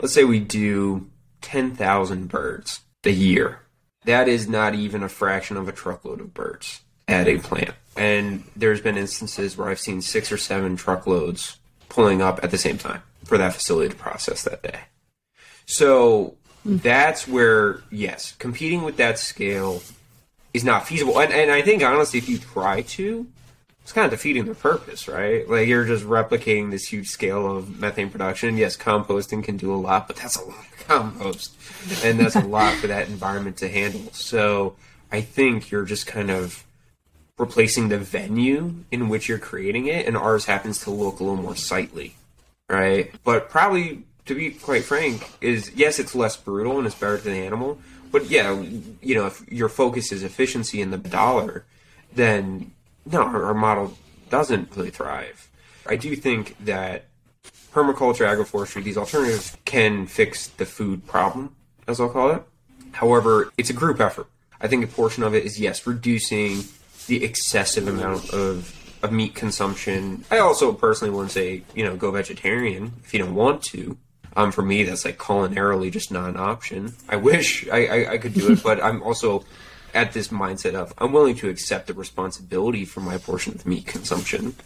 let's 0.00 0.14
say 0.14 0.24
we 0.24 0.40
do 0.40 1.10
ten 1.40 1.74
thousand 1.74 2.28
birds 2.28 2.80
a 3.04 3.10
year. 3.10 3.60
That 4.04 4.28
is 4.28 4.48
not 4.48 4.74
even 4.74 5.02
a 5.02 5.08
fraction 5.08 5.56
of 5.56 5.68
a 5.68 5.72
truckload 5.72 6.20
of 6.20 6.34
birds 6.34 6.82
at 7.08 7.26
a 7.26 7.38
plant. 7.38 7.74
And 7.96 8.44
there's 8.56 8.80
been 8.80 8.96
instances 8.96 9.56
where 9.56 9.68
I've 9.68 9.80
seen 9.80 10.02
six 10.02 10.32
or 10.32 10.36
seven 10.36 10.76
truckloads 10.76 11.58
pulling 11.88 12.20
up 12.20 12.42
at 12.42 12.50
the 12.50 12.58
same 12.58 12.78
time 12.78 13.02
for 13.24 13.38
that 13.38 13.54
facility 13.54 13.90
to 13.90 13.96
process 13.96 14.42
that 14.44 14.62
day. 14.62 14.80
So 15.66 16.36
that's 16.64 17.28
where, 17.28 17.82
yes, 17.90 18.32
competing 18.32 18.82
with 18.82 18.96
that 18.96 19.18
scale 19.18 19.82
is 20.52 20.64
not 20.64 20.86
feasible. 20.86 21.18
And, 21.20 21.32
and 21.32 21.50
I 21.50 21.62
think, 21.62 21.82
honestly, 21.82 22.18
if 22.18 22.28
you 22.28 22.38
try 22.38 22.82
to, 22.82 23.26
it's 23.82 23.92
kind 23.92 24.06
of 24.06 24.10
defeating 24.10 24.46
the 24.46 24.54
purpose, 24.54 25.08
right? 25.08 25.48
Like, 25.48 25.68
you're 25.68 25.84
just 25.84 26.04
replicating 26.04 26.70
this 26.70 26.86
huge 26.86 27.08
scale 27.08 27.56
of 27.56 27.78
methane 27.78 28.10
production. 28.10 28.56
Yes, 28.56 28.76
composting 28.76 29.44
can 29.44 29.56
do 29.56 29.74
a 29.74 29.76
lot, 29.76 30.06
but 30.06 30.16
that's 30.16 30.36
a 30.36 30.44
lot 30.44 30.64
compost. 30.86 31.54
And 32.04 32.18
that's 32.18 32.36
a 32.36 32.40
lot 32.40 32.74
for 32.76 32.86
that 32.86 33.08
environment 33.08 33.56
to 33.58 33.68
handle. 33.68 34.12
So 34.12 34.76
I 35.10 35.20
think 35.20 35.70
you're 35.70 35.84
just 35.84 36.06
kind 36.06 36.30
of 36.30 36.64
replacing 37.38 37.88
the 37.88 37.98
venue 37.98 38.74
in 38.90 39.08
which 39.08 39.28
you're 39.28 39.38
creating 39.38 39.86
it, 39.86 40.06
and 40.06 40.16
ours 40.16 40.44
happens 40.44 40.80
to 40.80 40.90
look 40.90 41.20
a 41.20 41.24
little 41.24 41.42
more 41.42 41.56
sightly, 41.56 42.14
right? 42.68 43.10
But 43.24 43.50
probably, 43.50 44.04
to 44.26 44.34
be 44.34 44.52
quite 44.52 44.84
frank, 44.84 45.28
is 45.40 45.72
yes, 45.74 45.98
it's 45.98 46.14
less 46.14 46.36
brutal 46.36 46.78
and 46.78 46.86
it's 46.86 46.96
better 46.96 47.18
to 47.18 47.24
the 47.24 47.32
animal. 47.32 47.78
But 48.12 48.30
yeah, 48.30 48.52
you 49.02 49.14
know, 49.16 49.26
if 49.26 49.50
your 49.50 49.68
focus 49.68 50.12
is 50.12 50.22
efficiency 50.22 50.80
and 50.80 50.92
the 50.92 50.98
dollar, 50.98 51.64
then 52.12 52.70
no, 53.04 53.22
our, 53.22 53.46
our 53.46 53.54
model 53.54 53.98
doesn't 54.30 54.74
really 54.76 54.90
thrive. 54.90 55.50
I 55.86 55.96
do 55.96 56.14
think 56.16 56.56
that 56.64 57.06
permaculture, 57.72 58.26
agroforestry, 58.26 58.82
these 58.84 58.96
alternatives 58.96 59.56
can 59.64 60.06
fix 60.06 60.48
the 60.48 60.64
food 60.64 61.06
problem, 61.06 61.54
as 61.88 62.00
I'll 62.00 62.08
call 62.08 62.30
it. 62.30 62.42
However, 62.92 63.52
it's 63.58 63.70
a 63.70 63.72
group 63.74 64.00
effort. 64.00 64.28
I 64.60 64.68
think 64.68 64.84
a 64.84 64.86
portion 64.86 65.24
of 65.24 65.34
it 65.34 65.44
is 65.44 65.58
yes, 65.60 65.86
reducing 65.86 66.64
the 67.06 67.24
excessive 67.24 67.88
amount 67.88 68.30
of 68.30 68.80
of 69.02 69.12
meat 69.12 69.34
consumption. 69.34 70.24
I 70.30 70.38
also 70.38 70.72
personally 70.72 71.12
wouldn't 71.14 71.32
say 71.32 71.62
you 71.74 71.84
know 71.84 71.96
go 71.96 72.10
vegetarian 72.10 72.92
if 73.04 73.12
you 73.12 73.18
don't 73.18 73.34
want 73.34 73.62
to. 73.64 73.98
Um, 74.36 74.50
for 74.50 74.62
me, 74.62 74.82
that's 74.82 75.04
like 75.04 75.18
culinarily 75.18 75.92
just 75.92 76.10
not 76.10 76.28
an 76.30 76.36
option. 76.36 76.94
I 77.08 77.16
wish 77.16 77.68
I, 77.68 77.86
I, 77.86 78.12
I 78.12 78.18
could 78.18 78.34
do 78.34 78.52
it, 78.52 78.62
but 78.62 78.82
I'm 78.82 79.02
also 79.02 79.44
at 79.92 80.12
this 80.12 80.28
mindset 80.28 80.74
of 80.74 80.92
I'm 80.98 81.12
willing 81.12 81.36
to 81.36 81.48
accept 81.48 81.86
the 81.88 81.94
responsibility 81.94 82.84
for 82.84 83.00
my 83.00 83.18
portion 83.18 83.54
of 83.54 83.62
the 83.62 83.68
meat 83.68 83.86
consumption. 83.86 84.56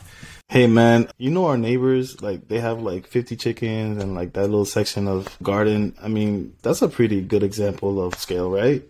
Hey 0.50 0.66
man, 0.66 1.10
you 1.18 1.30
know 1.30 1.44
our 1.44 1.58
neighbors, 1.58 2.22
like 2.22 2.48
they 2.48 2.58
have 2.58 2.80
like 2.80 3.06
50 3.06 3.36
chickens 3.36 4.02
and 4.02 4.14
like 4.14 4.32
that 4.32 4.44
little 4.44 4.64
section 4.64 5.06
of 5.06 5.36
garden. 5.42 5.94
I 6.00 6.08
mean, 6.08 6.54
that's 6.62 6.80
a 6.80 6.88
pretty 6.88 7.20
good 7.20 7.42
example 7.42 8.02
of 8.02 8.14
scale, 8.14 8.50
right? 8.50 8.82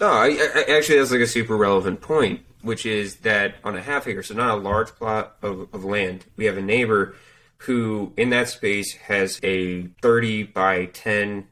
No, 0.00 0.06
I, 0.06 0.28
I, 0.28 0.62
actually, 0.76 0.98
that's 0.98 1.10
like 1.10 1.20
a 1.20 1.26
super 1.26 1.58
relevant 1.58 2.00
point, 2.00 2.40
which 2.62 2.86
is 2.86 3.16
that 3.16 3.56
on 3.64 3.76
a 3.76 3.82
half 3.82 4.08
acre, 4.08 4.22
so 4.22 4.32
not 4.32 4.56
a 4.56 4.60
large 4.62 4.88
plot 4.88 5.36
of, 5.42 5.68
of 5.74 5.84
land, 5.84 6.24
we 6.36 6.46
have 6.46 6.56
a 6.56 6.62
neighbor 6.62 7.14
who, 7.58 8.14
in 8.16 8.30
that 8.30 8.48
space, 8.48 8.94
has 8.94 9.38
a 9.42 9.82
30 10.00 10.44
by 10.44 10.86
10 10.86 11.48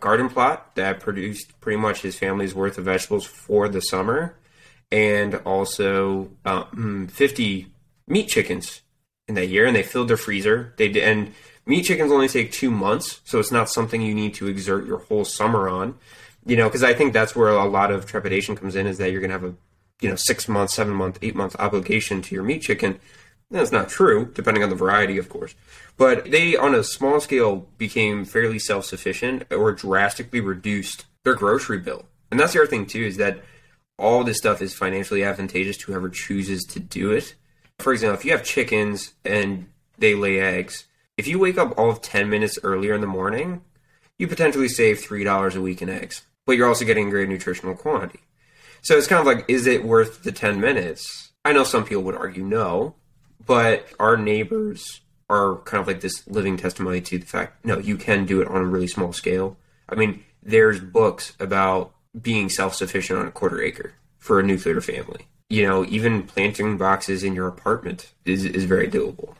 garden 0.00 0.28
plot 0.28 0.74
that 0.74 0.98
produced 0.98 1.60
pretty 1.60 1.78
much 1.80 2.02
his 2.02 2.18
family's 2.18 2.56
worth 2.56 2.76
of 2.76 2.86
vegetables 2.86 3.24
for 3.24 3.68
the 3.68 3.82
summer, 3.82 4.34
and 4.90 5.36
also 5.44 6.32
um, 6.44 7.06
50 7.12 7.68
meat 8.10 8.28
chickens 8.28 8.82
in 9.28 9.34
that 9.36 9.46
year, 9.46 9.64
and 9.64 9.74
they 9.74 9.82
filled 9.82 10.08
their 10.08 10.16
freezer. 10.16 10.74
They 10.76 10.88
did, 10.88 11.04
and 11.04 11.32
meat 11.64 11.84
chickens 11.84 12.12
only 12.12 12.28
take 12.28 12.52
two 12.52 12.70
months, 12.70 13.20
so 13.24 13.38
it's 13.38 13.52
not 13.52 13.70
something 13.70 14.02
you 14.02 14.14
need 14.14 14.34
to 14.34 14.48
exert 14.48 14.86
your 14.86 14.98
whole 14.98 15.24
summer 15.24 15.68
on 15.68 15.94
you 16.46 16.56
know, 16.56 16.68
because 16.68 16.82
I 16.82 16.94
think 16.94 17.12
that's 17.12 17.36
where 17.36 17.48
a 17.48 17.66
lot 17.66 17.90
of 17.90 18.06
trepidation 18.06 18.56
comes 18.56 18.76
in 18.76 18.86
is 18.86 18.98
that 18.98 19.10
you're 19.10 19.20
going 19.20 19.30
to 19.30 19.38
have 19.38 19.44
a, 19.44 19.54
you 20.00 20.08
know, 20.08 20.16
six 20.16 20.48
month, 20.48 20.70
seven 20.70 20.94
month, 20.94 21.18
eight 21.22 21.34
month 21.34 21.56
obligation 21.58 22.22
to 22.22 22.34
your 22.34 22.44
meat 22.44 22.62
chicken. 22.62 22.98
That's 23.50 23.72
not 23.72 23.88
true, 23.88 24.30
depending 24.32 24.62
on 24.62 24.70
the 24.70 24.76
variety, 24.76 25.18
of 25.18 25.28
course. 25.28 25.54
But 25.96 26.30
they, 26.30 26.56
on 26.56 26.74
a 26.74 26.84
small 26.84 27.20
scale, 27.20 27.68
became 27.78 28.24
fairly 28.24 28.58
self 28.58 28.84
sufficient 28.84 29.44
or 29.50 29.72
drastically 29.72 30.40
reduced 30.40 31.04
their 31.24 31.34
grocery 31.34 31.78
bill. 31.78 32.06
And 32.30 32.38
that's 32.38 32.52
the 32.52 32.60
other 32.60 32.70
thing, 32.70 32.86
too, 32.86 33.02
is 33.02 33.16
that 33.16 33.40
all 33.98 34.24
this 34.24 34.38
stuff 34.38 34.62
is 34.62 34.72
financially 34.72 35.24
advantageous 35.24 35.76
to 35.78 35.86
whoever 35.86 36.08
chooses 36.08 36.62
to 36.64 36.80
do 36.80 37.10
it. 37.10 37.34
For 37.80 37.92
example, 37.92 38.18
if 38.18 38.24
you 38.24 38.32
have 38.32 38.44
chickens 38.44 39.12
and 39.24 39.66
they 39.98 40.14
lay 40.14 40.40
eggs, 40.40 40.86
if 41.16 41.26
you 41.26 41.38
wake 41.38 41.58
up 41.58 41.78
all 41.78 41.90
of 41.90 42.00
10 42.00 42.28
minutes 42.28 42.58
earlier 42.62 42.94
in 42.94 43.00
the 43.00 43.06
morning, 43.06 43.62
you 44.18 44.26
potentially 44.26 44.68
save 44.68 44.98
$3 44.98 45.56
a 45.56 45.60
week 45.60 45.82
in 45.82 45.88
eggs, 45.88 46.22
but 46.46 46.52
you're 46.52 46.68
also 46.68 46.84
getting 46.84 47.08
a 47.08 47.10
great 47.10 47.28
nutritional 47.28 47.74
quantity. 47.74 48.20
So 48.82 48.96
it's 48.96 49.06
kind 49.06 49.20
of 49.20 49.26
like, 49.26 49.44
is 49.48 49.66
it 49.66 49.84
worth 49.84 50.22
the 50.22 50.32
10 50.32 50.60
minutes? 50.60 51.32
I 51.44 51.52
know 51.52 51.64
some 51.64 51.84
people 51.84 52.02
would 52.04 52.14
argue 52.14 52.44
no, 52.44 52.94
but 53.44 53.88
our 53.98 54.16
neighbors 54.16 55.00
are 55.28 55.56
kind 55.58 55.80
of 55.80 55.86
like 55.86 56.00
this 56.00 56.26
living 56.26 56.56
testimony 56.56 57.00
to 57.00 57.18
the 57.18 57.26
fact, 57.26 57.64
no, 57.64 57.78
you 57.78 57.96
can 57.96 58.26
do 58.26 58.40
it 58.40 58.48
on 58.48 58.62
a 58.62 58.66
really 58.66 58.88
small 58.88 59.12
scale. 59.12 59.56
I 59.88 59.94
mean, 59.94 60.24
there's 60.42 60.80
books 60.80 61.34
about 61.38 61.94
being 62.20 62.48
self 62.48 62.74
sufficient 62.74 63.18
on 63.18 63.26
a 63.26 63.30
quarter 63.30 63.62
acre 63.62 63.94
for 64.18 64.40
a 64.40 64.42
nuclear 64.42 64.80
family. 64.80 65.26
You 65.50 65.66
know, 65.66 65.84
even 65.84 66.22
planting 66.22 66.78
boxes 66.78 67.22
in 67.22 67.34
your 67.34 67.48
apartment 67.48 68.12
is, 68.24 68.46
is 68.46 68.64
very 68.64 68.88
doable. 68.88 69.34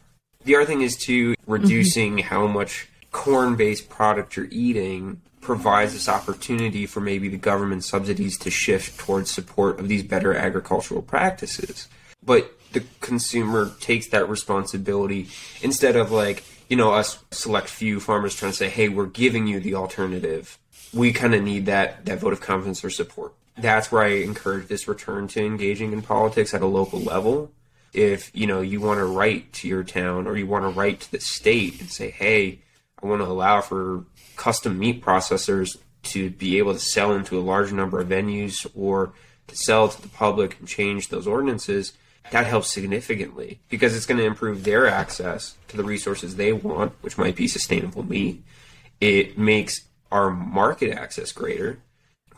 The 0.45 0.57
other 0.57 0.67
thing 0.67 0.83
is 0.83 0.97
to 1.07 1.35
reducing 1.47 2.17
mm-hmm. 2.17 2.29
how 2.29 2.47
much 2.47 2.89
corn 3.13 3.57
based 3.57 3.89
product 3.89 4.37
you're 4.37 4.49
eating 4.51 5.23
provides 5.41 5.93
this 5.93 6.09
opportunity 6.09 6.87
for 6.87 7.01
maybe 7.01 7.29
the 7.29 7.37
government 7.37 7.85
subsidies 7.85 8.37
to 8.39 8.51
shift 8.51 8.99
towards 8.99 9.31
support 9.31 9.81
of 9.81 9.89
these 9.89 10.03
better 10.03 10.35
agricultural 10.35 11.03
practices. 11.03 11.89
But 12.23 12.53
the 12.73 12.85
consumer 13.01 13.73
takes 13.81 14.09
that 14.09 14.29
responsibility 14.29 15.29
instead 15.63 15.97
of 15.97 16.13
like, 16.13 16.45
you 16.69 16.77
know, 16.77 16.93
us 16.93 17.19
select 17.31 17.69
few 17.69 18.01
farmers 18.01 18.35
trying 18.35 18.53
to 18.53 18.57
say, 18.57 18.69
hey, 18.69 18.89
we're 18.89 19.07
giving 19.07 19.47
you 19.47 19.61
the 19.61 19.75
alternative. 19.75 20.59
We 20.93 21.13
kind 21.13 21.35
of 21.35 21.43
need 21.43 21.67
that, 21.67 22.05
that 22.07 22.19
vote 22.19 22.33
of 22.33 22.41
confidence 22.41 22.85
or 22.85 22.91
support. 22.91 23.33
That's 23.57 23.93
where 23.93 24.03
I 24.03 24.23
encourage 24.23 24.69
this 24.69 24.89
return 24.89 25.29
to 25.29 25.45
engaging 25.45 25.93
in 25.93 26.03
politics 26.03 26.55
at 26.55 26.63
a 26.63 26.67
local 26.67 27.01
level. 27.01 27.53
If, 27.93 28.31
you 28.35 28.47
know, 28.47 28.61
you 28.61 28.81
want 28.81 29.01
to 29.01 29.05
write 29.05 29.53
to 29.55 29.69
your 29.69 29.83
town 29.83 30.27
or 30.27 30.37
you 30.37 30.47
want 30.47 30.65
to 30.65 30.79
write 30.79 31.01
to 31.01 31.13
the 31.13 31.21
state 31.21 31.81
and 31.81 31.91
say, 31.91 32.11
hey, 32.11 32.61
I 33.03 33.07
want 33.07 33.21
to 33.21 33.27
allow 33.27 33.61
for 33.61 34.05
custom 34.37 34.79
meat 34.79 35.05
processors 35.05 35.77
to 36.03 36.31
be 36.31 36.59
able 36.59 36.73
to 36.73 36.79
sell 36.79 37.13
into 37.13 37.39
a 37.39 37.43
large 37.43 37.73
number 37.73 38.01
of 38.01 38.09
venues 38.09 38.67
or 38.75 39.13
to 39.49 39.57
sell 39.57 39.89
to 39.89 40.01
the 40.01 40.09
public 40.09 40.59
and 40.59 40.69
change 40.69 41.09
those 41.09 41.27
ordinances, 41.27 41.93
that 42.31 42.47
helps 42.47 42.73
significantly 42.73 43.61
because 43.69 43.97
it's 43.97 44.07
going 44.07 44.19
to 44.19 44.27
improve 44.27 44.65
their 44.65 44.87
access 44.87 45.57
to 45.69 45.77
the 45.77 45.85
resources 45.85 46.37
they 46.37 46.53
want, 46.53 46.93
which 47.01 47.19
might 47.19 47.37
be 47.37 47.49
sustainable 47.49 48.03
meat. 48.03 48.43
It 49.01 49.37
makes 49.37 49.89
our 50.13 50.31
market 50.31 50.93
access 50.93 51.33
greater 51.33 51.81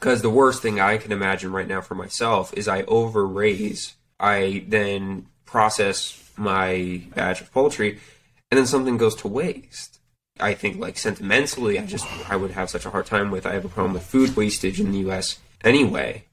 because 0.03 0.20
the 0.20 0.28
worst 0.28 0.62
thing 0.62 0.80
I 0.80 0.96
can 0.96 1.12
imagine 1.12 1.53
right 1.53 1.68
now 1.68 1.80
for 1.80 1.94
myself 1.94 2.53
is 2.55 2.66
I 2.66 2.82
overraise. 2.82 3.92
I 4.18 4.64
then 4.66 5.26
process 5.44 6.28
my 6.36 7.03
batch 7.14 7.40
of 7.40 7.53
poultry, 7.53 8.00
and 8.50 8.59
then 8.59 8.66
something 8.66 8.96
goes 8.96 9.14
to 9.16 9.28
waste. 9.28 10.00
I 10.40 10.55
think 10.55 10.80
like 10.80 10.98
sentimentally, 10.98 11.78
I 11.78 11.86
just 11.86 12.05
I 12.28 12.34
would 12.34 12.50
have 12.50 12.68
such 12.68 12.84
a 12.84 12.90
hard 12.90 13.07
time 13.07 13.30
with. 13.30 13.46
I 13.46 13.53
have 13.53 13.64
a 13.64 13.68
problem 13.68 13.92
with 13.92 14.03
food 14.03 14.34
wastage 14.34 14.80
in 14.80 14.90
the 14.90 14.98
U.S. 15.07 15.38
anyway. 15.62 16.24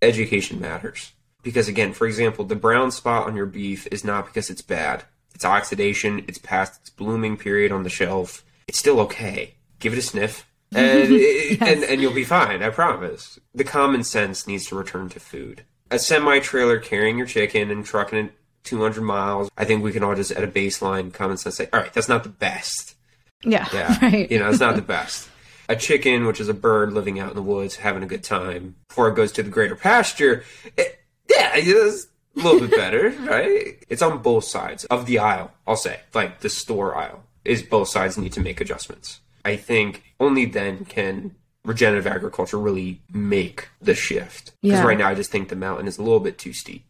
Education 0.00 0.58
matters 0.58 1.12
because 1.42 1.68
again, 1.68 1.92
for 1.92 2.06
example, 2.06 2.46
the 2.46 2.56
brown 2.56 2.90
spot 2.90 3.26
on 3.26 3.36
your 3.36 3.44
beef 3.44 3.86
is 3.88 4.02
not 4.02 4.24
because 4.24 4.48
it's 4.48 4.62
bad. 4.62 5.04
It's 5.34 5.44
oxidation. 5.44 6.24
It's 6.26 6.38
past 6.38 6.80
its 6.80 6.88
blooming 6.88 7.36
period 7.36 7.70
on 7.70 7.82
the 7.82 7.90
shelf. 7.90 8.42
It's 8.66 8.78
still 8.78 8.98
okay. 9.00 9.56
Give 9.78 9.92
it 9.92 9.98
a 9.98 10.02
sniff, 10.02 10.49
and 10.74 11.10
yes. 11.10 11.60
and 11.60 11.84
and 11.84 12.00
you'll 12.00 12.14
be 12.14 12.24
fine. 12.24 12.62
I 12.62 12.70
promise. 12.70 13.38
The 13.54 13.64
common 13.64 14.04
sense 14.04 14.46
needs 14.46 14.66
to 14.66 14.76
return 14.76 15.08
to 15.10 15.20
food. 15.20 15.64
A 15.90 15.98
semi 15.98 16.38
trailer 16.38 16.78
carrying 16.78 17.18
your 17.18 17.26
chicken 17.26 17.70
and 17.70 17.84
trucking 17.84 18.18
it 18.18 18.32
200 18.64 19.00
miles. 19.02 19.50
I 19.56 19.64
think 19.64 19.82
we 19.82 19.92
can 19.92 20.02
all 20.02 20.14
just 20.14 20.32
at 20.32 20.44
a 20.44 20.48
baseline 20.48 21.12
common 21.12 21.36
sense 21.36 21.56
say, 21.56 21.68
all 21.72 21.80
right, 21.80 21.92
that's 21.92 22.08
not 22.08 22.22
the 22.22 22.28
best. 22.28 22.94
Yeah, 23.42 23.66
yeah. 23.72 23.98
Right. 24.02 24.30
You 24.30 24.38
know, 24.38 24.50
it's 24.50 24.60
not 24.60 24.76
the 24.76 24.82
best. 24.82 25.28
A 25.68 25.76
chicken, 25.76 26.26
which 26.26 26.40
is 26.40 26.48
a 26.48 26.54
bird 26.54 26.92
living 26.92 27.20
out 27.20 27.30
in 27.30 27.36
the 27.36 27.42
woods, 27.42 27.76
having 27.76 28.02
a 28.02 28.06
good 28.06 28.24
time, 28.24 28.74
before 28.88 29.08
it 29.08 29.14
goes 29.14 29.32
to 29.32 29.42
the 29.42 29.50
greater 29.50 29.76
pasture, 29.76 30.44
it, 30.76 30.98
yeah, 31.28 31.52
it's 31.54 32.06
a 32.36 32.40
little 32.40 32.60
bit 32.60 32.76
better, 32.76 33.10
right? 33.20 33.82
It's 33.88 34.02
on 34.02 34.18
both 34.18 34.44
sides 34.44 34.84
of 34.86 35.06
the 35.06 35.20
aisle, 35.20 35.52
I'll 35.66 35.76
say. 35.76 36.00
Like 36.12 36.40
the 36.40 36.48
store 36.48 36.96
aisle 36.96 37.22
is 37.44 37.62
both 37.62 37.88
sides 37.88 38.18
need 38.18 38.32
to 38.34 38.40
make 38.40 38.60
adjustments. 38.60 39.20
I 39.44 39.56
think 39.56 40.02
only 40.20 40.44
then 40.44 40.84
can 40.84 41.34
regenerative 41.64 42.06
agriculture 42.06 42.58
really 42.58 43.00
make 43.12 43.68
the 43.80 43.94
shift. 43.94 44.52
Because 44.62 44.78
yeah. 44.78 44.84
right 44.86 44.98
now 44.98 45.08
I 45.08 45.14
just 45.14 45.30
think 45.30 45.48
the 45.48 45.56
mountain 45.56 45.88
is 45.88 45.98
a 45.98 46.02
little 46.02 46.20
bit 46.20 46.38
too 46.38 46.52
steep. 46.52 46.84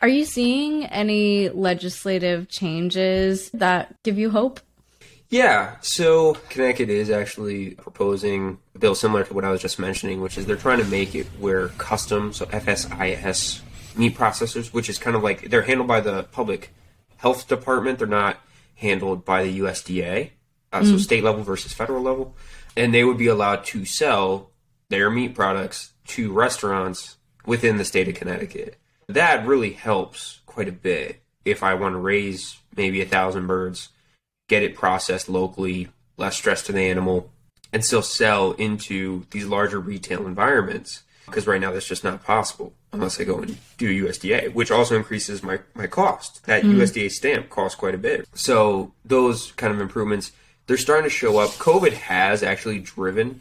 Are 0.00 0.08
you 0.08 0.24
seeing 0.24 0.86
any 0.86 1.48
legislative 1.48 2.48
changes 2.48 3.50
that 3.50 3.94
give 4.04 4.16
you 4.18 4.30
hope? 4.30 4.60
Yeah, 5.30 5.76
so 5.82 6.34
Connecticut 6.48 6.88
is 6.88 7.10
actually 7.10 7.72
proposing 7.72 8.58
a 8.74 8.78
bill 8.78 8.94
similar 8.94 9.24
to 9.24 9.34
what 9.34 9.44
I 9.44 9.50
was 9.50 9.60
just 9.60 9.78
mentioning, 9.78 10.22
which 10.22 10.38
is 10.38 10.46
they're 10.46 10.56
trying 10.56 10.78
to 10.78 10.86
make 10.86 11.14
it 11.14 11.26
where 11.38 11.68
custom, 11.68 12.32
so 12.32 12.46
FSIS 12.46 13.60
meat 13.94 14.16
processors, 14.16 14.72
which 14.72 14.88
is 14.88 14.96
kind 14.96 15.16
of 15.16 15.22
like 15.22 15.50
they're 15.50 15.62
handled 15.62 15.88
by 15.88 16.00
the 16.00 16.22
public 16.24 16.72
health 17.16 17.46
department, 17.46 17.98
they're 17.98 18.08
not 18.08 18.38
handled 18.76 19.26
by 19.26 19.42
the 19.42 19.58
USDA, 19.58 20.30
uh, 20.72 20.80
mm. 20.80 20.90
so 20.90 20.96
state 20.96 21.24
level 21.24 21.42
versus 21.42 21.74
federal 21.74 22.02
level, 22.02 22.34
and 22.76 22.92
they 22.92 23.04
would 23.04 23.18
be 23.18 23.26
allowed 23.26 23.64
to 23.66 23.84
sell 23.84 24.50
their 24.88 25.10
meat 25.10 25.34
products 25.34 25.92
to 26.06 26.32
restaurants 26.32 27.16
within 27.44 27.76
the 27.76 27.84
state 27.84 28.08
of 28.08 28.14
Connecticut. 28.14 28.76
That 29.08 29.46
really 29.46 29.72
helps 29.72 30.40
quite 30.46 30.68
a 30.68 30.72
bit 30.72 31.22
if 31.44 31.62
I 31.62 31.74
want 31.74 31.94
to 31.94 31.98
raise 31.98 32.58
maybe 32.76 33.00
a 33.00 33.06
thousand 33.06 33.46
birds 33.46 33.88
get 34.48 34.62
it 34.62 34.74
processed 34.74 35.28
locally, 35.28 35.88
less 36.16 36.36
stress 36.36 36.62
to 36.62 36.72
the 36.72 36.80
animal, 36.80 37.30
and 37.72 37.84
still 37.84 38.02
sell 38.02 38.52
into 38.52 39.26
these 39.30 39.46
larger 39.46 39.78
retail 39.78 40.26
environments. 40.26 41.02
Because 41.26 41.46
right 41.46 41.60
now 41.60 41.72
that's 41.72 41.86
just 41.86 42.04
not 42.04 42.24
possible 42.24 42.72
unless 42.90 43.20
I 43.20 43.24
go 43.24 43.38
and 43.40 43.58
do 43.76 44.06
USDA, 44.06 44.54
which 44.54 44.70
also 44.70 44.96
increases 44.96 45.42
my, 45.42 45.60
my 45.74 45.86
cost. 45.86 46.46
That 46.46 46.62
mm. 46.62 46.76
USDA 46.76 47.10
stamp 47.10 47.50
costs 47.50 47.78
quite 47.78 47.94
a 47.94 47.98
bit. 47.98 48.26
So 48.32 48.94
those 49.04 49.52
kind 49.52 49.72
of 49.72 49.78
improvements, 49.78 50.32
they're 50.68 50.76
starting 50.76 51.04
to 51.04 51.10
show 51.10 51.38
up. 51.38 51.50
COVID 51.50 51.94
has 51.94 52.44
actually 52.44 52.78
driven 52.78 53.40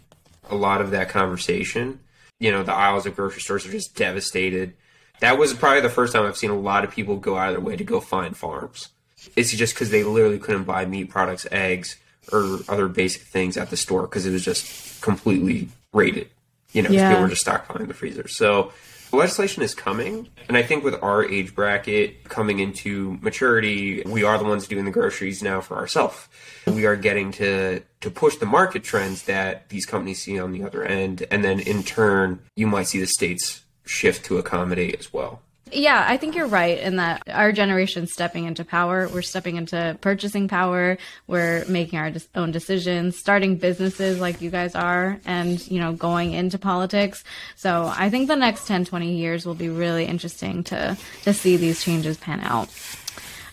a 0.50 0.56
lot 0.56 0.82
of 0.82 0.90
that 0.92 1.10
conversation. 1.10 2.00
You 2.40 2.52
know, 2.52 2.64
the 2.64 2.74
aisles 2.74 3.06
of 3.06 3.16
grocery 3.16 3.42
stores 3.42 3.68
are 3.68 3.72
just 3.72 3.96
devastated. 3.96 4.74
That 5.20 5.38
was 5.38 5.54
probably 5.54 5.82
the 5.82 5.90
first 5.90 6.14
time 6.14 6.26
I've 6.26 6.38
seen 6.38 6.50
a 6.50 6.60
lot 6.60 6.84
of 6.84 6.90
people 6.90 7.18
go 7.18 7.38
out 7.38 7.50
of 7.50 7.56
their 7.56 7.64
way 7.64 7.76
to 7.76 7.84
go 7.84 8.00
find 8.00 8.36
farms 8.36 8.90
it's 9.36 9.52
just 9.52 9.74
because 9.74 9.90
they 9.90 10.04
literally 10.04 10.40
couldn't 10.40 10.64
buy 10.64 10.86
meat 10.86 11.10
products, 11.10 11.48
eggs, 11.52 11.98
or 12.32 12.60
other 12.68 12.88
basic 12.88 13.24
things 13.24 13.58
at 13.58 13.70
the 13.70 13.78
store 13.78 14.04
because 14.04 14.26
it 14.26 14.32
was 14.32 14.44
just 14.44 15.02
completely 15.02 15.70
rated. 15.94 16.30
You 16.74 16.84
know, 16.84 16.90
yeah. 16.90 17.10
people 17.10 17.24
were 17.24 17.30
just 17.30 17.46
stockpiling 17.46 17.88
the 17.88 17.94
freezer. 17.94 18.28
So 18.28 18.72
legislation 19.12 19.64
is 19.64 19.74
coming, 19.74 20.30
and 20.48 20.58
I 20.58 20.64
think 20.64 20.84
with 20.84 21.02
our 21.02 21.24
age 21.24 21.56
bracket 21.56 22.24
coming 22.26 22.60
into 22.60 23.18
maturity, 23.22 24.04
we 24.06 24.24
are 24.24 24.38
the 24.38 24.44
ones 24.44 24.68
doing 24.68 24.86
the 24.86 24.92
groceries 24.92 25.42
now 25.42 25.62
for 25.62 25.78
ourselves. 25.78 26.28
We 26.66 26.86
are 26.86 26.96
getting 26.96 27.32
to 27.34 27.82
to 28.02 28.12
push 28.12 28.36
the 28.38 28.46
market 28.46 28.84
trends 28.84 29.24
that 29.24 29.70
these 29.70 29.86
companies 29.86 30.22
see 30.22 30.40
on 30.40 30.52
the 30.52 30.64
other 30.64 30.84
end, 30.84 31.26
and 31.32 31.44
then 31.44 31.60
in 31.60 31.84
turn, 31.84 32.40
you 32.56 32.68
might 32.68 32.88
see 32.88 33.00
the 33.00 33.08
states 33.08 33.64
shift 33.86 34.26
to 34.26 34.38
accommodate 34.38 35.00
as 35.00 35.12
well. 35.14 35.42
Yeah, 35.72 36.06
I 36.08 36.18
think 36.18 36.36
you're 36.36 36.48
right 36.48 36.80
in 36.80 36.98
that 36.98 37.24
our 37.28 37.52
generation's 37.52 38.14
stepping 38.14 38.46
into 38.46 38.64
power. 38.64 39.10
We're 39.10 39.22
stepping 39.22 39.58
into 39.58 39.98
purchasing 40.02 40.48
power. 40.48 40.98
We're 41.28 41.66
making 41.68 42.00
our 42.00 42.12
own 42.36 42.52
decisions, 42.52 43.18
starting 43.18 43.58
businesses 43.58 44.20
like 44.20 44.42
you 44.42 44.50
guys 44.50 44.76
are, 44.76 45.20
and, 45.26 45.66
you 45.70 45.80
know, 45.80 45.94
going 45.94 46.34
into 46.34 46.58
politics. 46.58 47.24
So 47.56 47.92
I 47.94 48.10
think 48.10 48.28
the 48.28 48.36
next 48.36 48.68
10, 48.68 48.86
20 48.86 49.16
years 49.16 49.46
will 49.46 49.56
be 49.56 49.70
really 49.70 50.06
interesting 50.06 50.64
to, 50.66 50.98
to 51.24 51.34
see 51.34 51.58
these 51.58 51.84
changes 51.84 52.18
pan 52.18 52.42
out. 52.42 52.70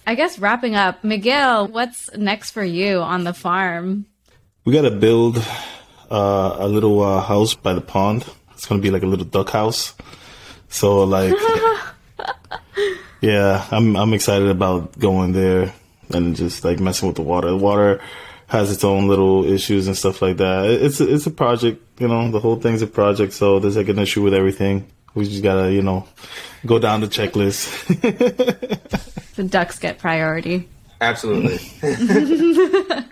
I 0.07 0.15
guess 0.15 0.39
wrapping 0.39 0.77
up, 0.77 1.03
Miguel, 1.03 1.69
what's 1.69 2.15
next 2.15 2.51
for 2.51 2.63
you 2.63 3.01
on 3.01 3.25
the 3.25 3.33
farm? 3.33 4.07
We 4.65 4.73
got 4.73 4.83
to 4.83 4.91
build 4.91 5.39
uh, 6.11 6.57
a 6.59 6.69
little 6.69 7.03
uh, 7.03 7.21
house 7.21 7.55
by 7.55 7.73
the 7.73 7.81
pond. 7.81 8.27
It's 8.53 8.67
going 8.67 8.81
to 8.81 8.83
be 8.83 8.91
like 8.91 9.03
a 9.03 9.07
little 9.07 9.25
duck 9.25 9.51
house. 9.51 9.95
So, 10.69 11.05
like. 11.05 11.35
yeah, 13.21 13.67
I'm 13.71 13.97
I'm 13.97 14.13
excited 14.13 14.49
about 14.49 14.99
going 14.99 15.33
there 15.33 15.73
and 16.11 16.37
just 16.37 16.65
like 16.65 16.81
messing 16.81 17.09
with 17.09 17.17
the 17.17 17.23
water. 17.23 17.49
The 17.49 17.57
water 17.57 18.01
has 18.47 18.71
its 18.71 18.85
own 18.85 19.09
little 19.09 19.45
issues 19.45 19.87
and 19.87 19.97
stuff 19.97 20.23
like 20.23 20.37
that. 20.37 20.67
It's 20.67 21.01
a, 21.01 21.13
it's 21.13 21.27
a 21.27 21.31
project, 21.31 21.83
you 21.99 22.09
know. 22.09 22.31
The 22.31 22.41
whole 22.41 22.57
thing's 22.57 22.83
a 22.83 22.87
project, 22.87 23.33
so 23.33 23.59
there's 23.59 23.77
like 23.77 23.89
an 23.89 23.99
issue 23.99 24.23
with 24.23 24.35
everything. 24.35 24.87
We 25.15 25.25
just 25.25 25.43
gotta, 25.43 25.73
you 25.73 25.83
know, 25.83 26.07
go 26.67 26.79
down 26.79 27.01
the 27.01 27.07
checklist. 27.07 27.87
the 29.37 29.45
ducks 29.45 29.79
get 29.79 29.99
priority. 29.99 30.69
Absolutely. 31.01 31.61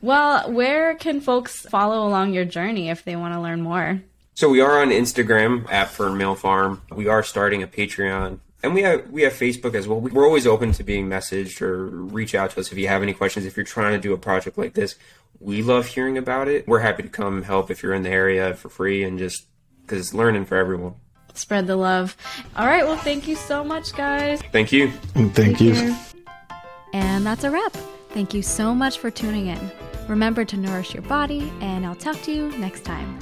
well, 0.00 0.50
where 0.50 0.94
can 0.96 1.20
folks 1.20 1.60
follow 1.60 2.06
along 2.06 2.32
your 2.32 2.44
journey 2.44 2.90
if 2.90 3.04
they 3.04 3.16
want 3.16 3.34
to 3.34 3.40
learn 3.40 3.62
more? 3.62 4.00
So 4.38 4.48
we 4.48 4.60
are 4.60 4.80
on 4.80 4.90
Instagram 4.90 5.68
at 5.68 5.88
Fernmill 5.88 6.38
Farm. 6.38 6.82
We 6.94 7.08
are 7.08 7.24
starting 7.24 7.64
a 7.64 7.66
Patreon. 7.66 8.38
And 8.62 8.72
we 8.72 8.82
have 8.82 9.10
we 9.10 9.22
have 9.22 9.32
Facebook 9.32 9.74
as 9.74 9.88
well. 9.88 10.00
We're 10.00 10.24
always 10.24 10.46
open 10.46 10.70
to 10.74 10.84
being 10.84 11.08
messaged 11.08 11.60
or 11.60 11.86
reach 11.86 12.36
out 12.36 12.52
to 12.52 12.60
us 12.60 12.70
if 12.70 12.78
you 12.78 12.86
have 12.86 13.02
any 13.02 13.12
questions. 13.14 13.46
If 13.46 13.56
you're 13.56 13.66
trying 13.66 13.94
to 13.94 13.98
do 14.00 14.14
a 14.14 14.16
project 14.16 14.56
like 14.56 14.74
this, 14.74 14.94
we 15.40 15.60
love 15.60 15.86
hearing 15.86 16.16
about 16.16 16.46
it. 16.46 16.68
We're 16.68 16.78
happy 16.78 17.02
to 17.02 17.08
come 17.08 17.42
help 17.42 17.68
if 17.68 17.82
you're 17.82 17.94
in 17.94 18.04
the 18.04 18.10
area 18.10 18.54
for 18.54 18.68
free 18.68 19.02
and 19.02 19.18
just 19.18 19.48
because 19.82 19.98
it's 19.98 20.14
learning 20.14 20.44
for 20.44 20.56
everyone. 20.56 20.94
Spread 21.34 21.66
the 21.66 21.74
love. 21.74 22.16
All 22.54 22.68
right. 22.68 22.84
Well, 22.84 22.96
thank 22.96 23.26
you 23.26 23.34
so 23.34 23.64
much, 23.64 23.92
guys. 23.94 24.40
Thank 24.52 24.70
you. 24.70 24.92
Thank 24.92 25.34
Take 25.34 25.60
you. 25.60 25.74
care. 25.74 25.98
And 26.92 27.26
that's 27.26 27.42
a 27.42 27.50
wrap. 27.50 27.76
Thank 28.10 28.34
you 28.34 28.42
so 28.42 28.72
much 28.72 29.00
for 29.00 29.10
tuning 29.10 29.48
in. 29.48 29.72
Remember 30.06 30.44
to 30.44 30.56
nourish 30.56 30.94
your 30.94 31.02
body, 31.02 31.52
and 31.60 31.84
I'll 31.84 31.96
talk 31.96 32.22
to 32.22 32.32
you 32.32 32.56
next 32.58 32.84
time. 32.84 33.18